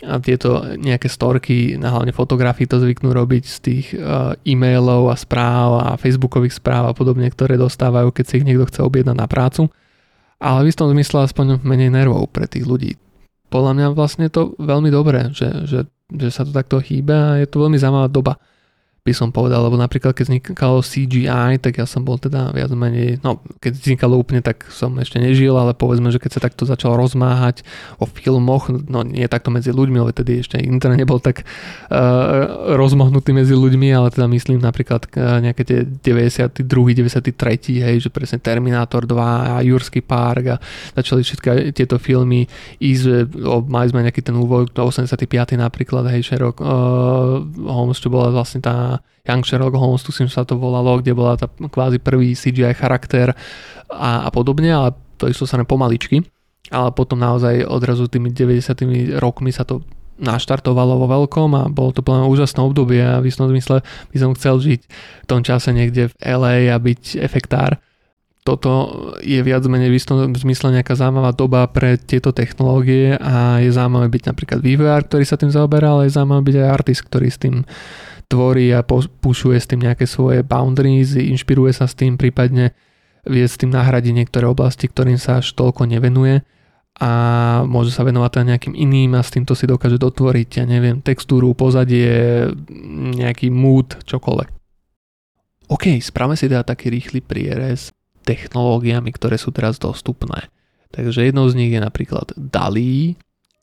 a 0.02 0.18
tieto 0.18 0.66
nejaké 0.78 1.06
storky, 1.06 1.78
na 1.78 1.94
hlavne 1.94 2.10
fotografii 2.10 2.66
to 2.66 2.82
zvyknú 2.82 3.14
robiť 3.14 3.44
z 3.46 3.58
tých 3.62 3.86
uh, 3.94 4.34
e-mailov 4.42 5.14
a 5.14 5.16
správ 5.16 5.70
a 5.78 5.90
facebookových 5.98 6.58
správ 6.58 6.90
a 6.90 6.98
podobne, 6.98 7.30
ktoré 7.30 7.58
dostávajú, 7.58 8.10
keď 8.10 8.26
si 8.26 8.34
ich 8.42 8.48
niekto 8.48 8.66
chce 8.66 8.82
objednať 8.82 9.18
na 9.18 9.30
prácu. 9.30 9.70
Ale 10.42 10.66
v 10.66 10.70
istom 10.74 10.90
zmysle 10.90 11.30
aspoň 11.30 11.62
menej 11.62 11.94
nervov 11.94 12.34
pre 12.34 12.50
tých 12.50 12.66
ľudí. 12.66 12.98
Podľa 13.54 13.72
mňa 13.78 13.88
vlastne 13.94 14.26
je 14.26 14.34
to 14.34 14.44
veľmi 14.58 14.90
dobré, 14.90 15.30
že, 15.30 15.70
že, 15.70 15.80
že 16.10 16.30
sa 16.34 16.42
to 16.42 16.56
takto 16.56 16.82
chýba 16.82 17.38
a 17.38 17.38
je 17.38 17.46
to 17.46 17.62
veľmi 17.62 17.78
zaujímavá 17.78 18.10
doba 18.10 18.42
by 19.02 19.18
som 19.18 19.34
povedal, 19.34 19.66
lebo 19.66 19.82
napríklad 19.82 20.14
keď 20.14 20.30
vznikalo 20.30 20.86
CGI, 20.86 21.58
tak 21.58 21.82
ja 21.82 21.90
som 21.90 22.06
bol 22.06 22.22
teda 22.22 22.54
viac 22.54 22.70
menej, 22.70 23.18
no 23.26 23.42
keď 23.58 23.74
vznikalo 23.82 24.14
úplne, 24.14 24.46
tak 24.46 24.70
som 24.70 24.94
ešte 25.02 25.18
nežil, 25.18 25.58
ale 25.58 25.74
povedzme, 25.74 26.14
že 26.14 26.22
keď 26.22 26.38
sa 26.38 26.42
takto 26.46 26.70
začal 26.70 26.94
rozmáhať 27.02 27.66
o 27.98 28.06
filmoch, 28.06 28.70
no 28.70 29.02
nie 29.02 29.26
takto 29.26 29.50
medzi 29.50 29.74
ľuďmi, 29.74 29.98
ale 29.98 30.14
tedy 30.14 30.46
ešte 30.46 30.62
internet 30.62 31.02
nebol 31.02 31.18
tak 31.18 31.42
uh, 31.42 32.78
rozmohnutý 32.78 33.34
medzi 33.34 33.58
ľuďmi, 33.58 33.90
ale 33.90 34.14
teda 34.14 34.30
myslím 34.30 34.62
napríklad 34.62 35.10
uh, 35.18 35.42
nejaké 35.42 35.66
tie 35.66 35.80
92. 35.82 36.62
93. 36.62 37.82
hej, 37.82 38.06
že 38.06 38.14
presne 38.14 38.38
Terminator 38.38 39.10
2 39.10 39.18
a 39.18 39.66
Jurský 39.66 40.06
park 40.06 40.46
a 40.46 40.56
začali 40.94 41.26
všetky 41.26 41.74
tieto 41.74 41.98
filmy 41.98 42.46
ísť, 42.78 43.34
o, 43.34 43.66
mali 43.66 43.90
sme 43.90 44.06
nejaký 44.06 44.22
ten 44.22 44.38
úvod, 44.38 44.70
85. 44.78 45.26
napríklad, 45.58 46.06
hej, 46.14 46.22
Sherlock 46.22 46.62
uh, 46.62 47.42
Holmes, 47.66 47.98
čo 47.98 48.14
bola 48.14 48.30
vlastne 48.30 48.62
tá 48.62 48.91
Young 49.24 49.46
Sherlock 49.46 49.78
Holmes, 49.78 50.02
tu 50.02 50.12
sa 50.12 50.44
to 50.44 50.58
volalo, 50.58 50.98
kde 50.98 51.14
bola 51.14 51.38
tá 51.38 51.46
kvázi 51.48 52.02
prvý 52.02 52.34
CGI 52.34 52.74
charakter 52.74 53.38
a, 53.88 54.26
a 54.26 54.30
podobne, 54.34 54.74
ale 54.74 54.98
to 55.22 55.30
išlo 55.30 55.46
sa 55.46 55.62
pomaličky. 55.62 56.26
Ale 56.72 56.90
potom 56.96 57.20
naozaj 57.20 57.68
odrazu 57.68 58.08
tými 58.08 58.32
90 58.32 59.20
rokmi 59.20 59.52
sa 59.52 59.68
to 59.68 59.84
naštartovalo 60.22 61.02
vo 61.02 61.08
veľkom 61.10 61.50
a 61.58 61.64
bolo 61.68 61.92
to 61.92 62.06
plné 62.06 62.30
úžasné 62.30 62.62
obdobie 62.62 63.02
a 63.02 63.20
v 63.20 63.28
istom 63.28 63.50
zmysle 63.50 63.82
by 64.14 64.18
som 64.22 64.38
chcel 64.38 64.62
žiť 64.62 64.82
v 65.26 65.26
tom 65.28 65.42
čase 65.42 65.74
niekde 65.74 66.14
v 66.14 66.16
LA 66.22 66.70
a 66.72 66.78
byť 66.78 67.18
efektár. 67.18 67.82
Toto 68.42 68.90
je 69.22 69.38
viac 69.46 69.62
menej 69.70 69.94
v 69.94 69.98
istom 70.02 70.18
zmysle 70.34 70.74
nejaká 70.74 70.98
zaujímavá 70.98 71.30
doba 71.38 71.62
pre 71.70 71.98
tieto 71.98 72.34
technológie 72.34 73.14
a 73.18 73.62
je 73.62 73.70
zaujímavé 73.70 74.10
byť 74.10 74.24
napríklad 74.34 74.60
vývojár, 74.66 75.06
ktorý 75.06 75.26
sa 75.26 75.38
tým 75.38 75.54
zaoberá, 75.54 75.94
ale 75.94 76.10
je 76.10 76.18
zaujímavé 76.18 76.42
byť 76.50 76.56
aj 76.58 76.68
artist, 76.74 77.02
ktorý 77.06 77.28
s 77.30 77.38
tým 77.38 77.56
tvorí 78.32 78.72
a 78.72 78.88
pušuje 78.88 79.60
s 79.60 79.68
tým 79.68 79.84
nejaké 79.84 80.08
svoje 80.08 80.48
boundaries, 80.48 81.20
inšpiruje 81.20 81.76
sa 81.76 81.92
s 81.92 82.00
tým, 82.00 82.16
prípadne 82.16 82.72
vie 83.28 83.44
s 83.44 83.60
tým 83.60 83.76
nahradiť 83.76 84.14
niektoré 84.16 84.48
oblasti, 84.48 84.88
ktorým 84.88 85.20
sa 85.20 85.44
až 85.44 85.52
toľko 85.54 85.92
nevenuje 85.92 86.42
a 86.98 87.12
môže 87.68 87.92
sa 87.92 88.08
venovať 88.08 88.32
aj 88.40 88.46
nejakým 88.56 88.76
iným 88.76 89.20
a 89.20 89.22
s 89.24 89.32
týmto 89.32 89.56
si 89.56 89.68
dokáže 89.68 90.00
dotvoriť, 90.00 90.50
ja 90.62 90.66
neviem, 90.68 91.04
textúru, 91.04 91.52
pozadie, 91.56 92.48
nejaký 93.20 93.52
mood, 93.52 94.00
čokoľvek. 94.08 94.50
OK, 95.72 96.04
správame 96.04 96.36
si 96.36 96.52
teda 96.52 96.68
taký 96.68 96.92
rýchly 96.92 97.24
prierez 97.24 97.96
technológiami, 98.28 99.10
ktoré 99.16 99.40
sú 99.40 99.56
teraz 99.56 99.80
dostupné. 99.80 100.52
Takže 100.92 101.24
jednou 101.24 101.48
z 101.48 101.56
nich 101.56 101.72
je 101.72 101.80
napríklad 101.80 102.36
DALI, 102.36 103.16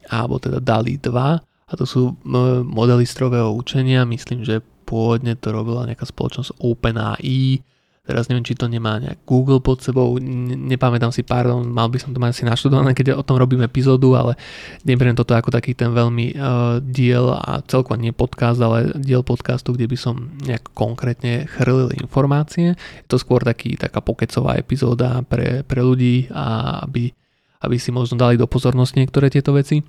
alebo 0.09 0.40
teda 0.40 0.59
DALI 0.64 0.96
2 0.96 1.47
a 1.68 1.72
to 1.76 1.85
sú 1.85 2.16
modely 2.64 3.04
strojového 3.04 3.52
učenia, 3.52 4.09
myslím, 4.09 4.42
že 4.42 4.64
pôvodne 4.88 5.37
to 5.37 5.52
robila 5.52 5.85
nejaká 5.85 6.09
spoločnosť 6.09 6.57
OpenAI, 6.64 7.61
Teraz 8.09 8.24
neviem, 8.33 8.40
či 8.40 8.57
to 8.57 8.72
nemá 8.72 8.96
nejak 8.96 9.20
Google 9.28 9.61
pod 9.61 9.85
sebou, 9.85 10.16
nepamätám 10.16 11.12
si, 11.12 11.20
pardon, 11.20 11.61
mal 11.61 11.92
by 11.92 12.00
som 12.00 12.16
to 12.16 12.16
mať 12.16 12.40
asi 12.40 12.48
naštudované, 12.48 12.96
keď 12.96 13.12
o 13.12 13.20
tom 13.20 13.37
robím 13.37 13.61
epizódu, 13.61 14.16
ale 14.16 14.33
neberiem 14.81 15.12
toto 15.12 15.37
ako 15.37 15.52
taký 15.52 15.76
ten 15.76 15.92
veľmi 15.92 16.33
uh, 16.33 16.81
diel 16.81 17.28
a 17.37 17.61
celkovo 17.68 18.00
nie 18.00 18.16
podcast, 18.16 18.64
ale 18.64 18.96
diel 18.96 19.20
podcastu, 19.20 19.76
kde 19.76 19.92
by 19.92 19.96
som 20.00 20.33
nejak 20.40 20.72
konkrétne 20.72 21.44
chrlil 21.52 21.92
informácie. 22.00 22.81
Je 22.81 23.09
to 23.12 23.20
skôr 23.20 23.44
taký, 23.44 23.76
taká 23.76 24.00
pokecová 24.00 24.57
epizóda 24.57 25.20
pre, 25.28 25.61
pre 25.68 25.85
ľudí, 25.85 26.33
a 26.33 26.81
aby, 26.88 27.12
aby 27.61 27.76
si 27.76 27.92
možno 27.92 28.16
dali 28.16 28.40
do 28.40 28.48
pozornosti 28.48 29.04
niektoré 29.04 29.28
tieto 29.28 29.52
veci. 29.52 29.85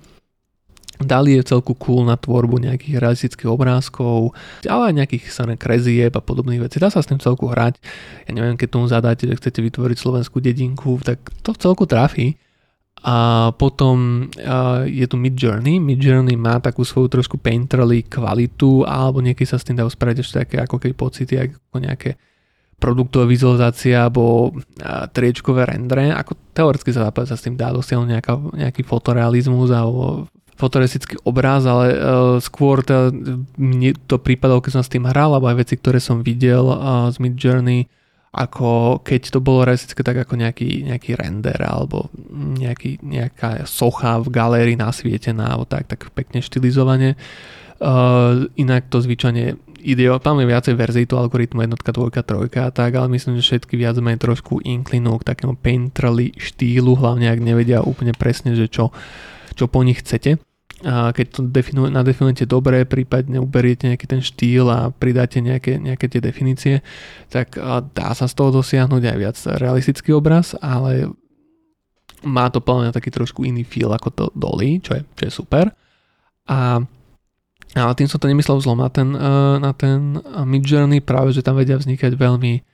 Dali 1.00 1.40
je 1.40 1.48
celku 1.48 1.72
cool 1.80 2.04
na 2.04 2.20
tvorbu 2.20 2.60
nejakých 2.60 3.00
realistických 3.00 3.48
obrázkov, 3.48 4.36
ale 4.68 4.92
aj 4.92 4.94
nejakých 5.00 5.24
samé 5.32 5.56
krezieb 5.56 6.12
a 6.12 6.20
podobných 6.20 6.60
vecí. 6.60 6.76
Dá 6.76 6.92
sa 6.92 7.00
s 7.00 7.08
tým 7.08 7.16
celku 7.16 7.48
hrať. 7.48 7.80
Ja 8.28 8.36
neviem, 8.36 8.60
keď 8.60 8.68
tomu 8.68 8.84
zadáte, 8.84 9.24
že 9.24 9.40
chcete 9.40 9.64
vytvoriť 9.64 9.96
slovenskú 9.96 10.44
dedinku, 10.44 11.00
tak 11.00 11.24
to 11.40 11.56
celku 11.56 11.88
trafí. 11.88 12.36
A 13.00 13.48
potom 13.56 14.28
je 14.84 15.08
tu 15.08 15.16
Midjourney. 15.16 15.80
Midjourney 15.80 16.36
má 16.36 16.60
takú 16.60 16.84
svoju 16.84 17.08
trošku 17.08 17.40
painterly 17.40 18.04
kvalitu, 18.04 18.84
alebo 18.84 19.24
niekedy 19.24 19.48
sa 19.48 19.56
s 19.56 19.64
tým 19.64 19.80
dajú 19.80 19.88
spraviť 19.88 20.16
ešte 20.20 20.36
také 20.44 20.56
ako 20.60 20.76
keď 20.76 20.92
pocity, 20.92 21.34
ako 21.40 21.80
nejaké 21.80 22.20
produktové 22.80 23.36
vizualizácie 23.36 23.92
alebo 23.92 24.56
triečkové 25.12 25.68
rendre, 25.68 26.16
ako 26.16 26.32
teoreticky 26.56 26.96
sa, 26.96 27.12
sa 27.12 27.36
s 27.36 27.44
tým 27.44 27.52
dá 27.52 27.72
dosiahnuť 27.76 28.08
nejaký 28.56 28.82
fotorealizmus 28.88 29.68
alebo 29.68 30.28
fotorealistický 30.60 31.24
obraz, 31.24 31.64
ale 31.64 31.96
uh, 31.96 32.36
skôr 32.36 32.84
to, 32.84 33.08
mne 33.56 33.96
to 34.04 34.20
prípadalo, 34.20 34.60
keď 34.60 34.72
som 34.76 34.84
s 34.84 34.92
tým 34.92 35.08
hral, 35.08 35.32
alebo 35.32 35.48
aj 35.48 35.64
veci, 35.64 35.80
ktoré 35.80 35.96
som 35.96 36.20
videl 36.20 36.68
uh, 36.68 37.08
z 37.08 37.16
Mid 37.16 37.40
Journey, 37.40 37.88
ako 38.30 39.02
keď 39.02 39.34
to 39.34 39.38
bolo 39.42 39.66
realistické, 39.66 40.06
tak 40.06 40.22
ako 40.22 40.38
nejaký, 40.38 40.86
nejaký 40.86 41.18
render 41.18 41.58
alebo 41.58 42.14
nejaký, 42.30 43.02
nejaká 43.02 43.66
socha 43.66 44.22
v 44.22 44.30
galérii 44.30 44.78
nasvietená 44.78 45.50
alebo 45.50 45.66
tak, 45.66 45.90
tak 45.90 46.14
pekne 46.14 46.38
štilizovane. 46.38 47.18
Uh, 47.80 48.46
inak 48.54 48.86
to 48.92 49.02
zvyčajne 49.02 49.58
ide, 49.82 50.04
tam 50.20 50.38
je 50.38 50.46
viacej 50.46 50.74
verzií 50.76 51.08
to 51.08 51.16
algoritmu 51.16 51.64
jednotka, 51.64 51.90
dvojka, 51.90 52.22
trojka 52.22 52.68
a 52.68 52.70
tak, 52.70 52.94
ale 52.94 53.08
myslím, 53.16 53.40
že 53.40 53.50
všetky 53.50 53.74
viac 53.74 53.96
menej 53.98 54.20
trošku 54.20 54.60
inklinujú 54.62 55.24
k 55.24 55.28
takému 55.34 55.56
painterly 55.56 56.36
štýlu, 56.36 56.94
hlavne 57.00 57.32
ak 57.32 57.40
nevedia 57.40 57.80
úplne 57.80 58.12
presne, 58.12 58.52
že 58.52 58.68
čo, 58.68 58.92
čo 59.56 59.66
po 59.66 59.80
nich 59.80 60.04
chcete 60.04 60.38
a 60.80 61.12
keď 61.12 61.26
to 61.28 61.40
definu- 61.44 61.92
nadefinujete 61.92 62.48
dobre, 62.48 62.88
prípadne 62.88 63.36
uberiete 63.36 63.84
nejaký 63.84 64.06
ten 64.08 64.24
štýl 64.24 64.64
a 64.72 64.88
pridáte 64.88 65.44
nejaké, 65.44 65.76
nejaké 65.76 66.08
tie 66.08 66.24
definície, 66.24 66.74
tak 67.28 67.60
dá 67.92 68.08
sa 68.16 68.24
z 68.24 68.32
toho 68.32 68.48
dosiahnuť 68.48 69.02
aj 69.04 69.16
viac 69.20 69.36
realistický 69.60 70.16
obraz, 70.16 70.56
ale 70.56 71.12
má 72.24 72.48
to 72.48 72.64
plne 72.64 72.92
taký 72.92 73.12
trošku 73.12 73.44
iný 73.44 73.64
feel 73.64 73.92
ako 73.92 74.08
to 74.12 74.24
Dolly, 74.32 74.80
čo 74.80 74.96
je, 74.96 75.02
čo 75.16 75.22
je 75.28 75.32
super. 75.32 75.72
A 76.48 76.80
ale 77.70 77.94
tým 77.94 78.10
som 78.10 78.18
to 78.18 78.26
nemyslel 78.26 78.58
zlom 78.58 78.82
na 78.82 78.90
ten, 78.90 79.14
na 79.62 79.70
ten 79.70 80.18
Midjourney, 80.26 80.98
práve 80.98 81.30
že 81.30 81.44
tam 81.44 81.54
vedia 81.54 81.78
vznikať 81.78 82.18
veľmi 82.18 82.66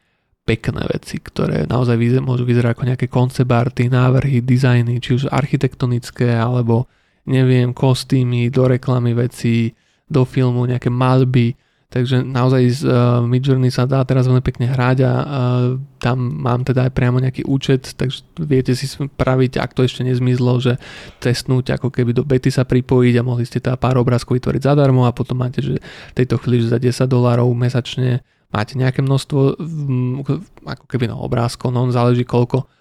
pekné 0.47 0.83
veci, 0.89 1.21
ktoré 1.21 1.69
naozaj 1.69 1.99
môžu 2.25 2.49
vyzerať 2.49 2.73
ako 2.73 2.89
nejaké 2.89 3.07
koncebarty, 3.11 3.93
návrhy, 3.93 4.41
dizajny, 4.41 5.03
či 5.03 5.21
už 5.21 5.29
architektonické, 5.29 6.33
alebo 6.33 6.89
neviem, 7.27 7.75
kostýmy, 7.75 8.49
do 8.49 8.71
reklamy 8.71 9.13
veci, 9.13 9.75
do 10.07 10.23
filmu, 10.23 10.67
nejaké 10.71 10.87
malby, 10.87 11.59
takže 11.91 12.23
naozaj 12.23 12.63
z 12.71 12.81
uh, 12.87 13.23
Midjourney 13.23 13.71
sa 13.71 13.87
dá 13.87 14.03
teraz 14.07 14.27
veľmi 14.31 14.43
pekne 14.43 14.71
hrať 14.71 14.99
a 15.03 15.13
uh, 15.13 15.27
tam 15.99 16.19
mám 16.19 16.63
teda 16.63 16.87
aj 16.87 16.93
priamo 16.95 17.19
nejaký 17.19 17.47
účet, 17.47 17.95
takže 17.99 18.27
viete 18.43 18.75
si 18.79 18.87
spraviť, 18.87 19.59
ak 19.59 19.75
to 19.75 19.83
ešte 19.83 20.07
nezmizlo, 20.07 20.59
že 20.63 20.79
testnúť 21.19 21.79
ako 21.79 21.91
keby 21.91 22.15
do 22.15 22.23
bety 22.23 22.51
sa 22.51 22.63
pripojiť 22.63 23.15
a 23.19 23.27
mohli 23.27 23.47
ste 23.47 23.59
teda 23.59 23.79
pár 23.79 23.99
obrázkov 23.99 24.39
vytvoriť 24.39 24.63
zadarmo 24.63 25.07
a 25.07 25.15
potom 25.15 25.43
máte, 25.43 25.63
že 25.63 25.79
v 25.83 26.15
tejto 26.15 26.39
chvíli 26.43 26.63
že 26.63 26.75
za 26.75 26.79
10 26.79 27.07
dolárov 27.11 27.51
mesačne 27.55 28.23
máte 28.55 28.79
nejaké 28.79 29.03
množstvo 29.03 29.59
ako 30.63 30.85
keby 30.87 31.11
na 31.11 31.19
obrázkov, 31.19 31.75
no 31.75 31.91
záleží 31.91 32.23
koľko 32.23 32.76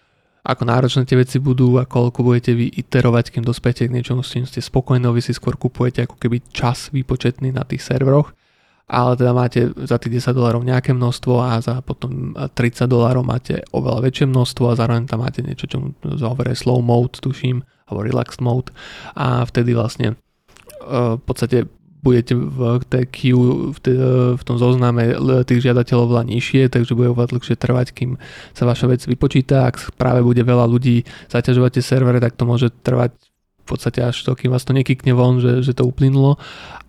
ako 0.46 0.64
náročné 0.70 1.10
tie 1.10 1.18
veci 1.18 1.42
budú 1.42 1.82
a 1.82 1.90
koľko 1.90 2.22
budete 2.22 2.54
vy 2.54 2.70
iterovať, 2.70 3.34
kým 3.34 3.42
dospete 3.42 3.90
k 3.90 3.94
niečomu, 3.94 4.22
s 4.22 4.38
čím 4.38 4.46
ste 4.46 4.62
spokojní, 4.62 5.10
vy 5.10 5.22
si 5.26 5.34
skôr 5.34 5.58
kupujete 5.58 6.06
ako 6.06 6.22
keby 6.22 6.46
čas 6.54 6.94
výpočetný 6.94 7.50
na 7.50 7.66
tých 7.66 7.82
serveroch, 7.82 8.30
ale 8.86 9.18
teda 9.18 9.34
máte 9.34 9.74
za 9.74 9.98
tých 9.98 10.22
10 10.22 10.38
dolárov 10.38 10.62
nejaké 10.62 10.94
množstvo 10.94 11.34
a 11.42 11.58
za 11.58 11.82
potom 11.82 12.38
30 12.38 12.86
dolárov 12.86 13.26
máte 13.26 13.66
oveľa 13.74 14.06
väčšie 14.06 14.30
množstvo 14.30 14.70
a 14.70 14.78
zároveň 14.78 15.10
tam 15.10 15.26
máte 15.26 15.42
niečo, 15.42 15.66
čo 15.66 15.82
zaoberie 16.06 16.54
slow 16.54 16.86
mode, 16.86 17.18
tuším, 17.18 17.66
alebo 17.90 18.06
relaxed 18.06 18.46
mode. 18.46 18.70
A 19.18 19.42
vtedy 19.50 19.74
vlastne 19.74 20.14
v 20.86 21.22
podstate 21.26 21.66
budete 22.06 22.38
v 22.38 22.86
tej 22.86 23.06
queue, 23.10 23.74
v, 23.74 23.80
tej, 23.82 23.98
v 24.38 24.44
tom 24.46 24.62
zozname 24.62 25.18
tých 25.50 25.66
žiadateľov 25.66 26.14
veľa 26.14 26.26
nižšie, 26.30 26.70
takže 26.70 26.94
bude 26.94 27.10
oveľa 27.10 27.34
dlhšie 27.34 27.58
trvať, 27.58 27.88
kým 27.98 28.22
sa 28.54 28.70
vaša 28.70 28.86
vec 28.94 29.02
vypočíta. 29.10 29.66
Ak 29.66 29.98
práve 29.98 30.22
bude 30.22 30.46
veľa 30.46 30.70
ľudí 30.70 31.02
zaťažovať 31.34 31.82
tie 31.82 31.84
servery, 31.84 32.22
tak 32.22 32.38
to 32.38 32.46
môže 32.46 32.70
trvať 32.86 33.18
v 33.66 33.74
podstate 33.74 33.98
až 34.06 34.22
to, 34.22 34.38
kým 34.38 34.54
vás 34.54 34.62
to 34.62 34.78
nekykne 34.78 35.18
von, 35.18 35.42
že, 35.42 35.66
že 35.66 35.74
to 35.74 35.90
uplynulo, 35.90 36.38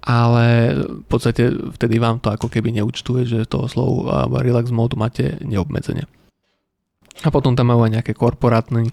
ale 0.04 0.76
v 0.76 1.06
podstate 1.08 1.48
vtedy 1.72 1.96
vám 1.96 2.20
to 2.20 2.28
ako 2.28 2.52
keby 2.52 2.68
neúčtuje, 2.76 3.24
že 3.24 3.48
toho 3.48 3.64
slow 3.64 4.04
relax 4.44 4.68
mode 4.68 4.92
máte 4.92 5.40
neobmedzenie. 5.40 6.04
A 7.24 7.32
potom 7.32 7.56
tam 7.56 7.72
majú 7.72 7.88
aj 7.88 7.96
nejaké 7.96 8.12
korporátnu 8.12 8.92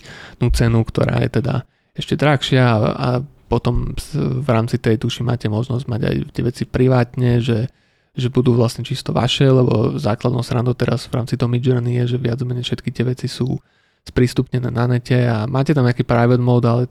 cenu, 0.55 0.79
ktorá 0.88 1.19
je 1.27 1.43
teda 1.43 1.67
ešte 1.91 2.15
drahšia 2.15 2.63
a, 2.63 2.77
a 2.95 3.09
potom 3.53 3.93
v 4.41 4.49
rámci 4.49 4.81
tej 4.81 4.97
tuši 4.97 5.21
máte 5.21 5.45
možnosť 5.45 5.85
mať 5.85 6.01
aj 6.09 6.15
tie 6.33 6.43
veci 6.43 6.63
privátne, 6.65 7.37
že, 7.37 7.69
že 8.17 8.33
budú 8.33 8.57
vlastne 8.57 8.81
čisto 8.81 9.13
vaše, 9.13 9.45
lebo 9.45 10.01
základnou 10.01 10.41
srandou 10.41 10.73
teraz 10.73 11.05
v 11.05 11.21
rámci 11.21 11.37
toho 11.37 11.53
Midjourney 11.53 12.01
je, 12.01 12.17
že 12.17 12.17
viac 12.17 12.41
menej 12.41 12.65
všetky 12.65 12.89
tie 12.89 13.05
veci 13.05 13.29
sú 13.29 13.61
sprístupnené 14.03 14.67
na 14.67 14.83
nete 14.89 15.15
a 15.15 15.47
máte 15.47 15.71
tam 15.71 15.87
nejaký 15.87 16.03
private 16.03 16.41
mode, 16.41 16.67
ale 16.67 16.83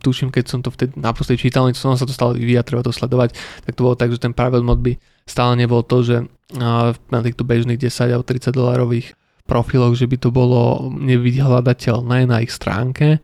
tuším, 0.00 0.32
keď 0.32 0.44
som 0.48 0.60
to 0.64 0.72
vtedy 0.72 0.96
naposledy 0.96 1.44
čítal, 1.44 1.68
som 1.76 1.92
sa 1.98 2.08
to 2.08 2.14
stále 2.14 2.38
vyvíja, 2.38 2.64
treba 2.64 2.80
to 2.80 2.94
sledovať, 2.94 3.36
tak 3.68 3.76
to 3.76 3.84
bolo 3.84 3.98
tak, 3.98 4.14
že 4.14 4.22
ten 4.22 4.32
private 4.32 4.64
mode 4.64 4.80
by 4.80 4.96
stále 5.28 5.58
nebol 5.60 5.84
to, 5.84 6.00
že 6.00 6.16
na 6.56 7.20
týchto 7.20 7.44
bežných 7.44 7.76
10 7.76 8.16
alebo 8.16 8.24
30 8.24 8.48
dolárových 8.54 9.12
profiloch, 9.44 9.92
že 9.92 10.08
by 10.08 10.16
to 10.16 10.32
bolo 10.32 10.88
nevyhľadateľné 10.96 12.24
na 12.24 12.40
ich 12.40 12.52
stránke, 12.52 13.20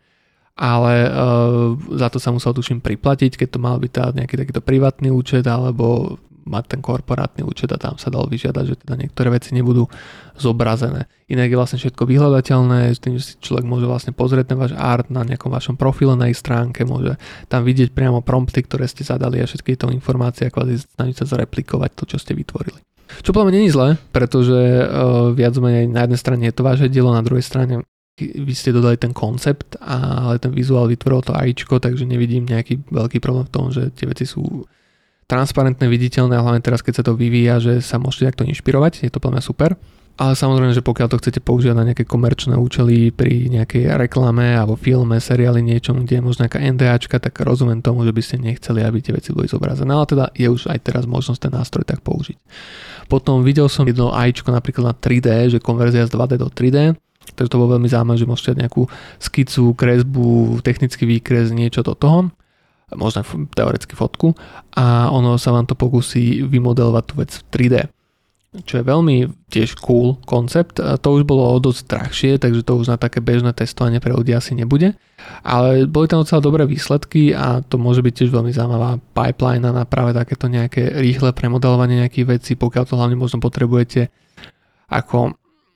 ale 0.55 1.11
uh, 1.11 1.75
za 1.99 2.07
to 2.07 2.17
sa 2.17 2.31
musel 2.31 2.55
tuším 2.55 2.79
priplatiť, 2.79 3.35
keď 3.35 3.47
to 3.55 3.59
mal 3.59 3.75
byť 3.75 3.91
teda 3.91 4.09
nejaký 4.23 4.35
takýto 4.39 4.61
privátny 4.63 5.11
účet 5.11 5.43
alebo 5.43 6.15
mať 6.45 6.77
ten 6.77 6.81
korporátny 6.81 7.41
účet 7.41 7.73
a 7.73 7.81
tam 7.81 7.97
sa 7.97 8.13
dalo 8.13 8.29
vyžiadať, 8.29 8.63
že 8.63 8.75
teda 8.85 8.93
niektoré 9.01 9.33
veci 9.33 9.51
nebudú 9.57 9.89
zobrazené. 10.37 11.09
Inak 11.25 11.49
je 11.49 11.57
vlastne 11.57 11.81
všetko 11.81 12.05
vyhľadateľné, 12.05 12.93
s 12.93 13.01
tým, 13.01 13.17
že 13.17 13.23
si 13.25 13.33
človek 13.41 13.65
môže 13.65 13.89
vlastne 13.89 14.13
pozrieť 14.13 14.53
ten 14.53 14.57
váš 14.61 14.77
art 14.77 15.09
na 15.09 15.25
nejakom 15.25 15.49
vašom 15.49 15.73
profile 15.73 16.13
na 16.13 16.29
ich 16.29 16.37
stránke, 16.37 16.85
môže 16.85 17.17
tam 17.49 17.65
vidieť 17.65 17.91
priamo 17.97 18.21
prompty, 18.21 18.61
ktoré 18.61 18.85
ste 18.85 19.01
zadali 19.01 19.41
a 19.41 19.49
všetky 19.49 19.73
tieto 19.73 19.89
informácie 19.89 20.45
a 20.45 20.53
kvázi 20.53 20.85
snažiť 20.85 21.15
sa 21.17 21.25
zreplikovať 21.33 21.91
to, 21.97 22.03
čo 22.13 22.17
ste 22.21 22.37
vytvorili. 22.37 22.77
Čo 23.25 23.33
podľa 23.33 23.49
mňa 23.49 23.59
je 23.65 23.73
zle, 23.73 23.89
pretože 24.13 24.59
uh, 24.85 25.33
viac 25.33 25.53
menej 25.57 25.89
na 25.89 26.05
jednej 26.05 26.19
strane 26.21 26.43
je 26.45 26.55
to 26.55 26.61
vaše 26.61 26.93
dielo, 26.93 27.09
na 27.09 27.25
druhej 27.25 27.45
strane 27.45 27.81
vy 28.19 28.53
ste 28.55 28.71
dodali 28.71 28.95
ten 28.95 29.11
koncept, 29.11 29.75
ale 29.83 30.39
ten 30.39 30.55
vizuál 30.55 30.87
vytvoril 30.87 31.21
to 31.21 31.35
AIčko, 31.35 31.83
takže 31.83 32.07
nevidím 32.07 32.47
nejaký 32.47 32.87
veľký 32.87 33.19
problém 33.19 33.43
v 33.43 33.53
tom, 33.53 33.65
že 33.75 33.91
tie 33.91 34.07
veci 34.07 34.23
sú 34.23 34.63
transparentné, 35.27 35.83
viditeľné 35.89 36.39
hlavne 36.39 36.63
teraz, 36.63 36.79
keď 36.79 37.01
sa 37.01 37.03
to 37.03 37.19
vyvíja, 37.19 37.59
že 37.59 37.83
sa 37.83 37.99
môžete 37.99 38.31
takto 38.31 38.47
inšpirovať, 38.47 39.03
je 39.03 39.11
to 39.11 39.19
plne 39.19 39.41
super. 39.43 39.75
Ale 40.15 40.31
samozrejme, 40.31 40.71
že 40.71 40.79
pokiaľ 40.79 41.11
to 41.11 41.19
chcete 41.19 41.43
používať 41.43 41.75
na 41.75 41.87
nejaké 41.91 42.07
komerčné 42.07 42.55
účely 42.55 43.11
pri 43.11 43.51
nejakej 43.51 43.99
reklame 43.99 44.55
alebo 44.55 44.79
filme, 44.79 45.19
seriáli, 45.19 45.59
niečom, 45.59 46.07
kde 46.07 46.15
je 46.15 46.23
možno 46.23 46.47
nejaká 46.47 46.63
NDAčka, 46.63 47.19
tak 47.19 47.35
rozumiem 47.43 47.83
tomu, 47.83 48.07
že 48.07 48.15
by 48.15 48.21
ste 48.23 48.39
nechceli, 48.39 48.79
aby 48.79 49.03
tie 49.03 49.11
veci 49.11 49.35
boli 49.35 49.51
zobrazené. 49.51 49.91
Ale 49.91 50.07
teda 50.07 50.31
je 50.31 50.47
už 50.47 50.71
aj 50.71 50.79
teraz 50.87 51.03
možnosť 51.03 51.51
ten 51.51 51.51
nástroj 51.51 51.83
tak 51.83 51.99
použiť. 51.99 52.39
Potom 53.11 53.43
videl 53.43 53.67
som 53.67 53.83
jedno 53.83 54.15
AIčko 54.15 54.55
napríklad 54.55 54.87
na 54.87 54.95
3D, 54.95 55.51
že 55.51 55.59
konverzia 55.59 56.07
z 56.07 56.15
2D 56.15 56.39
do 56.39 56.47
3D 56.47 56.95
Takže 57.33 57.49
to 57.49 57.57
bolo 57.57 57.81
veľmi 57.81 57.89
zaujímavé, 57.89 58.21
že 58.21 58.29
môžete 58.29 58.61
nejakú 58.61 58.85
skicu, 59.17 59.73
kresbu, 59.73 60.61
technický 60.61 61.09
výkres, 61.09 61.49
niečo 61.49 61.81
do 61.81 61.97
toho 61.97 62.29
možno 62.93 63.25
teoreticky 63.49 63.97
fotku 63.97 64.37
a 64.77 65.09
ono 65.09 65.41
sa 65.41 65.49
vám 65.49 65.65
to 65.65 65.73
pokusí 65.73 66.45
vymodelovať 66.45 67.03
tú 67.09 67.13
vec 67.17 67.31
v 67.33 67.43
3D. 67.49 67.75
čo 68.63 68.79
je 68.79 68.87
veľmi 68.87 69.49
tiež 69.51 69.75
cool 69.83 70.15
koncept. 70.23 70.79
To 70.79 71.07
už 71.11 71.27
bolo 71.27 71.59
dosť 71.59 71.81
drahšie, 71.91 72.31
takže 72.39 72.63
to 72.63 72.79
už 72.79 72.87
na 72.87 72.95
také 72.95 73.19
bežné 73.19 73.51
testovanie 73.51 73.99
pre 73.99 74.15
ľudí 74.15 74.31
asi 74.31 74.55
nebude. 74.55 74.95
Ale 75.43 75.89
boli 75.89 76.07
tam 76.07 76.23
docela 76.23 76.39
dobré 76.39 76.63
výsledky 76.63 77.35
a 77.35 77.59
to 77.65 77.75
môže 77.75 77.99
byť 77.99 78.13
tiež 78.15 78.29
veľmi 78.31 78.55
zaujímavá 78.55 79.01
pipeline 79.11 79.65
na 79.65 79.83
práve 79.83 80.15
takéto 80.15 80.47
nejaké 80.47 80.87
rýchle 81.03 81.35
premodelovanie 81.35 82.05
nejakých 82.05 82.39
vecí, 82.39 82.51
pokiaľ 82.55 82.83
to 82.87 82.95
hlavne 82.95 83.19
možno 83.19 83.43
potrebujete 83.43 84.07
ako 84.87 85.35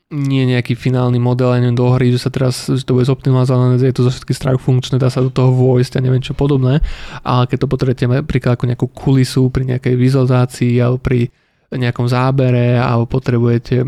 nie 0.10 0.50
nejaký 0.50 0.74
finálny 0.74 1.22
model, 1.22 1.54
aj 1.54 1.62
neviem, 1.62 1.78
do 1.78 1.86
hry, 1.94 2.10
že 2.10 2.26
sa 2.26 2.34
teraz, 2.34 2.66
že 2.66 2.82
to 2.82 2.98
bude 2.98 3.06
zoptimalizované, 3.06 3.78
je 3.78 3.94
to 3.94 4.10
zo 4.10 4.12
všetky 4.14 4.34
strach 4.34 4.58
funkčné, 4.58 4.98
dá 4.98 5.06
sa 5.14 5.22
do 5.22 5.30
toho 5.30 5.54
vojsť 5.54 6.02
a 6.02 6.04
neviem 6.04 6.22
čo 6.22 6.34
podobné, 6.34 6.82
ale 7.22 7.46
keď 7.46 7.58
to 7.66 7.68
potrebujete 7.70 8.10
napríklad 8.10 8.58
ako 8.58 8.66
nejakú 8.66 8.88
kulisu 8.90 9.54
pri 9.54 9.70
nejakej 9.70 9.94
vizualizácii 9.94 10.82
alebo 10.82 10.98
pri 10.98 11.30
nejakom 11.70 12.10
zábere 12.10 12.82
alebo 12.82 13.06
potrebujete 13.06 13.86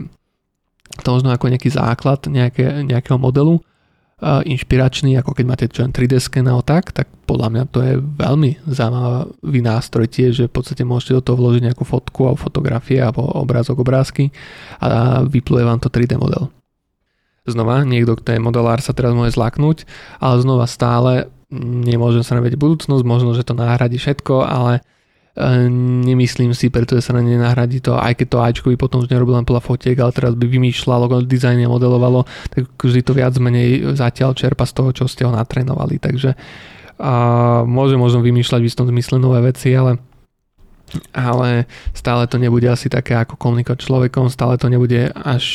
to 1.01 1.09
možno 1.09 1.33
ako 1.33 1.49
nejaký 1.49 1.73
základ 1.73 2.21
nejaké, 2.29 2.85
nejakého 2.85 3.17
modelu, 3.17 3.57
inšpiračný, 4.21 5.17
ako 5.17 5.33
keď 5.33 5.45
máte 5.49 5.65
čo 5.65 5.81
3D 5.81 6.21
sken 6.21 6.45
a 6.45 6.61
tak, 6.61 6.93
tak 6.93 7.09
podľa 7.25 7.47
mňa 7.49 7.63
to 7.73 7.79
je 7.81 7.93
veľmi 7.97 8.61
zaujímavý 8.69 9.59
nástroj 9.65 10.05
tiež, 10.05 10.31
že 10.37 10.45
v 10.45 10.53
podstate 10.53 10.85
môžete 10.85 11.17
do 11.17 11.25
toho 11.25 11.37
vložiť 11.41 11.65
nejakú 11.65 11.81
fotku 11.81 12.29
alebo 12.29 12.37
fotografie 12.37 13.01
alebo 13.01 13.25
obrázok, 13.25 13.81
obrázky 13.81 14.29
a 14.77 15.25
vypluje 15.25 15.65
vám 15.65 15.81
to 15.81 15.89
3D 15.89 16.21
model. 16.21 16.53
Znova, 17.49 17.81
niekto, 17.81 18.13
kto 18.13 18.37
je 18.37 18.45
modelár 18.45 18.85
sa 18.85 18.93
teraz 18.93 19.17
môže 19.17 19.33
zlaknúť, 19.33 19.89
ale 20.21 20.45
znova 20.45 20.69
stále 20.69 21.33
nemôžem 21.59 22.21
sa 22.21 22.37
navedieť 22.37 22.61
budúcnosť, 22.61 23.03
možno, 23.03 23.33
že 23.33 23.41
to 23.41 23.57
nahradí 23.57 23.97
všetko, 23.97 24.45
ale 24.45 24.85
nemyslím 26.03 26.51
si, 26.51 26.67
pretože 26.67 27.07
sa 27.07 27.15
na 27.15 27.23
ne 27.23 27.39
nahradí 27.39 27.79
to, 27.79 27.95
aj 27.95 28.19
keď 28.19 28.27
to 28.27 28.37
Ačko 28.43 28.67
by 28.71 28.77
potom 28.77 28.99
už 28.99 29.07
nerobil 29.07 29.39
len 29.39 29.47
podľa 29.47 29.63
fotiek, 29.63 29.95
ale 29.95 30.11
teraz 30.11 30.35
by 30.35 30.43
vymýšľalo, 30.43 31.23
dizajne 31.23 31.71
modelovalo, 31.71 32.27
tak 32.51 32.67
vždy 32.75 33.01
to 33.01 33.15
viac 33.15 33.33
menej 33.39 33.95
zatiaľ 33.95 34.35
čerpa 34.35 34.67
z 34.67 34.75
toho, 34.75 34.89
čo 34.91 35.03
ste 35.07 35.23
ho 35.23 35.31
natrénovali. 35.31 36.03
Takže 36.03 36.35
a 37.01 37.13
môže 37.65 37.97
možno 37.97 38.21
vymýšľať 38.21 38.61
v 38.61 38.69
istom 38.69 38.85
zmysle 38.85 39.17
nové 39.17 39.41
veci, 39.41 39.73
ale 39.73 39.97
ale 41.15 41.71
stále 41.95 42.27
to 42.27 42.35
nebude 42.35 42.67
asi 42.67 42.91
také 42.91 43.15
ako 43.15 43.39
komunikovať 43.39 43.79
človekom, 43.79 44.27
stále 44.27 44.59
to 44.59 44.67
nebude 44.67 45.07
až 45.15 45.45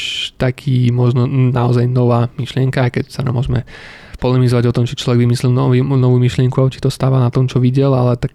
taký 0.40 0.88
možno 0.88 1.28
naozaj 1.28 1.84
nová 1.92 2.32
myšlienka, 2.40 2.88
keď 2.88 3.12
sa 3.12 3.20
nám 3.20 3.36
môžeme 3.36 3.68
polemizovať 4.16 4.64
o 4.72 4.74
tom, 4.74 4.88
či 4.88 4.96
človek 4.96 5.28
vymyslel 5.28 5.52
nový, 5.52 5.84
novú 5.84 6.16
myšlienku, 6.16 6.56
či 6.72 6.80
to 6.80 6.88
stáva 6.88 7.20
na 7.20 7.28
tom, 7.28 7.44
čo 7.44 7.60
videl, 7.60 7.92
ale 7.92 8.16
tak 8.16 8.32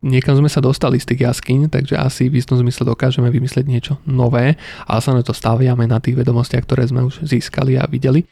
niekam 0.00 0.36
sme 0.36 0.48
sa 0.48 0.64
dostali 0.64 0.96
z 0.96 1.12
tých 1.12 1.20
jaskyň, 1.28 1.68
takže 1.68 1.94
asi 1.96 2.32
v 2.32 2.40
istom 2.40 2.56
zmysle 2.56 2.88
dokážeme 2.88 3.28
vymyslieť 3.28 3.66
niečo 3.68 3.94
nové, 4.08 4.56
ale 4.88 5.00
sa 5.00 5.16
to 5.20 5.36
staviame 5.36 5.84
na 5.84 6.00
tých 6.00 6.16
vedomostiach, 6.16 6.64
ktoré 6.64 6.88
sme 6.88 7.04
už 7.04 7.24
získali 7.24 7.76
a 7.76 7.84
videli. 7.84 8.24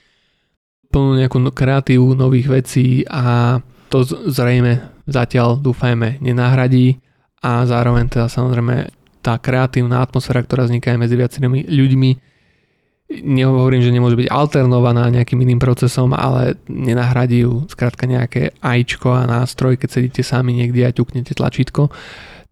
Plnú 0.89 1.21
nejakú 1.21 1.37
no- 1.41 1.53
kreatívu 1.53 2.17
nových 2.17 2.49
vecí 2.49 3.05
a 3.05 3.61
to 3.93 4.05
zrejme 4.05 4.81
zatiaľ 5.09 5.61
dúfajme 5.61 6.21
nenahradí 6.21 7.01
a 7.41 7.65
zároveň 7.65 8.09
teda 8.09 8.29
samozrejme 8.29 8.93
tá 9.21 9.37
kreatívna 9.37 10.01
atmosféra, 10.01 10.45
ktorá 10.45 10.65
vzniká 10.65 10.93
medzi 10.97 11.17
viacerými 11.17 11.69
ľuďmi, 11.69 12.11
nehovorím, 13.09 13.81
že 13.81 13.95
nemôže 13.95 14.21
byť 14.21 14.29
alternovaná 14.29 15.09
nejakým 15.09 15.41
iným 15.41 15.61
procesom, 15.61 16.13
ale 16.13 16.61
nenahradí 16.69 17.49
ju 17.49 17.65
skrátka 17.73 18.05
nejaké 18.05 18.53
ajčko 18.61 19.17
a 19.17 19.25
nástroj, 19.25 19.81
keď 19.81 19.89
sedíte 19.89 20.23
sami 20.23 20.53
niekde 20.53 20.85
a 20.85 20.93
ťuknete 20.93 21.33
tlačítko. 21.33 21.89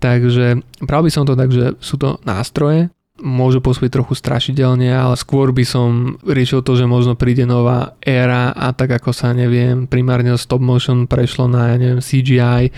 Takže 0.01 0.61
práve 0.85 1.09
by 1.09 1.13
som 1.13 1.25
to 1.29 1.37
tak, 1.37 1.53
že 1.53 1.77
sú 1.81 1.97
to 2.01 2.21
nástroje, 2.25 2.93
môžu 3.17 3.65
pôsobiť 3.65 3.97
trochu 3.97 4.13
strašidelne, 4.13 4.93
ale 4.93 5.17
skôr 5.17 5.49
by 5.49 5.65
som 5.65 6.21
riešil 6.21 6.61
to, 6.61 6.77
že 6.77 6.85
možno 6.85 7.17
príde 7.17 7.49
nová 7.49 7.97
éra 8.05 8.53
a 8.53 8.77
tak 8.77 9.01
ako 9.01 9.17
sa 9.17 9.33
neviem, 9.33 9.89
primárne 9.89 10.37
stop 10.37 10.61
motion 10.61 11.09
prešlo 11.09 11.49
na 11.49 11.73
ja 11.73 11.77
neviem, 11.81 12.05
CGI, 12.05 12.77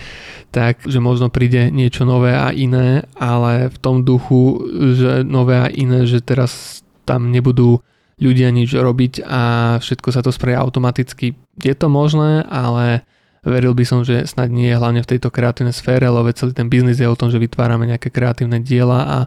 tak 0.54 0.86
že 0.86 1.02
možno 1.02 1.26
príde 1.26 1.74
niečo 1.74 2.06
nové 2.06 2.38
a 2.38 2.54
iné, 2.54 3.02
ale 3.18 3.66
v 3.66 3.78
tom 3.82 4.06
duchu, 4.06 4.62
že 4.94 5.26
nové 5.26 5.58
a 5.58 5.66
iné, 5.66 6.06
že 6.06 6.22
teraz 6.22 6.86
tam 7.08 7.32
nebudú 7.32 7.80
ľudia 8.20 8.52
nič 8.52 8.76
robiť 8.76 9.24
a 9.24 9.42
všetko 9.80 10.08
sa 10.12 10.20
to 10.20 10.34
spravia 10.34 10.60
automaticky. 10.60 11.38
Je 11.56 11.74
to 11.74 11.88
možné, 11.88 12.44
ale 12.44 13.06
veril 13.46 13.72
by 13.72 13.84
som, 13.86 14.02
že 14.02 14.26
snad 14.26 14.50
nie 14.50 14.68
je 14.68 14.76
hlavne 14.76 15.00
v 15.00 15.10
tejto 15.16 15.30
kreatívnej 15.32 15.72
sfére, 15.72 16.10
lebo 16.10 16.28
celý 16.34 16.52
ten 16.52 16.68
biznis 16.68 16.98
je 16.98 17.08
o 17.08 17.16
tom, 17.16 17.30
že 17.30 17.40
vytvárame 17.40 17.86
nejaké 17.86 18.10
kreatívne 18.10 18.60
diela 18.60 19.00
a 19.06 19.18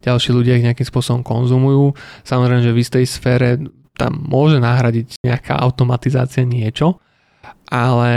ďalší 0.00 0.32
ľudia 0.32 0.56
ich 0.58 0.66
nejakým 0.66 0.88
spôsobom 0.88 1.22
konzumujú. 1.22 1.92
Samozrejme, 2.24 2.64
že 2.64 2.74
v 2.74 2.80
istej 2.82 3.04
sfére 3.04 3.48
tam 3.98 4.14
môže 4.16 4.62
nahradiť 4.62 5.20
nejaká 5.20 5.58
automatizácia 5.58 6.46
niečo, 6.46 7.02
ale 7.68 8.12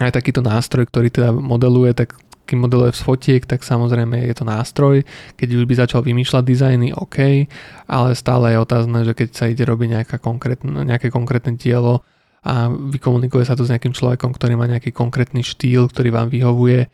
aj 0.00 0.12
takýto 0.12 0.40
nástroj, 0.40 0.88
ktorý 0.88 1.08
teda 1.12 1.30
modeluje, 1.32 1.92
tak 1.96 2.16
kým 2.46 2.62
modeluje 2.62 2.94
z 2.94 3.02
fotiek, 3.02 3.42
tak 3.42 3.66
samozrejme 3.66 4.22
je 4.22 4.34
to 4.38 4.46
nástroj. 4.46 5.02
Keď 5.34 5.48
už 5.58 5.64
by 5.66 5.74
začal 5.74 6.00
vymýšľať 6.06 6.42
dizajny, 6.46 6.88
OK, 6.94 7.50
ale 7.90 8.08
stále 8.14 8.54
je 8.54 8.62
otázne, 8.62 9.02
že 9.02 9.12
keď 9.12 9.28
sa 9.34 9.50
ide 9.50 9.66
robiť 9.66 9.88
nejaká 10.00 10.16
konkrétne, 10.22 10.86
nejaké 10.86 11.10
konkrétne 11.10 11.58
dielo 11.58 12.06
a 12.46 12.70
vykomunikuje 12.70 13.42
sa 13.42 13.58
to 13.58 13.66
s 13.66 13.72
nejakým 13.74 13.90
človekom, 13.90 14.30
ktorý 14.30 14.54
má 14.54 14.70
nejaký 14.70 14.94
konkrétny 14.94 15.42
štýl, 15.42 15.90
ktorý 15.90 16.14
vám 16.14 16.30
vyhovuje, 16.30 16.86
e, 16.86 16.88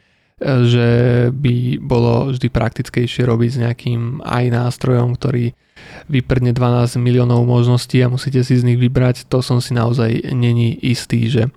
že 0.64 0.88
by 1.28 1.76
bolo 1.84 2.32
vždy 2.32 2.48
praktickejšie 2.48 3.28
robiť 3.28 3.50
s 3.53 3.61
nejakým 3.61 4.24
aj 4.24 4.44
nástrojom, 4.48 5.12
ktorý 5.20 5.53
vyprdne 6.09 6.57
12 6.57 6.96
miliónov 6.96 7.44
možností 7.44 8.00
a 8.00 8.09
musíte 8.09 8.40
si 8.40 8.57
z 8.57 8.64
nich 8.64 8.80
vybrať, 8.80 9.28
to 9.28 9.44
som 9.44 9.61
si 9.61 9.76
naozaj 9.76 10.32
není 10.32 10.72
istý, 10.72 11.28
že, 11.28 11.53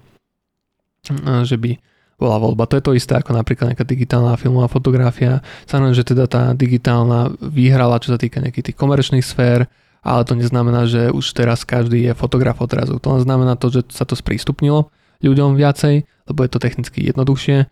že 1.48 1.56
by 1.56 1.80
bola 2.16 2.39
voľba. 2.39 2.68
To 2.72 2.80
je 2.80 2.84
to 2.84 2.95
isté 2.95 3.20
ako 3.20 3.36
napríklad 3.36 3.76
nejaká 3.76 3.84
digitálna 3.84 4.39
filmová 4.39 4.72
fotografia. 4.72 5.43
Samozrejme, 5.68 5.95
že 5.95 6.07
teda 6.07 6.26
tá 6.32 6.55
digitálna 6.55 7.36
vyhrala, 7.43 7.99
čo 7.99 8.16
sa 8.16 8.20
týka 8.20 8.39
nejakých 8.39 8.72
tých 8.72 8.80
komerčných 8.80 9.26
sfér, 9.26 9.68
ale 10.05 10.22
to 10.24 10.38
neznamená, 10.38 10.88
že 10.88 11.11
už 11.11 11.36
teraz 11.36 11.68
každý 11.68 12.07
je 12.07 12.13
fotograf 12.13 12.61
odrazu. 12.61 13.01
To 13.01 13.20
znamená 13.20 13.59
to, 13.59 13.74
že 13.74 13.89
sa 13.91 14.07
to 14.07 14.16
sprístupnilo 14.16 14.88
ľuďom 15.26 15.57
viacej, 15.57 16.05
lebo 16.30 16.39
je 16.45 16.51
to 16.53 16.59
technicky 16.61 17.09
jednoduchšie, 17.09 17.66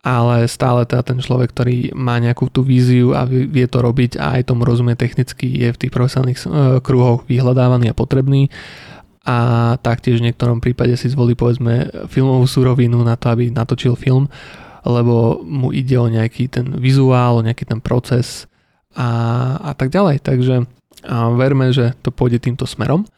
ale 0.00 0.48
stále 0.48 0.88
teda 0.88 1.02
ten 1.04 1.18
človek, 1.20 1.52
ktorý 1.52 1.92
má 1.92 2.16
nejakú 2.16 2.48
tú 2.48 2.64
víziu 2.64 3.12
a 3.12 3.28
vie 3.28 3.66
to 3.68 3.84
robiť 3.84 4.16
a 4.16 4.40
aj 4.40 4.48
tomu 4.48 4.64
rozumie 4.64 4.96
technicky, 4.96 5.50
je 5.50 5.68
v 5.68 5.80
tých 5.80 5.92
profesionálnych 5.92 6.38
eh, 6.40 6.48
kruhoch 6.80 7.28
vyhľadávaný 7.28 7.92
a 7.92 7.98
potrebný 7.98 8.48
a 9.20 9.36
taktiež 9.84 10.20
v 10.20 10.32
niektorom 10.32 10.64
prípade 10.64 10.96
si 10.96 11.12
zvolí 11.12 11.36
povedzme 11.36 12.08
filmovú 12.08 12.48
surovinu 12.48 13.04
na 13.04 13.20
to, 13.20 13.28
aby 13.28 13.52
natočil 13.52 13.92
film, 13.92 14.32
lebo 14.80 15.44
mu 15.44 15.76
ide 15.76 16.00
o 16.00 16.08
nejaký 16.08 16.48
ten 16.48 16.72
vizuál, 16.80 17.36
o 17.36 17.44
nejaký 17.44 17.68
ten 17.68 17.84
proces 17.84 18.48
a, 18.96 19.60
a 19.60 19.72
tak 19.76 19.92
ďalej. 19.92 20.24
Takže 20.24 20.64
a 21.00 21.32
verme, 21.32 21.72
že 21.72 21.96
to 22.04 22.12
pôjde 22.12 22.44
týmto 22.44 22.68
smerom 22.68 23.08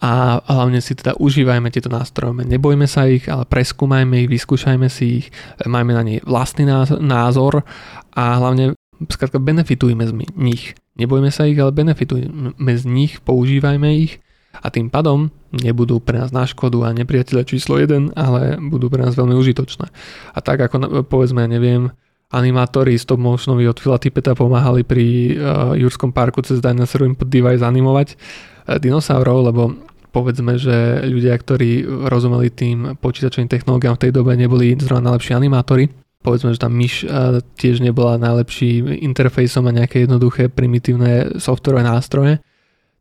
a 0.00 0.40
hlavne 0.44 0.80
si 0.84 0.92
teda 0.92 1.16
užívajme 1.16 1.72
tieto 1.72 1.88
nástroje. 1.88 2.44
Nebojme 2.44 2.84
sa 2.84 3.08
ich, 3.08 3.24
ale 3.32 3.48
preskúmajme 3.48 4.24
ich, 4.24 4.28
vyskúšajme 4.28 4.88
si 4.92 5.24
ich, 5.24 5.26
majme 5.64 5.96
na 5.96 6.04
nej 6.04 6.18
vlastný 6.24 6.68
názor 7.00 7.64
a 8.12 8.22
hlavne 8.36 8.76
skrátka 9.08 9.40
benefitujme 9.40 10.04
z 10.04 10.12
nich. 10.36 10.76
Nebojme 10.96 11.32
sa 11.32 11.48
ich, 11.48 11.56
ale 11.56 11.72
benefitujme 11.72 12.72
z 12.76 12.84
nich, 12.88 13.20
používajme 13.24 13.88
ich 13.96 14.20
a 14.62 14.66
tým 14.72 14.88
pádom 14.92 15.28
nebudú 15.52 16.00
pre 16.00 16.20
nás 16.20 16.32
na 16.32 16.44
škodu 16.44 16.84
a 16.84 16.96
nepriateľe 16.96 17.42
číslo 17.48 17.80
1, 17.80 18.16
ale 18.16 18.60
budú 18.60 18.92
pre 18.92 19.04
nás 19.04 19.16
veľmi 19.16 19.36
užitočné. 19.36 19.86
A 20.34 20.38
tak 20.44 20.60
ako 20.60 21.06
povedzme, 21.06 21.44
ja 21.44 21.48
neviem, 21.48 21.92
animátori 22.32 22.98
stop 22.98 23.22
motionovi 23.22 23.68
od 23.70 23.78
Fila 23.78 23.98
Tipeta 24.02 24.34
pomáhali 24.34 24.82
pri 24.82 25.06
uh, 25.06 25.78
Jurskom 25.78 26.10
parku 26.10 26.42
cez 26.42 26.58
Dinosaur 26.58 27.06
Input 27.06 27.30
Device 27.30 27.62
animovať 27.62 28.08
uh, 28.14 28.82
dinosaurov, 28.82 29.46
lebo 29.46 29.62
povedzme, 30.10 30.56
že 30.56 31.06
ľudia, 31.06 31.36
ktorí 31.36 31.84
rozumeli 32.08 32.48
tým 32.50 32.96
počítačovým 32.98 33.52
technológiám 33.52 34.00
v 34.00 34.02
tej 34.08 34.12
dobe, 34.16 34.32
neboli 34.34 34.74
zrovna 34.80 35.12
najlepší 35.12 35.36
animátori. 35.36 35.92
Povedzme, 36.24 36.50
že 36.50 36.58
tá 36.58 36.66
myš 36.66 37.06
uh, 37.06 37.38
tiež 37.54 37.78
nebola 37.78 38.18
najlepší 38.18 38.98
interfejsom 39.06 39.70
a 39.70 39.76
nejaké 39.76 40.02
jednoduché 40.08 40.50
primitívne 40.50 41.38
softwarové 41.38 41.86
nástroje, 41.86 42.42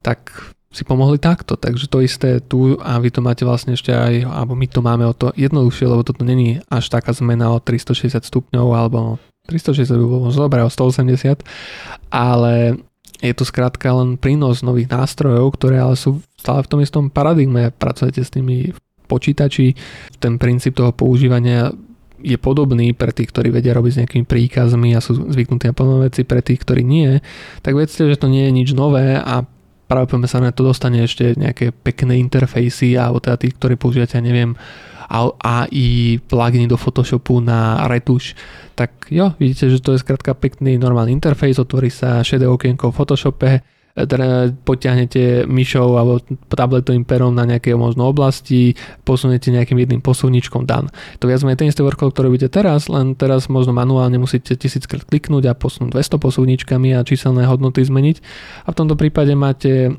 tak 0.06 0.54
si 0.76 0.84
pomohli 0.84 1.16
takto. 1.16 1.56
Takže 1.56 1.88
to 1.88 2.04
isté 2.04 2.44
tu 2.44 2.76
a 2.84 3.00
vy 3.00 3.08
to 3.08 3.24
máte 3.24 3.48
vlastne 3.48 3.80
ešte 3.80 3.96
aj, 3.96 4.28
alebo 4.28 4.60
my 4.60 4.68
to 4.68 4.84
máme 4.84 5.08
o 5.08 5.16
to 5.16 5.32
jednoduchšie, 5.40 5.88
lebo 5.88 6.04
toto 6.04 6.28
není 6.28 6.60
až 6.68 6.92
taká 6.92 7.16
zmena 7.16 7.56
o 7.56 7.64
360 7.64 8.20
stupňov 8.20 8.68
alebo 8.76 9.16
360 9.48 9.96
by 9.96 10.04
bolo 10.04 10.22
možno 10.28 10.52
dobré 10.52 10.60
o 10.66 10.70
180, 10.70 11.48
ale 12.12 12.76
je 13.24 13.32
to 13.32 13.48
skrátka 13.48 13.88
len 13.96 14.20
prínos 14.20 14.60
nových 14.60 14.92
nástrojov, 14.92 15.56
ktoré 15.56 15.80
ale 15.80 15.96
sú 15.96 16.20
stále 16.36 16.60
v 16.68 16.70
tom 16.76 16.80
istom 16.84 17.08
paradigme. 17.08 17.72
Pracujete 17.72 18.22
s 18.26 18.34
tými 18.34 18.76
počítači, 19.08 19.78
ten 20.20 20.36
princíp 20.36 20.76
toho 20.76 20.92
používania 20.92 21.72
je 22.26 22.36
podobný 22.42 22.98
pre 22.98 23.14
tých, 23.14 23.30
ktorí 23.30 23.54
vedia 23.54 23.78
robiť 23.78 23.92
s 23.94 24.00
nejakými 24.02 24.26
príkazmi 24.26 24.98
a 24.98 25.04
sú 25.04 25.30
zvyknutí 25.30 25.70
na 25.70 25.78
plné 25.78 26.10
veci, 26.10 26.26
pre 26.26 26.42
tých, 26.42 26.66
ktorí 26.66 26.82
nie, 26.82 27.22
tak 27.62 27.78
vedzte, 27.78 28.10
že 28.10 28.18
to 28.18 28.26
nie 28.26 28.50
je 28.50 28.56
nič 28.56 28.70
nové 28.74 29.14
a 29.14 29.46
práve 29.86 30.10
sa 30.26 30.42
na 30.42 30.50
to 30.50 30.66
dostane 30.66 31.06
ešte 31.06 31.38
nejaké 31.38 31.70
pekné 31.70 32.18
interfejsy 32.22 32.98
alebo 32.98 33.22
teda 33.22 33.38
tí, 33.38 33.54
ktorí 33.54 33.78
používate, 33.78 34.18
ja 34.18 34.24
neviem, 34.26 34.58
AI 35.06 36.18
pluginy 36.26 36.66
do 36.66 36.82
Photoshopu 36.82 37.38
na 37.38 37.86
retuš, 37.86 38.34
tak 38.74 39.06
jo, 39.14 39.38
vidíte, 39.38 39.70
že 39.70 39.78
to 39.78 39.94
je 39.94 40.02
skrátka 40.02 40.34
pekný 40.34 40.82
normálny 40.82 41.14
interfejs, 41.14 41.62
otvorí 41.62 41.94
sa 41.94 42.26
šedé 42.26 42.50
okienko 42.50 42.90
v 42.90 42.96
Photoshope, 42.98 43.52
teda 43.96 44.52
potiahnete 44.68 45.48
myšou 45.48 45.96
alebo 45.96 46.20
tabletovým 46.52 47.08
perom 47.08 47.32
na 47.32 47.48
nejaké 47.48 47.72
možno 47.80 48.12
oblasti, 48.12 48.76
posunete 49.08 49.56
nejakým 49.56 49.80
jedným 49.80 50.04
posuvničkom 50.04 50.68
dan. 50.68 50.92
To 51.24 51.32
viac 51.32 51.40
menej 51.48 51.64
ten 51.64 51.72
istý 51.72 51.80
workflow, 51.80 52.12
ktorý 52.12 52.36
budete 52.36 52.52
teraz, 52.52 52.92
len 52.92 53.16
teraz 53.16 53.48
možno 53.48 53.72
manuálne 53.72 54.20
musíte 54.20 54.60
tisíckrát 54.60 55.08
kliknúť 55.08 55.48
a 55.48 55.56
posunúť 55.56 55.96
200 55.96 56.20
posuvničkami 56.20 56.92
a 56.92 57.08
číselné 57.08 57.48
hodnoty 57.48 57.88
zmeniť. 57.88 58.20
A 58.68 58.76
v 58.76 58.78
tomto 58.78 59.00
prípade 59.00 59.32
máte 59.32 59.96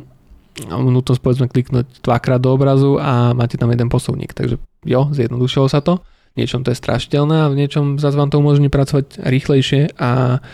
nutnosť 0.68 1.20
povedzme 1.20 1.46
kliknúť 1.48 2.04
dvakrát 2.04 2.40
do 2.40 2.52
obrazu 2.52 3.00
a 3.00 3.32
máte 3.32 3.56
tam 3.56 3.72
jeden 3.72 3.88
posuvník. 3.88 4.36
Takže 4.36 4.60
jo, 4.84 5.00
zjednodušilo 5.08 5.72
sa 5.72 5.80
to. 5.80 6.04
V 6.36 6.44
niečom 6.44 6.60
to 6.64 6.72
je 6.72 6.80
strašiteľné 6.80 7.48
a 7.48 7.50
v 7.52 7.64
niečom 7.64 7.96
zase 7.96 8.16
vám 8.16 8.28
to 8.28 8.40
umožní 8.44 8.68
pracovať 8.68 9.24
rýchlejšie 9.24 9.96
a 9.96 10.44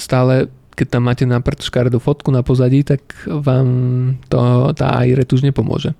stále 0.00 0.48
keď 0.78 0.86
tam 0.94 1.10
máte 1.10 1.26
na 1.26 1.42
prd 1.42 1.66
škaredú 1.66 1.98
fotku 1.98 2.30
na 2.30 2.46
pozadí, 2.46 2.86
tak 2.86 3.02
vám 3.26 3.66
to, 4.30 4.70
tá 4.78 4.94
AI 4.94 5.18
retuž 5.18 5.42
nepomôže. 5.42 5.90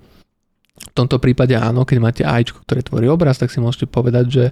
V 0.79 0.93
tomto 0.95 1.19
prípade 1.19 1.59
áno, 1.59 1.83
keď 1.83 1.97
máte 1.99 2.23
AI, 2.23 2.47
ktoré 2.47 2.79
tvorí 2.79 3.11
obraz, 3.11 3.35
tak 3.35 3.51
si 3.51 3.59
môžete 3.59 3.91
povedať, 3.91 4.25
že 4.31 4.45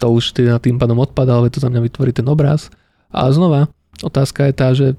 to 0.00 0.08
už 0.08 0.32
teda 0.32 0.56
tým 0.56 0.80
pádom 0.80 0.96
odpadá, 0.96 1.36
ale 1.36 1.52
to 1.52 1.60
za 1.60 1.68
mňa 1.68 1.84
vytvorí 1.84 2.16
ten 2.16 2.24
obraz. 2.24 2.72
A 3.12 3.28
znova, 3.28 3.68
otázka 4.00 4.48
je 4.48 4.54
tá, 4.56 4.72
že 4.72 4.96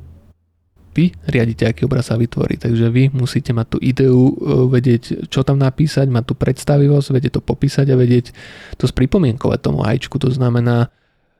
vy 0.91 1.15
riadite, 1.25 1.65
aký 1.65 1.87
obraz 1.87 2.11
sa 2.11 2.19
vytvorí. 2.19 2.61
Takže 2.61 2.91
vy 2.91 3.09
musíte 3.15 3.55
mať 3.55 3.67
tú 3.73 3.77
ideu, 3.81 4.29
e, 4.29 4.33
vedieť, 4.69 5.31
čo 5.31 5.41
tam 5.41 5.57
napísať, 5.57 6.11
mať 6.11 6.23
tú 6.29 6.33
predstavivosť, 6.35 7.07
vedieť 7.15 7.33
to 7.39 7.41
popísať 7.41 7.87
a 7.89 7.95
vedieť 7.95 8.35
to 8.75 8.85
spripomienkovať 8.85 9.59
tomu 9.63 9.81
ajčku. 9.87 10.19
To 10.19 10.29
znamená, 10.29 10.91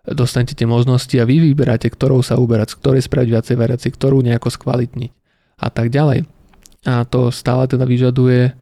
dostanete 0.08 0.58
tie 0.58 0.66
možnosti 0.66 1.14
a 1.18 1.28
vy 1.28 1.52
vyberáte, 1.52 1.89
ktorou 1.89 2.26
sa 2.26 2.41
uberať, 2.41 2.74
z 2.74 2.78
ktorej 2.82 3.02
spraviť 3.06 3.30
viacej 3.30 3.56
variacií, 3.58 3.89
ktorú 3.93 4.26
nejako 4.26 4.49
skvalitniť 4.49 5.12
a 5.62 5.68
tak 5.70 5.93
ďalej. 5.93 6.26
A 6.89 7.06
to 7.06 7.30
stále 7.30 7.70
teda 7.70 7.86
vyžaduje 7.86 8.58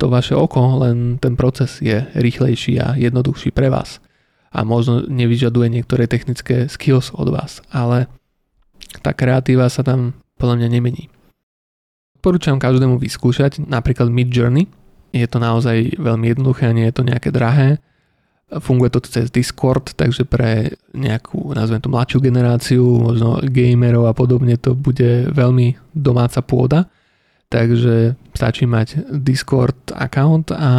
to 0.00 0.10
vaše 0.10 0.34
oko, 0.34 0.82
len 0.82 1.20
ten 1.22 1.38
proces 1.38 1.78
je 1.78 2.02
rýchlejší 2.16 2.80
a 2.82 2.98
jednoduchší 2.98 3.54
pre 3.54 3.70
vás. 3.70 4.02
A 4.50 4.66
možno 4.66 5.06
nevyžaduje 5.06 5.70
niektoré 5.70 6.10
technické 6.10 6.66
skills 6.66 7.14
od 7.14 7.30
vás, 7.30 7.62
ale 7.70 8.10
tá 8.98 9.14
kreatíva 9.14 9.70
sa 9.70 9.86
tam 9.86 10.18
podľa 10.40 10.64
mňa 10.64 10.68
nemení. 10.74 11.06
Porúčam 12.18 12.58
každému 12.58 12.98
vyskúšať 12.98 13.62
napríklad 13.62 14.10
Mid 14.10 14.34
Journey. 14.34 14.66
Je 15.14 15.24
to 15.30 15.38
naozaj 15.38 15.94
veľmi 15.94 16.34
jednoduché 16.34 16.74
nie 16.74 16.90
je 16.90 16.94
to 16.98 17.06
nejaké 17.06 17.30
drahé. 17.30 17.78
Funguje 18.50 18.90
to 18.90 18.98
cez 19.06 19.30
Discord, 19.30 19.94
takže 19.94 20.26
pre 20.26 20.74
nejakú, 20.90 21.54
nazvem 21.54 21.78
to 21.78 21.86
mladšiu 21.86 22.18
generáciu, 22.18 22.82
možno 22.82 23.38
gamerov 23.46 24.10
a 24.10 24.14
podobne, 24.14 24.58
to 24.58 24.74
bude 24.74 25.30
veľmi 25.30 25.78
domáca 25.94 26.42
pôda. 26.42 26.90
Takže 27.46 28.18
stačí 28.34 28.66
mať 28.66 29.06
Discord 29.22 29.94
account 29.94 30.50
a 30.50 30.70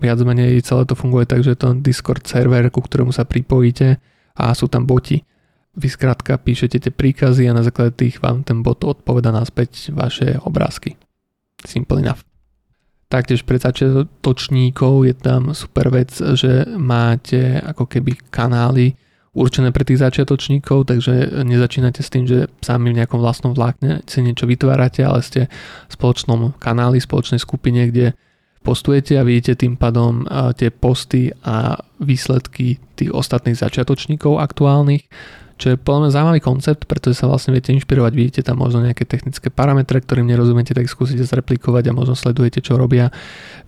viac 0.00 0.18
menej 0.20 0.64
celé 0.64 0.84
to 0.84 0.96
funguje 0.96 1.24
tak, 1.24 1.40
že 1.40 1.56
to 1.56 1.76
Discord 1.80 2.24
server, 2.28 2.68
ku 2.68 2.84
ktorému 2.84 3.12
sa 3.12 3.24
pripojíte 3.24 3.96
a 4.36 4.52
sú 4.52 4.68
tam 4.68 4.84
boti 4.84 5.20
vy 5.72 5.88
skrátka 5.88 6.36
píšete 6.36 6.76
tie 6.76 6.92
príkazy 6.92 7.48
a 7.48 7.56
na 7.56 7.64
základe 7.64 7.96
tých 7.96 8.20
vám 8.20 8.44
ten 8.44 8.60
bot 8.60 8.84
odpoveda 8.84 9.32
naspäť 9.32 9.92
vaše 9.96 10.36
obrázky. 10.44 11.00
Simple 11.64 12.04
enough. 12.04 12.31
Taktiež 13.12 13.44
pre 13.44 13.60
začiatočníkov 13.60 15.04
je 15.04 15.12
tam 15.12 15.52
super 15.52 15.92
vec, 15.92 16.16
že 16.16 16.64
máte 16.80 17.60
ako 17.60 17.84
keby 17.84 18.16
kanály 18.32 18.96
určené 19.36 19.68
pre 19.68 19.84
tých 19.84 20.00
začiatočníkov, 20.00 20.88
takže 20.88 21.44
nezačínate 21.44 22.00
s 22.00 22.08
tým, 22.08 22.24
že 22.24 22.48
sami 22.64 22.88
v 22.88 23.04
nejakom 23.04 23.20
vlastnom 23.20 23.52
vlákne 23.52 24.00
si 24.08 24.24
niečo 24.24 24.48
vytvárate, 24.48 25.04
ale 25.04 25.20
ste 25.20 25.52
v 25.88 25.92
spoločnom 25.92 26.56
kanáli, 26.56 27.04
spoločnej 27.04 27.36
skupine, 27.36 27.92
kde 27.92 28.16
postujete 28.64 29.20
a 29.20 29.26
vidíte 29.28 29.60
tým 29.60 29.76
pádom 29.76 30.24
tie 30.56 30.72
posty 30.72 31.36
a 31.44 31.76
výsledky 32.00 32.80
tých 32.96 33.12
ostatných 33.12 33.60
začiatočníkov 33.60 34.40
aktuálnych 34.40 35.04
čo 35.62 35.70
je 35.70 35.78
podľa 35.78 36.00
mňa 36.02 36.10
zaujímavý 36.10 36.40
koncept, 36.42 36.90
pretože 36.90 37.22
sa 37.22 37.30
vlastne 37.30 37.54
viete 37.54 37.70
inšpirovať, 37.70 38.12
vidíte 38.18 38.40
tam 38.42 38.58
možno 38.58 38.82
nejaké 38.82 39.06
technické 39.06 39.46
parametre, 39.46 40.02
ktorým 40.02 40.26
nerozumiete, 40.26 40.74
tak 40.74 40.90
skúsite 40.90 41.22
zreplikovať 41.22 41.86
a 41.86 41.94
možno 41.94 42.18
sledujete, 42.18 42.58
čo 42.58 42.74
robia. 42.74 43.14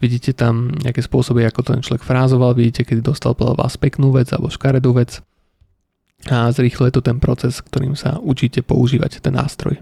Vidíte 0.02 0.34
tam 0.34 0.74
nejaké 0.74 1.06
spôsoby, 1.06 1.46
ako 1.46 1.62
ten 1.62 1.78
človek 1.86 2.02
frázoval, 2.02 2.58
vidíte, 2.58 2.82
kedy 2.82 2.98
dostal 2.98 3.38
podľa 3.38 3.62
vás 3.62 3.78
peknú 3.78 4.10
vec 4.10 4.26
alebo 4.34 4.50
škaredú 4.50 4.90
vec 4.90 5.22
a 6.26 6.50
zrýchluje 6.50 6.90
to 6.90 6.98
ten 6.98 7.22
proces, 7.22 7.62
ktorým 7.62 7.94
sa 7.94 8.18
učíte 8.18 8.66
používať 8.66 9.22
ten 9.22 9.38
nástroj. 9.38 9.78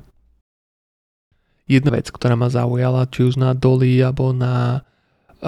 Jedna 1.65 1.97
vec, 1.97 2.13
ktorá 2.13 2.37
ma 2.37 2.53
zaujala, 2.53 3.09
či 3.09 3.25
už 3.25 3.41
na 3.41 3.57
Dolly 3.57 4.05
alebo 4.05 4.37
na 4.37 4.85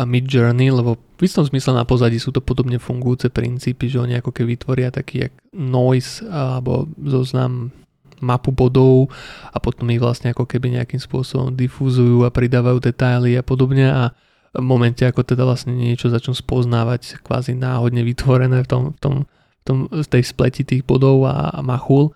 Mid 0.02 0.26
Journey, 0.26 0.74
lebo 0.74 0.98
v 0.98 1.22
istom 1.22 1.46
zmysle 1.46 1.78
na 1.78 1.86
pozadí 1.86 2.18
sú 2.18 2.34
to 2.34 2.42
podobne 2.42 2.82
fungujúce 2.82 3.30
princípy, 3.30 3.86
že 3.86 4.02
oni 4.02 4.18
ako 4.18 4.34
keby 4.34 4.58
vytvoria 4.58 4.90
taký 4.90 5.30
jak 5.30 5.32
noise 5.54 6.18
alebo 6.26 6.90
zoznam 6.98 7.70
mapu 8.18 8.50
bodov 8.50 9.14
a 9.54 9.62
potom 9.62 9.86
ich 9.94 10.02
vlastne 10.02 10.34
ako 10.34 10.50
keby 10.50 10.74
nejakým 10.74 10.98
spôsobom 10.98 11.54
difúzujú 11.54 12.26
a 12.26 12.34
pridávajú 12.34 12.82
detaily 12.82 13.38
a 13.38 13.46
podobne. 13.46 13.86
A 13.86 14.10
v 14.50 14.66
momente 14.66 15.06
ako 15.06 15.22
teda 15.22 15.46
vlastne 15.46 15.78
niečo 15.78 16.10
začnú 16.10 16.34
spoznávať 16.34 17.22
kvázi 17.22 17.54
náhodne 17.54 18.02
vytvorené 18.02 18.66
v 18.66 18.68
tom, 18.70 18.82
v 18.94 18.98
tom, 18.98 19.14
v 19.30 19.62
tom 19.62 19.76
z 19.94 20.06
tej 20.10 20.22
spleti 20.26 20.66
tých 20.66 20.82
bodov 20.82 21.22
a, 21.30 21.54
a 21.54 21.60
machul. 21.62 22.10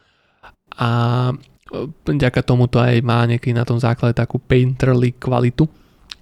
A 0.74 1.30
vďaka 2.02 2.42
tomu 2.42 2.66
to 2.66 2.82
aj 2.82 2.98
má 3.06 3.22
niekedy 3.22 3.54
na 3.54 3.62
tom 3.62 3.78
základe 3.78 4.18
takú 4.18 4.42
painterly 4.42 5.14
kvalitu 5.14 5.70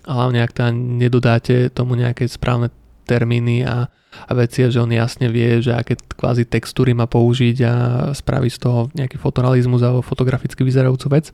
a 0.06 0.10
hlavne 0.22 0.40
ak 0.40 0.54
tam 0.54 0.96
nedodáte 0.96 1.68
tomu 1.74 1.98
nejaké 1.98 2.30
správne 2.30 2.70
termíny 3.06 3.66
a, 3.66 3.90
a 4.26 4.32
veci, 4.34 4.66
že 4.66 4.82
on 4.82 4.90
jasne 4.90 5.30
vie, 5.30 5.62
že 5.62 5.74
aké 5.74 5.98
kvázi 5.98 6.46
textúry 6.46 6.94
má 6.94 7.06
použiť 7.06 7.56
a 7.62 7.74
spraví 8.14 8.50
z 8.50 8.58
toho 8.62 8.90
nejaký 8.94 9.18
fotorealizmus 9.18 9.82
alebo 9.82 10.02
fotograficky 10.02 10.62
vyzerajúcu 10.66 11.06
vec. 11.10 11.30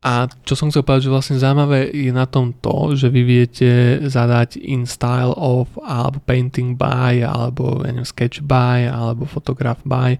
A 0.00 0.32
čo 0.48 0.56
som 0.56 0.72
chcel 0.72 0.80
povedať, 0.80 1.12
že 1.12 1.12
vlastne 1.12 1.36
zaujímavé 1.36 1.92
je 1.92 2.08
na 2.08 2.24
tom 2.24 2.56
to, 2.56 2.96
že 2.96 3.12
vy 3.12 3.20
viete 3.20 4.00
zadať 4.00 4.56
in 4.56 4.88
style 4.88 5.36
of 5.36 5.68
alebo 5.84 6.24
painting 6.24 6.72
by 6.72 7.20
alebo 7.20 7.84
neviem, 7.84 8.08
sketch 8.08 8.40
by 8.40 8.88
alebo 8.88 9.28
photograph 9.28 9.84
by 9.84 10.16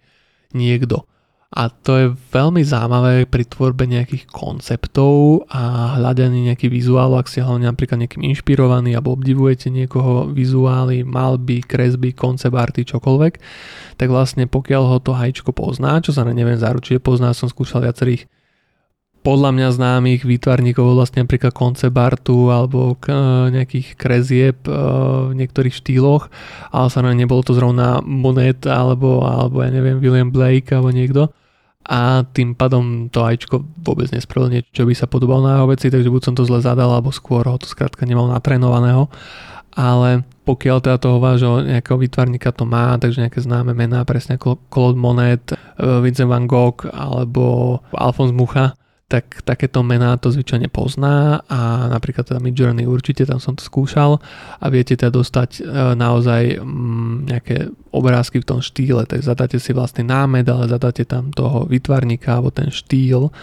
niekto. 0.53 1.09
A 1.51 1.67
to 1.67 1.93
je 1.99 2.07
veľmi 2.31 2.63
zaujímavé 2.63 3.27
pri 3.27 3.43
tvorbe 3.43 3.83
nejakých 3.83 4.31
konceptov 4.31 5.43
a 5.51 5.99
hľadaní 5.99 6.47
nejakých 6.47 6.71
vizuálov, 6.71 7.27
ak 7.27 7.27
ste 7.27 7.43
hlavne 7.43 7.67
napríklad 7.67 7.99
nejakým 7.99 8.23
inšpirovaní 8.23 8.95
alebo 8.95 9.19
obdivujete 9.19 9.67
niekoho 9.67 10.31
vizuály, 10.31 11.03
malby, 11.03 11.67
kresby, 11.67 12.15
koncept 12.15 12.55
arty, 12.55 12.87
čokoľvek, 12.87 13.35
tak 13.99 14.09
vlastne 14.15 14.47
pokiaľ 14.47 14.83
ho 14.95 14.99
to 15.03 15.11
hajčko 15.11 15.51
pozná, 15.51 15.99
čo 15.99 16.15
sa 16.15 16.23
neviem 16.23 16.55
zaručiť, 16.55 17.03
pozná, 17.03 17.35
som 17.35 17.51
skúšal 17.51 17.83
viacerých 17.83 18.31
podľa 19.21 19.51
mňa 19.53 19.69
známych 19.77 20.23
výtvarníkov 20.25 20.97
vlastne 20.97 21.29
napríklad 21.29 21.53
koncebartu 21.53 22.49
alebo 22.49 22.97
k, 22.97 23.13
nejakých 23.53 24.01
krezieb 24.01 24.65
e, 24.65 24.73
v 25.31 25.37
niektorých 25.37 25.77
štýloch, 25.77 26.33
ale 26.73 26.89
sa 26.89 27.05
nebolo 27.05 27.45
to 27.45 27.53
zrovna 27.53 28.01
Monet 28.01 28.65
alebo, 28.65 29.21
alebo 29.21 29.61
ja 29.61 29.69
neviem 29.69 30.01
William 30.01 30.33
Blake 30.33 30.73
alebo 30.73 30.89
niekto 30.89 31.29
a 31.91 32.23
tým 32.23 32.53
pádom 32.55 33.09
to 33.09 33.25
ajčko 33.25 33.65
vôbec 33.81 34.13
nespravil 34.13 34.53
niečo, 34.53 34.71
čo 34.71 34.85
by 34.85 34.95
sa 34.95 35.09
podobalo 35.09 35.43
na 35.43 35.59
jeho 35.59 35.67
veci, 35.73 35.89
takže 35.89 36.13
buď 36.13 36.23
som 36.23 36.35
to 36.37 36.45
zle 36.45 36.61
zadal, 36.61 36.93
alebo 36.93 37.11
skôr 37.11 37.43
ho 37.49 37.57
to 37.57 37.67
skrátka 37.67 38.05
nemal 38.05 38.29
natrénovaného. 38.29 39.09
Ale 39.75 40.27
pokiaľ 40.47 40.83
teda 40.83 40.99
toho 40.99 41.23
vášho 41.23 41.63
nejakého 41.63 41.99
výtvarníka 41.99 42.55
to 42.55 42.67
má, 42.67 42.99
takže 42.99 43.23
nejaké 43.27 43.43
známe 43.43 43.75
mená, 43.75 44.07
presne 44.07 44.39
ako 44.39 44.63
Claude 44.71 44.99
Monet, 44.99 45.51
e, 45.51 45.57
Vincent 46.05 46.31
van 46.31 46.47
Gogh 46.47 46.85
alebo 46.91 47.79
Alphonse 47.95 48.35
Mucha, 48.35 48.75
tak 49.11 49.43
takéto 49.43 49.83
mená 49.83 50.15
to 50.23 50.31
zvyčajne 50.31 50.71
pozná 50.71 51.43
a 51.51 51.91
napríklad 51.91 52.31
teda 52.31 52.39
Midjourney 52.39 52.87
určite, 52.87 53.27
tam 53.27 53.43
som 53.43 53.59
to 53.59 53.67
skúšal 53.67 54.23
a 54.63 54.67
viete 54.71 54.95
teda 54.95 55.11
dostať 55.11 55.51
e, 55.59 55.61
naozaj 55.99 56.63
mm, 56.63 57.27
nejaké 57.27 57.75
obrázky 57.91 58.39
v 58.39 58.47
tom 58.47 58.63
štýle, 58.63 59.11
tak 59.11 59.27
zadáte 59.27 59.59
si 59.59 59.75
vlastný 59.75 60.07
námed, 60.07 60.47
ale 60.47 60.71
zadáte 60.71 61.03
tam 61.03 61.35
toho 61.35 61.67
vytvarníka 61.67 62.39
alebo 62.39 62.55
ten 62.55 62.71
štýl 62.71 63.35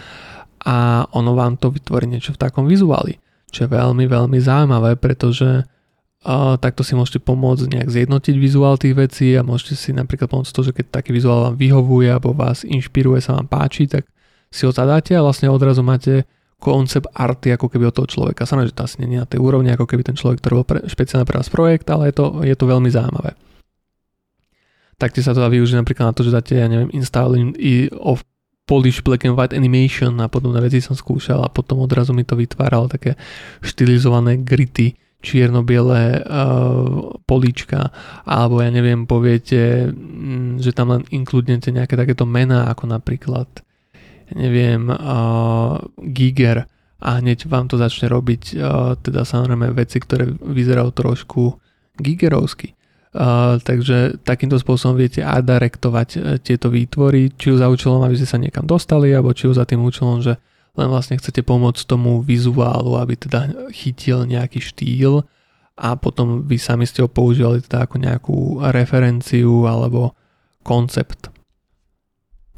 a 0.64 1.04
ono 1.12 1.36
vám 1.36 1.60
to 1.60 1.68
vytvorí 1.68 2.08
niečo 2.08 2.32
v 2.32 2.40
takom 2.48 2.64
vizuáli, 2.64 3.20
čo 3.52 3.68
je 3.68 3.68
veľmi, 3.68 4.08
veľmi 4.08 4.40
zaujímavé, 4.40 4.96
pretože 4.96 5.68
a 6.26 6.58
takto 6.58 6.82
si 6.82 6.98
môžete 6.98 7.22
pomôcť 7.22 7.78
nejak 7.78 7.88
zjednotiť 7.94 8.34
vizuál 8.42 8.74
tých 8.74 8.98
vecí 8.98 9.38
a 9.38 9.46
môžete 9.46 9.78
si 9.78 9.90
napríklad 9.94 10.26
pomôcť 10.26 10.50
to, 10.50 10.62
že 10.66 10.72
keď 10.74 10.98
taký 10.98 11.14
vizuál 11.14 11.46
vám 11.46 11.54
vyhovuje 11.54 12.10
alebo 12.10 12.34
vás 12.34 12.66
inšpiruje, 12.66 13.22
sa 13.22 13.38
vám 13.38 13.46
páči, 13.46 13.86
tak 13.86 14.10
si 14.48 14.64
ho 14.64 14.72
zadáte 14.72 15.12
a 15.16 15.24
vlastne 15.24 15.52
odrazu 15.52 15.84
máte 15.84 16.24
koncept 16.58 17.06
arty 17.14 17.54
ako 17.54 17.70
keby 17.70 17.88
od 17.88 17.94
toho 17.94 18.08
človeka. 18.10 18.42
Samozrejme, 18.42 18.70
že 18.74 18.76
to 18.76 18.84
asi 18.84 18.96
nie 19.06 19.14
je 19.14 19.22
na 19.22 19.30
tej 19.30 19.38
úrovni 19.38 19.70
ako 19.70 19.86
keby 19.86 20.02
ten 20.02 20.18
človek, 20.18 20.42
ktorý 20.42 20.54
bol 20.62 20.66
pre, 20.66 20.78
špeciálne 20.90 21.22
pre 21.22 21.38
vás 21.38 21.46
projekt, 21.46 21.86
ale 21.86 22.10
je 22.10 22.14
to, 22.18 22.26
je 22.42 22.54
to 22.58 22.64
veľmi 22.66 22.90
zaujímavé. 22.90 23.38
Taktiež 24.98 25.30
sa 25.30 25.34
to 25.38 25.42
dá 25.44 25.46
využiť 25.46 25.78
napríklad 25.78 26.10
na 26.10 26.14
to, 26.18 26.26
že 26.26 26.34
dáte, 26.34 26.58
ja 26.58 26.66
neviem, 26.66 26.90
installing 26.90 27.54
i 27.62 27.86
of 27.94 28.26
Polish 28.66 29.00
Black 29.06 29.22
and 29.22 29.38
White 29.38 29.54
Animation 29.54 30.18
a 30.18 30.26
podobné 30.26 30.58
veci 30.60 30.82
som 30.82 30.98
skúšal 30.98 31.40
a 31.40 31.48
potom 31.48 31.80
odrazu 31.80 32.10
mi 32.10 32.26
to 32.26 32.34
vytváralo 32.34 32.90
také 32.90 33.14
štilizované 33.62 34.42
grity, 34.42 34.98
čierno-biele 35.18 36.22
uh, 36.22 37.16
políčka, 37.26 37.90
alebo 38.22 38.62
ja 38.62 38.70
neviem, 38.70 39.02
poviete, 39.06 39.90
mm, 39.90 40.62
že 40.62 40.70
tam 40.70 40.94
len 40.94 41.02
inkludnete 41.10 41.74
nejaké 41.74 41.98
takéto 41.98 42.22
mená, 42.22 42.70
ako 42.70 42.86
napríklad 42.86 43.46
neviem, 44.34 44.90
uh, 44.90 45.78
Giger 46.00 46.66
a 46.98 47.08
hneď 47.22 47.46
vám 47.46 47.70
to 47.70 47.78
začne 47.78 48.10
robiť 48.10 48.42
uh, 48.58 48.98
teda 48.98 49.22
samozrejme 49.22 49.70
veci, 49.72 50.02
ktoré 50.02 50.28
vyzerajú 50.28 50.90
trošku 50.92 51.42
gigerovsky. 51.96 52.74
Uh, 53.08 53.56
takže 53.64 54.20
takýmto 54.20 54.60
spôsobom 54.60 54.98
viete 54.98 55.24
adirektovať 55.24 56.08
uh, 56.16 56.20
tieto 56.42 56.68
výtvory, 56.68 57.32
či 57.38 57.56
už 57.56 57.64
za 57.64 57.72
účelom, 57.72 58.04
aby 58.04 58.18
ste 58.18 58.28
sa 58.28 58.36
niekam 58.36 58.68
dostali, 58.68 59.14
alebo 59.14 59.32
či 59.32 59.48
už 59.48 59.56
za 59.56 59.64
tým 59.64 59.80
účelom, 59.80 60.20
že 60.20 60.36
len 60.78 60.88
vlastne 60.92 61.18
chcete 61.18 61.42
pomôcť 61.42 61.82
tomu 61.88 62.22
vizuálu, 62.22 63.00
aby 63.00 63.18
teda 63.18 63.70
chytil 63.74 64.28
nejaký 64.28 64.62
štýl 64.62 65.26
a 65.78 65.94
potom 65.94 66.46
vy 66.46 66.58
sami 66.58 66.86
ste 66.86 67.02
ho 67.02 67.08
používali 67.10 67.62
teda 67.62 67.86
ako 67.86 67.96
nejakú 67.98 68.36
referenciu 68.74 69.66
alebo 69.66 70.14
koncept. 70.66 71.30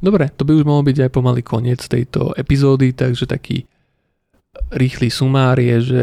Dobre, 0.01 0.33
to 0.33 0.49
by 0.49 0.57
už 0.57 0.65
mohol 0.65 0.81
byť 0.89 0.97
aj 1.07 1.11
pomaly 1.13 1.45
koniec 1.45 1.85
tejto 1.85 2.33
epizódy, 2.33 2.97
takže 2.97 3.29
taký 3.29 3.69
rýchly 4.73 5.13
sumár 5.13 5.61
je, 5.61 5.77
že 5.81 6.03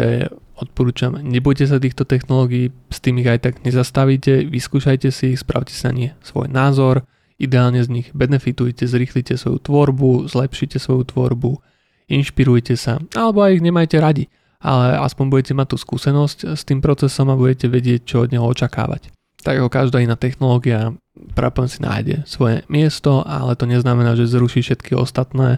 odporúčam, 0.57 1.17
nebojte 1.17 1.65
sa 1.65 1.77
týchto 1.77 2.05
technológií, 2.05 2.73
s 2.89 2.97
tým 3.01 3.21
ich 3.21 3.29
aj 3.29 3.39
tak 3.41 3.55
nezastavíte, 3.61 4.45
vyskúšajte 4.49 5.09
si 5.13 5.33
ich, 5.33 5.41
spravte 5.41 5.73
sa 5.73 5.93
nie 5.93 6.13
svoj 6.21 6.49
názor, 6.49 7.05
ideálne 7.37 7.81
z 7.81 7.89
nich 7.89 8.07
benefitujte, 8.13 8.85
zrýchlite 8.89 9.37
svoju 9.37 9.61
tvorbu, 9.61 10.29
zlepšite 10.29 10.81
svoju 10.81 11.05
tvorbu, 11.13 11.61
inšpirujte 12.09 12.73
sa, 12.73 12.97
alebo 13.13 13.45
aj 13.45 13.61
ich 13.61 13.65
nemajte 13.65 13.97
radi, 14.01 14.25
ale 14.57 14.97
aspoň 14.97 15.25
budete 15.29 15.53
mať 15.53 15.67
tú 15.73 15.77
skúsenosť 15.77 16.57
s 16.57 16.61
tým 16.65 16.81
procesom 16.81 17.29
a 17.29 17.37
budete 17.37 17.69
vedieť, 17.69 18.01
čo 18.05 18.25
od 18.25 18.33
neho 18.33 18.45
očakávať. 18.45 19.16
Tak 19.45 19.61
ako 19.61 19.69
každá 19.69 20.01
iná 20.01 20.17
technológia, 20.17 20.93
Prapon 21.33 21.65
si 21.65 21.81
nájde 21.81 22.25
svoje 22.29 22.61
miesto, 22.69 23.25
ale 23.25 23.57
to 23.57 23.65
neznamená, 23.65 24.13
že 24.13 24.29
zruší 24.29 24.61
všetky 24.61 24.93
ostatné. 24.93 25.57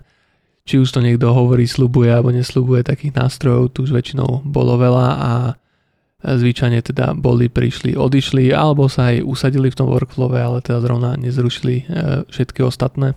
Či 0.63 0.79
už 0.79 0.91
to 0.91 1.03
niekto 1.03 1.31
hovorí, 1.31 1.67
slubuje 1.67 2.11
alebo 2.11 2.31
neslubuje 2.31 2.85
takých 2.85 3.15
nástrojov, 3.15 3.73
tu 3.73 3.83
už 3.83 3.91
väčšinou 3.91 4.45
bolo 4.45 4.79
veľa 4.79 5.07
a 5.19 5.31
zvyčajne 6.19 6.83
teda 6.83 7.15
boli, 7.15 7.47
prišli, 7.47 7.95
odišli 7.95 8.51
alebo 8.51 8.91
sa 8.91 9.15
aj 9.15 9.23
usadili 9.23 9.71
v 9.71 9.77
tom 9.79 9.87
workflowe, 9.87 10.35
ale 10.35 10.59
teda 10.59 10.83
zrovna 10.83 11.15
nezrušili 11.15 11.75
e, 11.79 11.83
všetky 12.27 12.59
ostatné. 12.59 13.15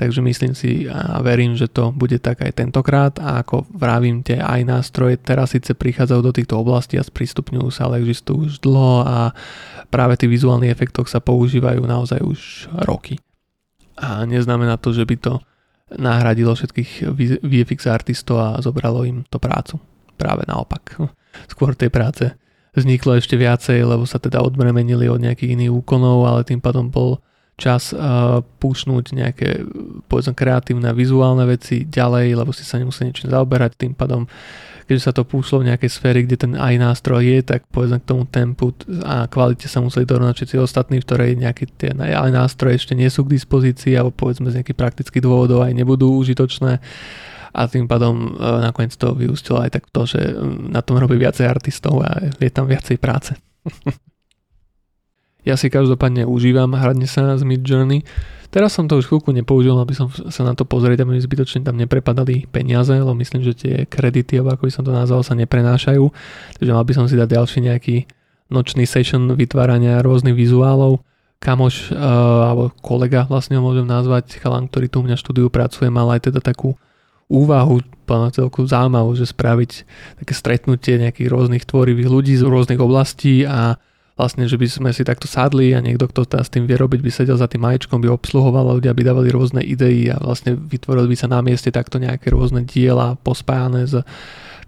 Takže 0.00 0.24
myslím 0.24 0.56
si 0.56 0.88
a 0.88 1.20
verím, 1.20 1.52
že 1.60 1.68
to 1.68 1.92
bude 1.92 2.16
tak 2.24 2.40
aj 2.40 2.56
tentokrát 2.56 3.20
a 3.20 3.44
ako 3.44 3.68
vravím, 3.68 4.24
tie 4.24 4.40
aj 4.40 4.64
nástroje 4.64 5.20
teraz 5.20 5.52
síce 5.52 5.76
prichádzajú 5.76 6.20
do 6.24 6.32
týchto 6.32 6.56
oblastí 6.56 6.96
a 6.96 7.04
sprístupňujú 7.04 7.68
sa, 7.68 7.84
ale 7.84 8.00
existujú 8.00 8.48
už 8.48 8.64
dlho 8.64 9.04
a 9.04 9.36
práve 9.92 10.16
tí 10.16 10.24
vizuálnych 10.24 10.72
efektoch 10.72 11.04
sa 11.04 11.20
používajú 11.20 11.84
naozaj 11.84 12.16
už 12.24 12.72
roky. 12.88 13.20
A 14.00 14.24
neznamená 14.24 14.80
to, 14.80 14.96
že 14.96 15.04
by 15.04 15.20
to 15.20 15.44
nahradilo 16.00 16.56
všetkých 16.56 17.12
VFX 17.44 17.84
artistov 17.84 18.40
a 18.40 18.56
zobralo 18.64 19.04
im 19.04 19.28
to 19.28 19.36
prácu. 19.36 19.76
Práve 20.16 20.48
naopak. 20.48 20.96
Skôr 21.52 21.76
tej 21.76 21.92
práce 21.92 22.24
vzniklo 22.72 23.20
ešte 23.20 23.36
viacej, 23.36 23.84
lebo 23.84 24.08
sa 24.08 24.16
teda 24.16 24.40
odbremenili 24.40 25.12
od 25.12 25.20
nejakých 25.20 25.60
iných 25.60 25.76
úkonov, 25.84 26.24
ale 26.24 26.48
tým 26.48 26.64
pádom 26.64 26.88
bol 26.88 27.20
čas 27.60 27.92
uh, 27.92 28.40
púšnúť 28.40 29.04
nejaké 29.12 29.48
povedzme 30.08 30.32
kreatívne 30.32 30.96
vizuálne 30.96 31.44
veci 31.44 31.84
ďalej, 31.84 32.40
lebo 32.40 32.56
si 32.56 32.64
sa 32.64 32.80
nemusí 32.80 33.04
niečo 33.04 33.28
zaoberať, 33.28 33.76
tým 33.76 33.92
pádom 33.92 34.24
keďže 34.90 35.06
sa 35.06 35.14
to 35.14 35.22
púšlo 35.22 35.62
v 35.62 35.70
nejakej 35.70 35.86
sfére, 35.86 36.18
kde 36.26 36.34
ten 36.34 36.52
aj 36.58 36.74
nástroj 36.74 37.22
je, 37.22 37.38
tak 37.46 37.62
povedzme 37.70 38.02
k 38.02 38.08
tomu 38.10 38.26
tempu 38.26 38.74
a 39.06 39.30
kvalite 39.30 39.70
sa 39.70 39.78
museli 39.78 40.02
dorovnať 40.02 40.34
všetci 40.34 40.56
ostatní, 40.58 40.98
v 40.98 41.06
ktorej 41.06 41.38
nejaké 41.38 41.70
tie 41.78 41.94
aj 41.94 42.34
nástroje 42.34 42.82
ešte 42.82 42.98
nie 42.98 43.06
sú 43.06 43.22
k 43.22 43.38
dispozícii 43.38 43.94
alebo 43.94 44.10
povedzme 44.10 44.50
z 44.50 44.58
nejakých 44.58 44.74
praktických 44.74 45.22
dôvodov 45.22 45.62
aj 45.62 45.78
nebudú 45.78 46.18
užitočné 46.18 46.82
a 47.54 47.62
tým 47.70 47.86
pádom 47.86 48.34
uh, 48.34 48.58
nakoniec 48.66 48.90
to 48.98 49.14
vyústilo 49.14 49.62
aj 49.62 49.78
tak 49.78 49.86
to, 49.94 50.10
že 50.10 50.18
na 50.74 50.82
tom 50.82 50.98
robí 50.98 51.14
viacej 51.14 51.46
artistov 51.46 52.02
a 52.02 52.26
je 52.26 52.50
tam 52.50 52.66
viacej 52.66 52.98
práce. 52.98 53.38
Ja 55.50 55.58
si 55.58 55.66
každopádne 55.66 56.30
užívam 56.30 56.78
hradne 56.78 57.10
sa 57.10 57.34
z 57.34 57.42
Mid 57.42 57.66
Journey. 57.66 58.06
Teraz 58.54 58.78
som 58.78 58.86
to 58.86 59.02
už 59.02 59.10
chvíľku 59.10 59.34
nepoužil, 59.34 59.74
aby 59.74 59.94
som 59.98 60.06
sa 60.10 60.46
na 60.46 60.54
to 60.54 60.62
pozrieť, 60.62 61.02
aby 61.02 61.18
mi 61.18 61.22
zbytočne 61.22 61.66
tam 61.66 61.74
neprepadali 61.74 62.46
peniaze, 62.50 62.94
lebo 62.94 63.14
myslím, 63.18 63.42
že 63.42 63.58
tie 63.58 63.74
kredity, 63.82 64.38
alebo 64.38 64.54
ako 64.54 64.70
by 64.70 64.72
som 64.74 64.86
to 64.86 64.94
nazval, 64.94 65.26
sa 65.26 65.34
neprenášajú. 65.34 66.02
Takže 66.62 66.70
mal 66.70 66.86
by 66.86 66.94
som 66.94 67.10
si 67.10 67.18
dať 67.18 67.34
ďalší 67.34 67.58
nejaký 67.66 67.96
nočný 68.50 68.86
session 68.86 69.26
vytvárania 69.34 69.98
rôznych 70.06 70.38
vizuálov. 70.38 71.02
Kamoš 71.42 71.94
uh, 71.94 71.98
alebo 72.46 72.70
kolega 72.78 73.26
vlastne 73.26 73.58
ho 73.58 73.62
môžem 73.62 73.86
nazvať, 73.86 74.38
chalan, 74.38 74.70
ktorý 74.70 74.86
tu 74.86 75.02
u 75.02 75.06
mňa 75.06 75.18
štúdiu 75.18 75.50
pracuje, 75.50 75.90
mal 75.90 76.06
aj 76.14 76.30
teda 76.30 76.38
takú 76.38 76.78
úvahu, 77.30 77.82
celku 78.34 78.66
zaujímavú, 78.66 79.14
že 79.14 79.30
spraviť 79.30 79.70
také 80.18 80.34
stretnutie 80.34 80.98
nejakých 80.98 81.30
rôznych 81.30 81.62
tvorivých 81.62 82.10
ľudí 82.10 82.34
z 82.34 82.42
rôznych 82.42 82.82
oblastí 82.82 83.46
a 83.46 83.78
vlastne, 84.20 84.44
že 84.44 84.60
by 84.60 84.66
sme 84.68 84.90
si 84.92 85.00
takto 85.00 85.24
sadli 85.24 85.72
a 85.72 85.80
niekto, 85.80 86.04
kto 86.04 86.28
s 86.28 86.52
tým 86.52 86.68
vie 86.68 86.76
robiť, 86.76 87.00
by 87.00 87.10
sedel 87.10 87.40
za 87.40 87.48
tým 87.48 87.64
majčkom, 87.64 88.04
by 88.04 88.12
obsluhoval 88.12 88.76
ľudia, 88.76 88.92
by 88.92 89.00
dávali 89.00 89.32
rôzne 89.32 89.64
idei 89.64 90.12
a 90.12 90.20
vlastne 90.20 90.52
vytvorili 90.60 91.08
by 91.08 91.16
sa 91.16 91.32
na 91.32 91.40
mieste 91.40 91.72
takto 91.72 91.96
nejaké 91.96 92.28
rôzne 92.28 92.68
diela 92.68 93.16
pospájane 93.24 93.88
z 93.88 94.04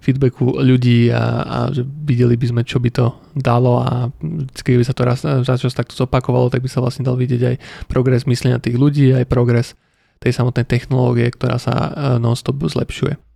feedbacku 0.03 0.59
ľudí 0.59 1.13
a, 1.13 1.23
a 1.45 1.57
že 1.71 1.85
videli 1.85 2.35
by 2.35 2.45
sme, 2.49 2.61
čo 2.67 2.81
by 2.81 2.89
to 2.91 3.15
dalo 3.37 3.79
a 3.79 4.11
keď 4.59 4.73
by 4.81 4.85
sa 4.85 4.95
to 4.97 5.01
raz 5.07 5.23
za 5.23 5.55
čas 5.55 5.71
takto 5.71 5.95
zopakovalo, 5.95 6.51
tak 6.51 6.59
by 6.59 6.67
sa 6.67 6.83
vlastne 6.83 7.07
dal 7.07 7.15
vidieť 7.15 7.41
aj 7.47 7.55
progres 7.87 8.27
myslenia 8.27 8.59
tých 8.59 8.75
ľudí, 8.75 9.15
aj 9.15 9.29
progres 9.31 9.79
tej 10.19 10.35
samotnej 10.35 10.67
technológie, 10.67 11.31
ktorá 11.31 11.55
sa 11.55 11.71
e, 11.71 11.89
non-stop 12.19 12.59
zlepšuje 12.59 13.32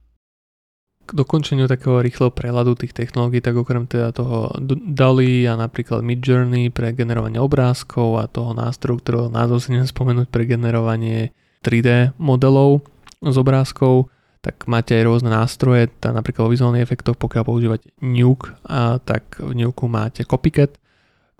dokončeniu 1.13 1.71
takého 1.71 2.03
rýchleho 2.03 2.33
prehľadu 2.33 2.75
tých 2.75 2.91
technológií, 2.91 3.39
tak 3.39 3.55
okrem 3.55 3.87
teda 3.87 4.11
toho 4.11 4.51
DALI 4.83 5.47
a 5.47 5.53
napríklad 5.55 6.03
Midjourney 6.03 6.69
pre 6.71 6.91
generovanie 6.91 7.39
obrázkov 7.39 8.19
a 8.19 8.27
toho 8.27 8.51
nástroju, 8.51 8.99
ktorého 8.99 9.27
názov 9.31 9.63
si 9.63 9.71
spomenúť 9.73 10.27
pre 10.27 10.43
generovanie 10.43 11.31
3D 11.63 12.17
modelov 12.19 12.83
z 13.23 13.35
obrázkov, 13.39 14.11
tak 14.43 14.69
máte 14.69 14.93
aj 14.93 15.03
rôzne 15.07 15.31
nástroje, 15.33 15.89
tá 15.97 16.13
napríklad 16.13 16.47
o 16.47 16.53
vizuálnych 16.53 16.85
efektoch, 16.85 17.17
pokiaľ 17.17 17.43
používate 17.43 17.87
Nuke, 18.03 18.53
a 18.67 19.01
tak 19.01 19.41
v 19.41 19.57
Nuke 19.57 19.87
máte 19.89 20.27
Copycat, 20.27 20.77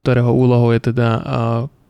ktorého 0.02 0.32
úlohou 0.32 0.72
je 0.72 0.92
teda 0.92 1.10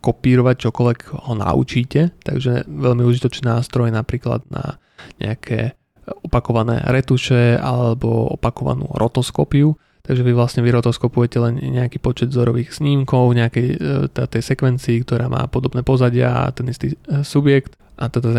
kopírovať 0.01 0.55
čokoľvek 0.69 0.99
ho 1.25 1.34
naučíte, 1.38 2.13
takže 2.25 2.65
veľmi 2.65 3.05
užitočný 3.05 3.49
nástroj 3.49 3.93
napríklad 3.93 4.45
na 4.49 4.82
nejaké 5.21 5.76
opakované 6.24 6.82
retuše 6.88 7.60
alebo 7.60 8.32
opakovanú 8.34 8.88
rotoskopiu, 8.95 9.76
takže 10.08 10.24
vy 10.24 10.32
vlastne 10.32 10.64
vyrotoskopujete 10.64 11.38
len 11.43 11.53
nejaký 11.60 11.99
počet 11.99 12.32
vzorových 12.32 12.72
snímkov 12.72 13.36
nejakej 13.36 13.68
e, 13.76 14.28
tej 14.28 14.43
sekvencii, 14.43 15.03
ktorá 15.03 15.28
má 15.28 15.43
podobné 15.51 15.84
pozadia 15.84 16.47
a 16.47 16.51
ten 16.55 16.72
istý 16.72 16.95
e, 16.95 17.24
subjekt 17.28 17.76
a 17.97 18.14
teda 18.14 18.30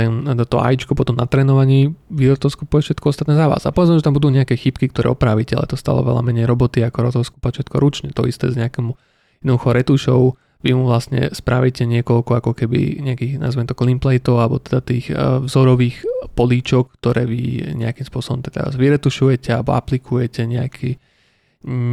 to 0.46 0.62
AIčko 0.62 0.94
potom 0.94 1.18
na 1.18 1.26
trénovaní 1.26 1.90
vyrotoskopuje 2.14 2.78
všetko 2.78 3.10
ostatné 3.10 3.34
za 3.34 3.50
vás. 3.50 3.66
A 3.66 3.74
povedzme, 3.74 3.98
že 3.98 4.06
tam 4.06 4.14
budú 4.14 4.30
nejaké 4.30 4.54
chybky, 4.54 4.86
ktoré 4.86 5.10
opravíte, 5.10 5.58
ale 5.58 5.66
to 5.66 5.74
stalo 5.74 6.06
veľa 6.06 6.22
menej 6.22 6.46
roboty 6.46 6.78
ako 6.86 7.10
rotoskopať 7.10 7.52
všetko 7.58 7.76
ručne. 7.82 8.08
To 8.14 8.22
isté 8.22 8.54
s 8.54 8.54
nejakým 8.54 8.94
jednoducho 9.42 9.68
retušou, 9.74 10.22
vy 10.58 10.74
mu 10.74 10.90
vlastne 10.90 11.30
spravíte 11.30 11.86
niekoľko 11.86 12.42
ako 12.42 12.52
keby 12.54 12.98
nejakých, 12.98 13.38
nazvem 13.38 13.66
to 13.70 13.78
clean 13.78 14.02
plateov, 14.02 14.42
alebo 14.42 14.58
teda 14.58 14.82
tých 14.82 15.06
uh, 15.14 15.38
vzorových 15.38 16.02
políčok, 16.34 16.98
ktoré 16.98 17.26
vy 17.30 17.74
nejakým 17.78 18.06
spôsobom 18.06 18.42
teda 18.42 18.74
vyretušujete 18.74 19.54
alebo 19.54 19.78
aplikujete 19.78 20.42
nejaký, 20.50 20.98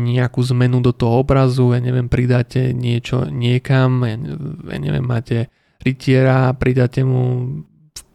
nejakú 0.09 0.41
zmenu 0.53 0.81
do 0.81 0.93
toho 0.93 1.21
obrazu, 1.21 1.77
ja 1.77 1.81
neviem, 1.81 2.09
pridáte 2.09 2.73
niečo 2.73 3.29
niekam, 3.29 4.05
ja 4.05 4.77
neviem, 4.81 5.05
máte 5.05 5.49
rytiera, 5.85 6.49
pridáte 6.57 7.05
mu 7.05 7.61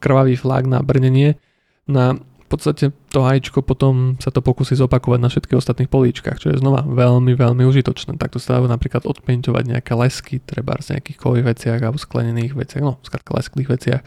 krvavý 0.03 0.35
flag 0.35 0.67
na 0.67 0.83
brnenie. 0.83 1.39
Na 1.87 2.15
podstate 2.51 2.91
to 3.07 3.19
hajčko 3.23 3.63
potom 3.63 4.19
sa 4.19 4.27
to 4.27 4.43
pokusí 4.43 4.75
zopakovať 4.75 5.19
na 5.23 5.31
všetkých 5.31 5.59
ostatných 5.59 5.87
políčkach, 5.87 6.35
čo 6.35 6.51
je 6.51 6.59
znova 6.59 6.83
veľmi, 6.83 7.31
veľmi 7.39 7.63
užitočné. 7.63 8.19
Takto 8.19 8.43
sa 8.43 8.59
dajú 8.59 8.67
napríklad 8.67 9.07
odpeintovať 9.07 9.63
nejaké 9.71 9.95
lesky, 9.95 10.43
treba 10.43 10.75
z 10.83 10.99
nejakých 10.99 11.17
kových 11.17 11.45
veciach 11.55 11.79
alebo 11.79 11.95
sklenených 11.95 12.51
veciach, 12.51 12.83
no 12.83 12.99
skrátka 13.07 13.39
lesklých 13.39 13.71
veciach, 13.71 14.01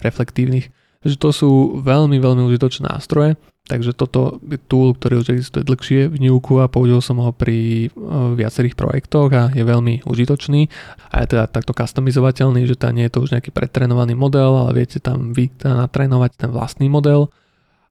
reflektívnych. 0.00 0.72
Takže 1.00 1.16
to 1.16 1.30
sú 1.32 1.50
veľmi, 1.80 2.20
veľmi 2.20 2.44
užitočné 2.44 2.92
nástroje, 2.92 3.40
takže 3.64 3.96
toto 3.96 4.36
je 4.44 4.60
tool, 4.60 4.92
ktorý 4.92 5.24
už 5.24 5.32
existuje 5.32 5.64
dlhšie 5.64 6.12
v 6.12 6.16
Nuke 6.20 6.60
a 6.60 6.68
použil 6.68 7.00
som 7.00 7.16
ho 7.24 7.32
pri 7.32 7.88
uh, 7.88 8.36
viacerých 8.36 8.76
projektoch 8.76 9.32
a 9.32 9.48
je 9.48 9.64
veľmi 9.64 10.04
užitočný 10.04 10.68
a 11.08 11.24
je 11.24 11.26
teda 11.32 11.48
takto 11.48 11.72
customizovateľný, 11.72 12.68
že 12.68 12.76
tam 12.76 13.00
nie 13.00 13.08
je 13.08 13.16
to 13.16 13.24
už 13.24 13.32
nejaký 13.32 13.48
pretrenovaný 13.48 14.12
model, 14.12 14.60
ale 14.60 14.84
viete 14.84 15.00
tam 15.00 15.32
vy 15.32 15.48
teda 15.48 15.88
natrénovať 15.88 16.36
ten 16.36 16.50
vlastný 16.52 16.92
model 16.92 17.32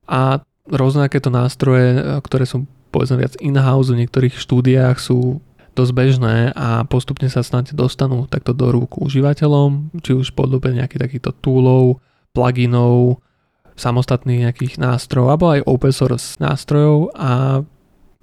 a 0.09 0.41
rôzne 0.65 1.05
takéto 1.05 1.29
nástroje, 1.29 1.93
e, 1.93 2.01
ktoré 2.25 2.49
sú 2.49 2.65
povedzme 2.89 3.21
viac 3.21 3.37
in-house 3.37 3.93
v 3.93 4.01
niektorých 4.05 4.35
štúdiách 4.41 4.97
sú 4.97 5.37
dosť 5.77 5.93
bežné 5.93 6.35
a 6.57 6.83
postupne 6.89 7.29
sa 7.29 7.45
snáď 7.45 7.77
dostanú 7.77 8.25
takto 8.25 8.51
do 8.51 8.73
rúk 8.73 8.97
užívateľom, 8.97 9.93
či 10.01 10.17
už 10.17 10.33
v 10.33 10.37
podobe 10.37 10.73
nejakých 10.73 11.07
takýchto 11.07 11.31
toolov, 11.39 12.01
pluginov, 12.33 13.21
samostatných 13.79 14.49
nejakých 14.49 14.81
nástrojov, 14.81 15.27
alebo 15.31 15.45
aj 15.55 15.63
open 15.63 15.93
source 15.93 16.35
nástrojov. 16.41 17.15
A 17.15 17.63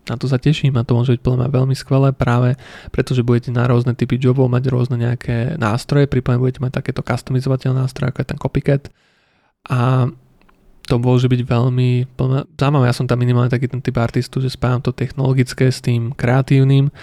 na 0.06 0.14
to 0.14 0.30
sa 0.30 0.38
teším 0.38 0.76
a 0.76 0.86
to 0.86 0.94
môže 0.94 1.16
byť 1.16 1.22
podľa 1.22 1.38
mňa 1.42 1.50
veľmi 1.50 1.74
skvelé 1.74 2.14
práve 2.14 2.54
pretože 2.94 3.26
budete 3.26 3.50
na 3.50 3.66
rôzne 3.66 3.90
typy 3.90 4.22
jobov 4.22 4.46
mať 4.46 4.70
rôzne 4.70 5.02
nejaké 5.02 5.58
nástroje, 5.58 6.06
prípadne 6.06 6.38
budete 6.38 6.62
mať 6.62 6.78
takéto 6.78 7.02
customizovateľné 7.02 7.82
nástroje 7.82 8.14
ako 8.14 8.20
je 8.22 8.28
ten 8.30 8.38
copycat. 8.38 8.82
A 9.66 10.06
to 10.86 11.02
môže 11.02 11.26
byť 11.26 11.42
veľmi 11.42 11.90
zaujímavé. 12.54 12.84
Ja 12.86 12.94
som 12.94 13.10
tam 13.10 13.18
minimálne 13.20 13.50
taký 13.50 13.66
ten 13.66 13.82
typ 13.82 13.98
artistu, 13.98 14.38
že 14.38 14.54
spájam 14.54 14.80
to 14.80 14.94
technologické 14.94 15.68
s 15.68 15.82
tým 15.82 16.14
kreatívnym 16.14 16.94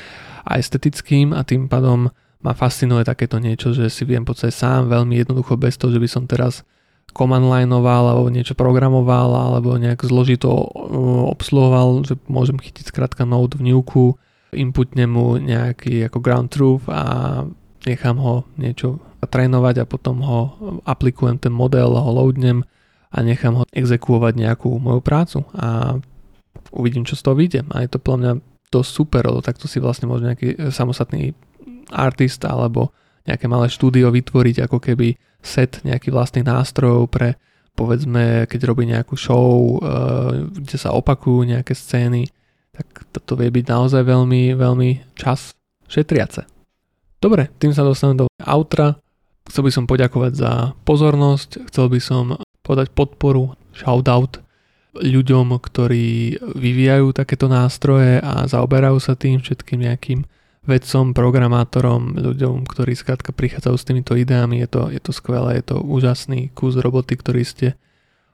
a 0.47 0.55
estetickým 0.55 1.35
a 1.35 1.43
tým 1.43 1.67
pádom 1.67 2.07
ma 2.43 2.51
fascinuje 2.51 3.07
takéto 3.07 3.39
niečo, 3.39 3.71
že 3.71 3.87
si 3.87 4.03
viem 4.03 4.27
podstate 4.27 4.51
sám 4.51 4.91
veľmi 4.91 5.23
jednoducho 5.23 5.55
bez 5.55 5.79
toho, 5.79 5.95
že 5.95 5.99
by 5.99 6.07
som 6.07 6.23
teraz 6.27 6.67
command 7.13 7.45
lineoval 7.45 8.09
alebo 8.09 8.27
niečo 8.33 8.57
programoval 8.57 9.31
alebo 9.31 9.79
nejak 9.79 10.03
zložito 10.03 10.49
obsluhoval, 11.29 12.03
že 12.03 12.19
môžem 12.27 12.59
chytiť 12.59 12.89
skrátka 12.89 13.23
node 13.23 13.55
v 13.55 13.71
Nuke, 13.71 14.19
inputnem 14.51 15.07
mu 15.07 15.39
nejaký 15.39 16.09
ako 16.09 16.19
ground 16.19 16.49
truth 16.51 16.85
a 16.89 17.43
nechám 17.85 18.17
ho 18.19 18.43
niečo 18.59 18.99
trénovať 19.23 19.83
a 19.83 19.89
potom 19.89 20.19
ho 20.19 20.39
aplikujem 20.83 21.39
ten 21.39 21.53
model, 21.53 21.95
ho 21.95 22.11
loadnem 22.11 22.67
a 23.13 23.17
nechám 23.21 23.61
ho 23.61 23.63
exekuovať 23.69 24.33
nejakú 24.41 24.73
moju 24.81 25.01
prácu 25.05 25.45
a 25.53 26.01
uvidím, 26.73 27.05
čo 27.05 27.13
z 27.13 27.21
toho 27.21 27.37
vyjde. 27.37 27.61
A 27.69 27.85
je 27.85 27.89
to 27.93 28.01
podľa 28.01 28.19
mňa 28.19 28.33
dosť 28.73 28.89
super, 28.89 29.21
lebo 29.29 29.45
takto 29.45 29.69
si 29.69 29.77
vlastne 29.77 30.09
môže 30.09 30.25
nejaký 30.25 30.73
samostatný 30.73 31.37
artist 31.93 32.41
alebo 32.41 32.89
nejaké 33.29 33.45
malé 33.45 33.69
štúdio 33.69 34.09
vytvoriť 34.09 34.65
ako 34.65 34.77
keby 34.81 35.13
set 35.39 35.85
nejakých 35.85 36.15
vlastných 36.15 36.49
nástrojov 36.49 37.13
pre 37.13 37.37
povedzme, 37.73 38.45
keď 38.45 38.61
robí 38.69 38.85
nejakú 38.89 39.17
show, 39.17 39.77
eh, 39.77 40.49
kde 40.49 40.77
sa 40.77 40.93
opakujú 40.93 41.45
nejaké 41.45 41.73
scény, 41.73 42.29
tak 42.73 43.05
toto 43.13 43.37
vie 43.37 43.53
byť 43.53 43.65
naozaj 43.69 44.01
veľmi, 44.01 44.57
veľmi 44.57 45.13
čas 45.13 45.53
šetriace. 45.85 46.49
Dobre, 47.21 47.53
tým 47.61 47.71
sa 47.71 47.85
dostanem 47.85 48.25
do 48.25 48.27
outra. 48.41 48.97
Chcel 49.45 49.69
by 49.69 49.71
som 49.71 49.85
poďakovať 49.85 50.33
za 50.33 50.51
pozornosť, 50.87 51.69
chcel 51.69 51.85
by 51.87 51.99
som 52.01 52.25
podať 52.63 52.95
podporu, 52.95 53.59
shoutout 53.75 54.39
ľuďom, 54.93 55.57
ktorí 55.57 56.37
vyvíjajú 56.53 57.17
takéto 57.17 57.49
nástroje 57.49 58.21
a 58.21 58.45
zaoberajú 58.45 58.97
sa 59.01 59.17
tým 59.17 59.41
všetkým 59.41 59.83
nejakým 59.89 60.23
vedcom, 60.63 61.11
programátorom, 61.11 62.15
ľuďom, 62.15 62.63
ktorí 62.63 62.95
skrátka 62.95 63.35
prichádzajú 63.35 63.75
s 63.75 63.87
týmito 63.87 64.13
ideami. 64.15 64.63
Je 64.63 64.69
to, 64.71 64.81
je 64.93 65.01
to 65.03 65.11
skvelé, 65.11 65.59
je 65.59 65.75
to 65.75 65.83
úžasný 65.83 66.55
kus 66.55 66.79
roboty, 66.79 67.19
ktorý 67.19 67.43
ste 67.43 67.67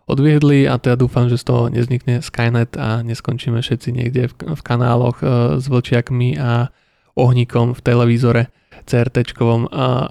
odviedli 0.06 0.70
a 0.70 0.78
teda 0.78 1.00
dúfam, 1.00 1.30
že 1.30 1.42
z 1.42 1.46
toho 1.50 1.64
neznikne 1.70 2.22
Skynet 2.22 2.78
a 2.78 3.02
neskončíme 3.02 3.62
všetci 3.62 3.90
niekde 3.94 4.30
v, 4.30 4.58
v 4.58 4.62
kanáloch 4.62 5.22
e, 5.22 5.26
s 5.62 5.66
vlčiakmi 5.70 6.38
a 6.38 6.74
ohníkom 7.14 7.78
v 7.78 7.82
televízore 7.82 8.44
CRT 8.86 9.36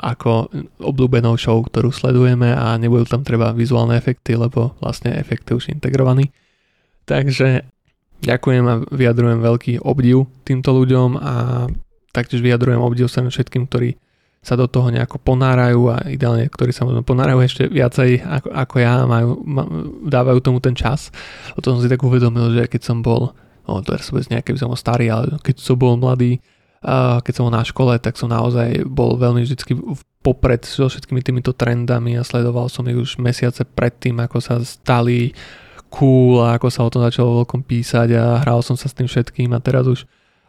ako 0.03 0.51
obľúbenou 0.83 1.39
show, 1.41 1.61
ktorú 1.61 1.93
sledujeme 1.93 2.53
a 2.53 2.77
nebudú 2.77 3.09
tam 3.09 3.23
treba 3.23 3.53
vizuálne 3.53 3.97
efekty, 3.97 4.35
lebo 4.35 4.77
vlastne 4.83 5.15
efekt 5.17 5.49
je 5.49 5.57
už 5.57 5.73
integrovaný. 5.73 6.33
Takže 7.09 7.65
ďakujem 8.21 8.65
a 8.69 8.75
vyjadrujem 8.93 9.41
veľký 9.41 9.73
obdiv 9.81 10.29
týmto 10.45 10.77
ľuďom 10.77 11.11
a 11.17 11.35
taktiež 12.13 12.45
vyjadrujem 12.45 12.83
obdiv 12.83 13.07
sa 13.09 13.25
všetkým, 13.25 13.71
ktorí 13.71 13.97
sa 14.39 14.55
do 14.55 14.71
toho 14.71 14.89
nejako 14.95 15.19
ponárajú 15.19 15.91
a 15.91 15.97
ideálne, 16.07 16.47
ktorí 16.47 16.71
sa 16.71 16.87
možno 16.87 17.03
ponárajú 17.03 17.43
ešte 17.43 17.63
viacej 17.67 18.23
ako, 18.23 18.49
ako 18.55 18.75
ja, 18.79 18.93
majú, 19.05 19.29
dávajú 20.07 20.39
tomu 20.41 20.59
ten 20.63 20.79
čas. 20.79 21.11
O 21.59 21.61
tom 21.61 21.77
som 21.77 21.83
si 21.83 21.91
tak 21.91 22.01
uvedomil, 22.01 22.55
že 22.55 22.71
keď 22.71 22.81
som 22.87 23.03
bol, 23.03 23.35
no 23.67 23.83
teraz 23.83 24.09
som 24.09 24.17
nejaký 24.17 24.55
by 24.55 24.59
som 24.63 24.71
bol 24.71 24.79
starý, 24.79 25.11
ale 25.11 25.43
keď 25.43 25.59
som 25.59 25.75
bol 25.75 25.99
mladý, 25.99 26.39
keď 27.25 27.33
som 27.35 27.51
bol 27.51 27.55
na 27.55 27.67
škole, 27.67 27.99
tak 27.99 28.15
som 28.15 28.31
naozaj 28.31 28.87
bol 28.87 29.19
veľmi 29.19 29.43
vždy 29.43 29.75
popred 30.23 30.63
so 30.63 30.87
všetkými 30.87 31.23
týmito 31.23 31.55
trendami 31.55 32.15
a 32.19 32.27
sledoval 32.27 32.71
som 32.71 32.87
ich 32.87 32.99
už 32.99 33.19
mesiace 33.19 33.67
predtým, 33.67 34.19
ako 34.23 34.39
sa 34.39 34.55
stali 34.63 35.35
cool 35.89 36.45
a 36.45 36.61
ako 36.61 36.69
sa 36.69 36.85
o 36.85 36.93
tom 36.93 37.03
začalo 37.03 37.43
veľkom 37.43 37.65
písať 37.65 38.09
a 38.15 38.45
hral 38.45 38.61
som 38.61 38.77
sa 38.77 38.93
s 38.93 38.97
tým 38.97 39.09
všetkým 39.09 39.51
a 39.57 39.63
teraz 39.63 39.89
už 39.89 40.05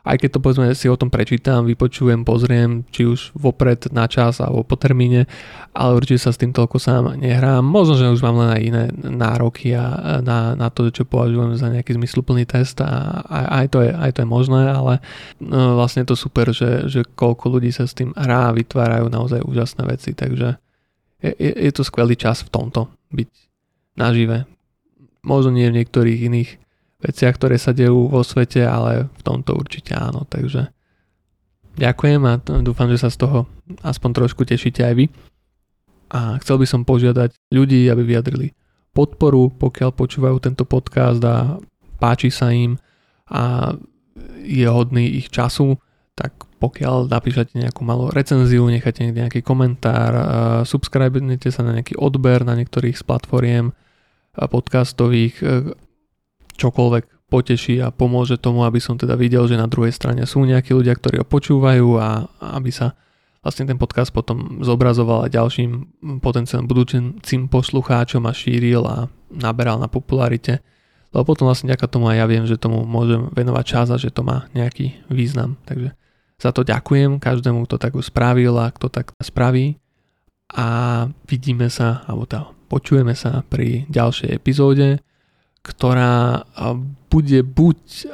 aj 0.10 0.18
keď 0.26 0.30
to 0.34 0.40
povedzme 0.42 0.66
si 0.74 0.90
o 0.90 0.98
tom 0.98 1.14
prečítam, 1.14 1.70
vypočujem, 1.70 2.26
pozriem, 2.26 2.82
či 2.90 3.06
už 3.06 3.38
vopred 3.38 3.94
na 3.94 4.10
čas 4.10 4.42
alebo 4.42 4.66
po 4.66 4.74
termíne, 4.74 5.30
ale 5.78 6.02
určite 6.02 6.26
sa 6.26 6.34
s 6.34 6.42
tým 6.42 6.50
toľko 6.50 6.82
sám 6.82 7.14
nehrám. 7.22 7.62
Možno, 7.62 7.94
že 7.94 8.10
už 8.10 8.26
mám 8.26 8.42
len 8.42 8.50
aj 8.50 8.62
iné 8.66 8.84
nároky 8.98 9.78
a 9.78 10.18
na, 10.26 10.58
na 10.58 10.74
to, 10.74 10.90
čo 10.90 11.06
považujem 11.06 11.62
za 11.62 11.70
nejaký 11.70 11.94
zmysluplný 11.94 12.50
test 12.50 12.82
a 12.82 13.22
aj, 13.30 13.46
aj, 13.46 13.66
to, 13.70 13.80
je, 13.86 13.92
aj 13.94 14.12
to 14.18 14.20
je 14.26 14.28
možné, 14.28 14.64
ale 14.66 14.94
no, 15.38 15.78
vlastne 15.78 16.02
to 16.10 16.18
super, 16.18 16.50
že, 16.50 16.90
že 16.90 17.06
koľko 17.06 17.62
ľudí 17.62 17.70
sa 17.70 17.86
s 17.86 17.94
tým 17.94 18.10
hrá 18.18 18.50
vytvárajú 18.50 19.14
naozaj 19.14 19.46
úžasné 19.46 19.86
veci, 19.86 20.18
takže 20.18 20.58
je, 21.22 21.32
je, 21.38 21.52
je 21.54 21.72
to 21.72 21.86
skvelý 21.86 22.18
čas 22.18 22.42
v 22.42 22.50
tomto 22.50 22.90
byť 23.14 23.30
nažive. 23.94 24.50
Možno 25.22 25.54
nie 25.54 25.68
v 25.70 25.84
niektorých 25.84 26.20
iných 26.32 26.50
veciach, 27.00 27.36
ktoré 27.40 27.56
sa 27.56 27.72
dejú 27.72 28.12
vo 28.12 28.22
svete, 28.24 28.64
ale 28.64 29.08
v 29.08 29.22
tomto 29.24 29.56
určite 29.56 29.96
áno. 29.96 30.28
Takže 30.28 30.68
ďakujem 31.80 32.22
a 32.28 32.34
dúfam, 32.60 32.92
že 32.92 33.00
sa 33.00 33.10
z 33.10 33.24
toho 33.24 33.48
aspoň 33.82 34.10
trošku 34.24 34.44
tešíte 34.44 34.84
aj 34.84 34.96
vy. 35.00 35.06
A 36.10 36.42
chcel 36.42 36.60
by 36.60 36.66
som 36.66 36.82
požiadať 36.84 37.38
ľudí, 37.54 37.86
aby 37.88 38.02
vyjadrili 38.02 38.52
podporu, 38.92 39.54
pokiaľ 39.54 39.94
počúvajú 39.94 40.42
tento 40.42 40.66
podcast 40.66 41.22
a 41.22 41.62
páči 42.02 42.34
sa 42.34 42.50
im 42.50 42.76
a 43.30 43.78
je 44.42 44.66
hodný 44.66 45.22
ich 45.22 45.30
času, 45.30 45.78
tak 46.18 46.36
pokiaľ 46.60 47.08
napíšete 47.08 47.56
nejakú 47.56 47.86
malú 47.88 48.12
recenziu, 48.12 48.68
necháte 48.68 49.08
nejaký 49.08 49.40
komentár, 49.40 50.12
subscribnete 50.68 51.48
sa 51.54 51.64
na 51.64 51.80
nejaký 51.80 51.96
odber 51.96 52.44
na 52.44 52.60
niektorých 52.60 53.00
z 53.00 53.04
platformiem 53.08 53.72
podcastových, 54.36 55.40
čokoľvek 56.60 57.32
poteší 57.32 57.80
a 57.80 57.94
pomôže 57.94 58.42
tomu, 58.42 58.66
aby 58.66 58.82
som 58.82 58.98
teda 58.98 59.14
videl, 59.16 59.46
že 59.46 59.56
na 59.56 59.70
druhej 59.70 59.94
strane 59.94 60.26
sú 60.26 60.44
nejakí 60.44 60.74
ľudia, 60.74 60.98
ktorí 60.98 61.22
ho 61.22 61.26
počúvajú 61.26 61.88
a 61.96 62.28
aby 62.60 62.74
sa 62.74 62.98
vlastne 63.40 63.70
ten 63.70 63.80
podcast 63.80 64.12
potom 64.12 64.60
zobrazoval 64.60 65.30
aj 65.30 65.32
ďalším 65.32 65.72
potenciálnym 66.20 66.68
budúcim 66.68 67.42
poslucháčom 67.48 68.28
a 68.28 68.36
šíril 68.36 68.84
a 68.84 69.08
naberal 69.32 69.80
na 69.80 69.88
popularite. 69.88 70.60
Lebo 71.10 71.34
potom 71.34 71.50
vlastne 71.50 71.72
ďaká 71.72 71.90
tomu 71.90 72.12
aj 72.12 72.18
ja 72.22 72.26
viem, 72.30 72.46
že 72.46 72.60
tomu 72.60 72.86
môžem 72.86 73.32
venovať 73.34 73.66
čas 73.66 73.88
a 73.90 73.98
že 73.98 74.14
to 74.14 74.22
má 74.22 74.46
nejaký 74.54 74.94
význam. 75.10 75.58
Takže 75.66 75.96
za 76.38 76.52
to 76.54 76.62
ďakujem 76.62 77.18
každému, 77.18 77.66
kto 77.66 77.76
tak 77.82 77.94
spravil 78.04 78.54
a 78.60 78.70
kto 78.70 78.92
tak 78.92 79.16
spraví. 79.18 79.80
A 80.50 80.68
vidíme 81.30 81.70
sa, 81.70 82.06
alebo 82.06 82.26
tá, 82.26 82.50
počujeme 82.70 83.14
sa 83.14 83.46
pri 83.46 83.86
ďalšej 83.90 84.30
epizóde 84.34 85.02
ktorá 85.70 86.42
bude 87.10 87.46
buď, 87.46 88.10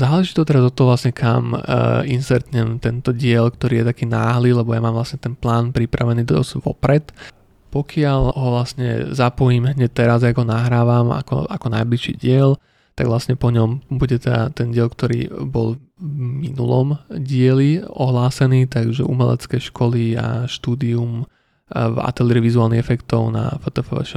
záleží 0.00 0.32
to 0.32 0.48
teraz 0.48 0.64
od 0.64 0.72
toho 0.72 0.96
vlastne 0.96 1.12
kam 1.12 1.52
insertnem 2.08 2.80
tento 2.80 3.12
diel, 3.12 3.52
ktorý 3.52 3.84
je 3.84 3.88
taký 3.92 4.08
náhly, 4.08 4.56
lebo 4.56 4.72
ja 4.72 4.80
mám 4.80 4.96
vlastne 4.96 5.20
ten 5.20 5.36
plán 5.36 5.76
pripravený 5.76 6.24
dosť 6.24 6.64
vopred. 6.64 7.12
Pokiaľ 7.68 8.20
ho 8.32 8.48
vlastne 8.56 9.12
zapojím 9.12 9.76
hneď 9.76 9.92
teraz, 9.92 10.24
ako 10.24 10.48
nahrávam, 10.48 11.12
ako, 11.12 11.44
ako 11.44 11.66
najbližší 11.68 12.16
diel, 12.16 12.56
tak 12.96 13.12
vlastne 13.12 13.36
po 13.36 13.52
ňom 13.52 13.84
bude 13.92 14.16
teda 14.16 14.48
ten 14.56 14.72
diel, 14.72 14.88
ktorý 14.88 15.28
bol 15.44 15.76
v 16.00 16.16
minulom 16.48 16.96
dieli 17.12 17.84
ohlásený, 17.84 18.68
takže 18.72 19.04
umelecké 19.04 19.60
školy 19.60 20.16
a 20.16 20.48
štúdium 20.48 21.28
v 21.68 21.98
ateliéri 22.00 22.40
vizuálnych 22.44 22.80
efektov 22.80 23.28
na 23.32 23.52
FTF 23.60 24.08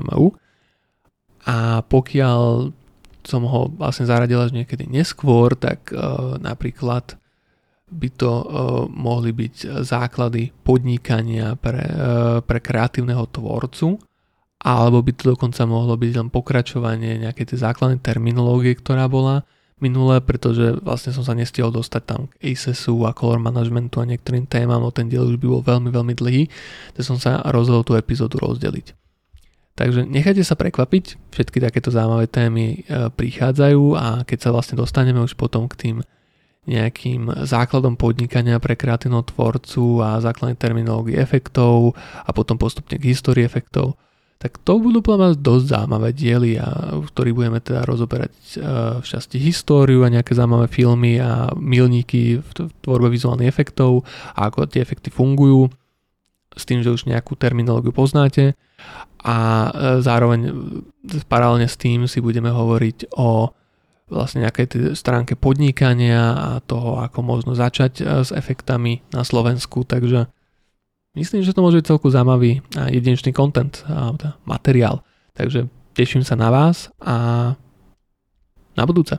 a 1.45 1.85
pokiaľ 1.85 2.71
som 3.23 3.43
ho 3.45 3.69
vlastne 3.75 4.09
zaradil 4.09 4.41
až 4.41 4.55
niekedy 4.55 4.89
neskôr, 4.89 5.53
tak 5.53 5.91
napríklad 6.41 7.19
by 7.89 8.09
to 8.13 8.31
mohli 8.89 9.33
byť 9.33 9.81
základy 9.81 10.53
podnikania 10.61 11.57
pre, 11.57 11.83
pre 12.45 12.59
kreatívneho 12.61 13.25
tvorcu, 13.29 13.97
alebo 14.59 14.99
by 14.99 15.11
to 15.15 15.23
dokonca 15.35 15.63
mohlo 15.63 15.95
byť 15.95 16.11
len 16.19 16.27
pokračovanie 16.27 17.23
nejakej 17.23 17.55
tej 17.55 17.63
základnej 17.63 18.03
terminológie, 18.03 18.75
ktorá 18.75 19.07
bola 19.07 19.47
minulé, 19.79 20.19
pretože 20.19 20.75
vlastne 20.83 21.15
som 21.15 21.23
sa 21.23 21.31
nestihol 21.31 21.71
dostať 21.71 22.01
tam 22.03 22.27
k 22.27 22.51
ACESu 22.51 23.07
a 23.07 23.15
color 23.15 23.39
managementu 23.39 24.03
a 24.03 24.09
niektorým 24.09 24.43
témam, 24.43 24.83
no 24.83 24.91
ten 24.91 25.07
diel 25.07 25.23
už 25.23 25.39
by 25.39 25.47
bol 25.47 25.63
veľmi, 25.63 25.87
veľmi 25.87 26.13
dlhý, 26.19 26.51
tak 26.91 27.03
som 27.07 27.15
sa 27.15 27.39
rozhodol 27.47 27.87
tú 27.87 27.95
epizódu 27.95 28.35
rozdeliť. 28.43 28.98
Takže 29.79 30.03
nechajte 30.03 30.43
sa 30.43 30.59
prekvapiť, 30.59 31.31
všetky 31.31 31.63
takéto 31.63 31.87
zaujímavé 31.87 32.27
témy 32.27 32.83
e, 32.83 33.07
prichádzajú 33.15 33.83
a 33.95 34.27
keď 34.27 34.39
sa 34.43 34.49
vlastne 34.51 34.75
dostaneme 34.75 35.23
už 35.23 35.39
potom 35.39 35.71
k 35.71 35.79
tým 35.79 35.97
nejakým 36.67 37.47
základom 37.47 37.95
podnikania 37.95 38.59
pre 38.59 38.75
kreatívneho 38.75 39.23
tvorcu 39.23 40.03
a 40.03 40.19
základnej 40.19 40.59
terminológie 40.59 41.15
efektov 41.15 41.95
a 42.27 42.29
potom 42.35 42.59
postupne 42.59 42.99
k 42.99 43.07
histórii 43.07 43.47
efektov, 43.47 43.95
tak 44.35 44.59
to 44.67 44.83
budú 44.83 44.99
podľa 44.99 45.39
dosť 45.39 45.65
zaujímavé 45.71 46.09
diely, 46.11 46.59
a, 46.59 46.99
v 46.99 47.07
ktorých 47.07 47.37
budeme 47.39 47.59
teda 47.63 47.87
rozoberať 47.87 48.35
e, 48.35 48.55
v 48.99 49.05
časti 49.07 49.39
históriu 49.39 50.03
a 50.03 50.11
nejaké 50.11 50.35
zaujímavé 50.35 50.67
filmy 50.67 51.23
a 51.23 51.55
milníky 51.55 52.43
v 52.43 52.49
tvorbe 52.83 53.07
vizuálnych 53.07 53.47
efektov 53.47 54.03
a 54.35 54.51
ako 54.51 54.67
tie 54.67 54.83
efekty 54.83 55.07
fungujú 55.07 55.71
s 56.55 56.63
tým, 56.65 56.81
že 56.81 56.93
už 56.93 57.05
nejakú 57.05 57.37
terminológiu 57.37 57.93
poznáte 57.93 58.57
a 59.21 59.37
e, 59.37 59.69
zároveň 60.01 60.49
paralelne 61.29 61.69
s 61.69 61.77
tým 61.77 62.09
si 62.09 62.23
budeme 62.23 62.49
hovoriť 62.49 63.13
o 63.19 63.53
vlastne 64.09 64.41
nejakej 64.41 64.97
stránke 64.97 65.37
podnikania 65.37 66.33
a 66.33 66.49
toho, 66.65 66.97
ako 66.97 67.19
možno 67.21 67.53
začať 67.53 67.93
e, 68.01 68.03
s 68.25 68.33
efektami 68.33 69.05
na 69.13 69.21
Slovensku, 69.21 69.85
takže 69.85 70.31
Myslím, 71.17 71.41
že 71.41 71.57
to 71.57 71.65
môže 71.65 71.81
byť 71.81 71.89
celku 71.89 72.07
zaujímavý 72.13 72.61
a 72.77 72.93
jedinečný 72.93 73.33
content, 73.33 73.81
a 73.89 74.13
materiál. 74.45 75.01
Takže 75.33 75.65
teším 75.97 76.21
sa 76.21 76.37
na 76.37 76.53
vás 76.53 76.93
a 77.01 77.51
na 78.77 78.83
budúce. 78.85 79.17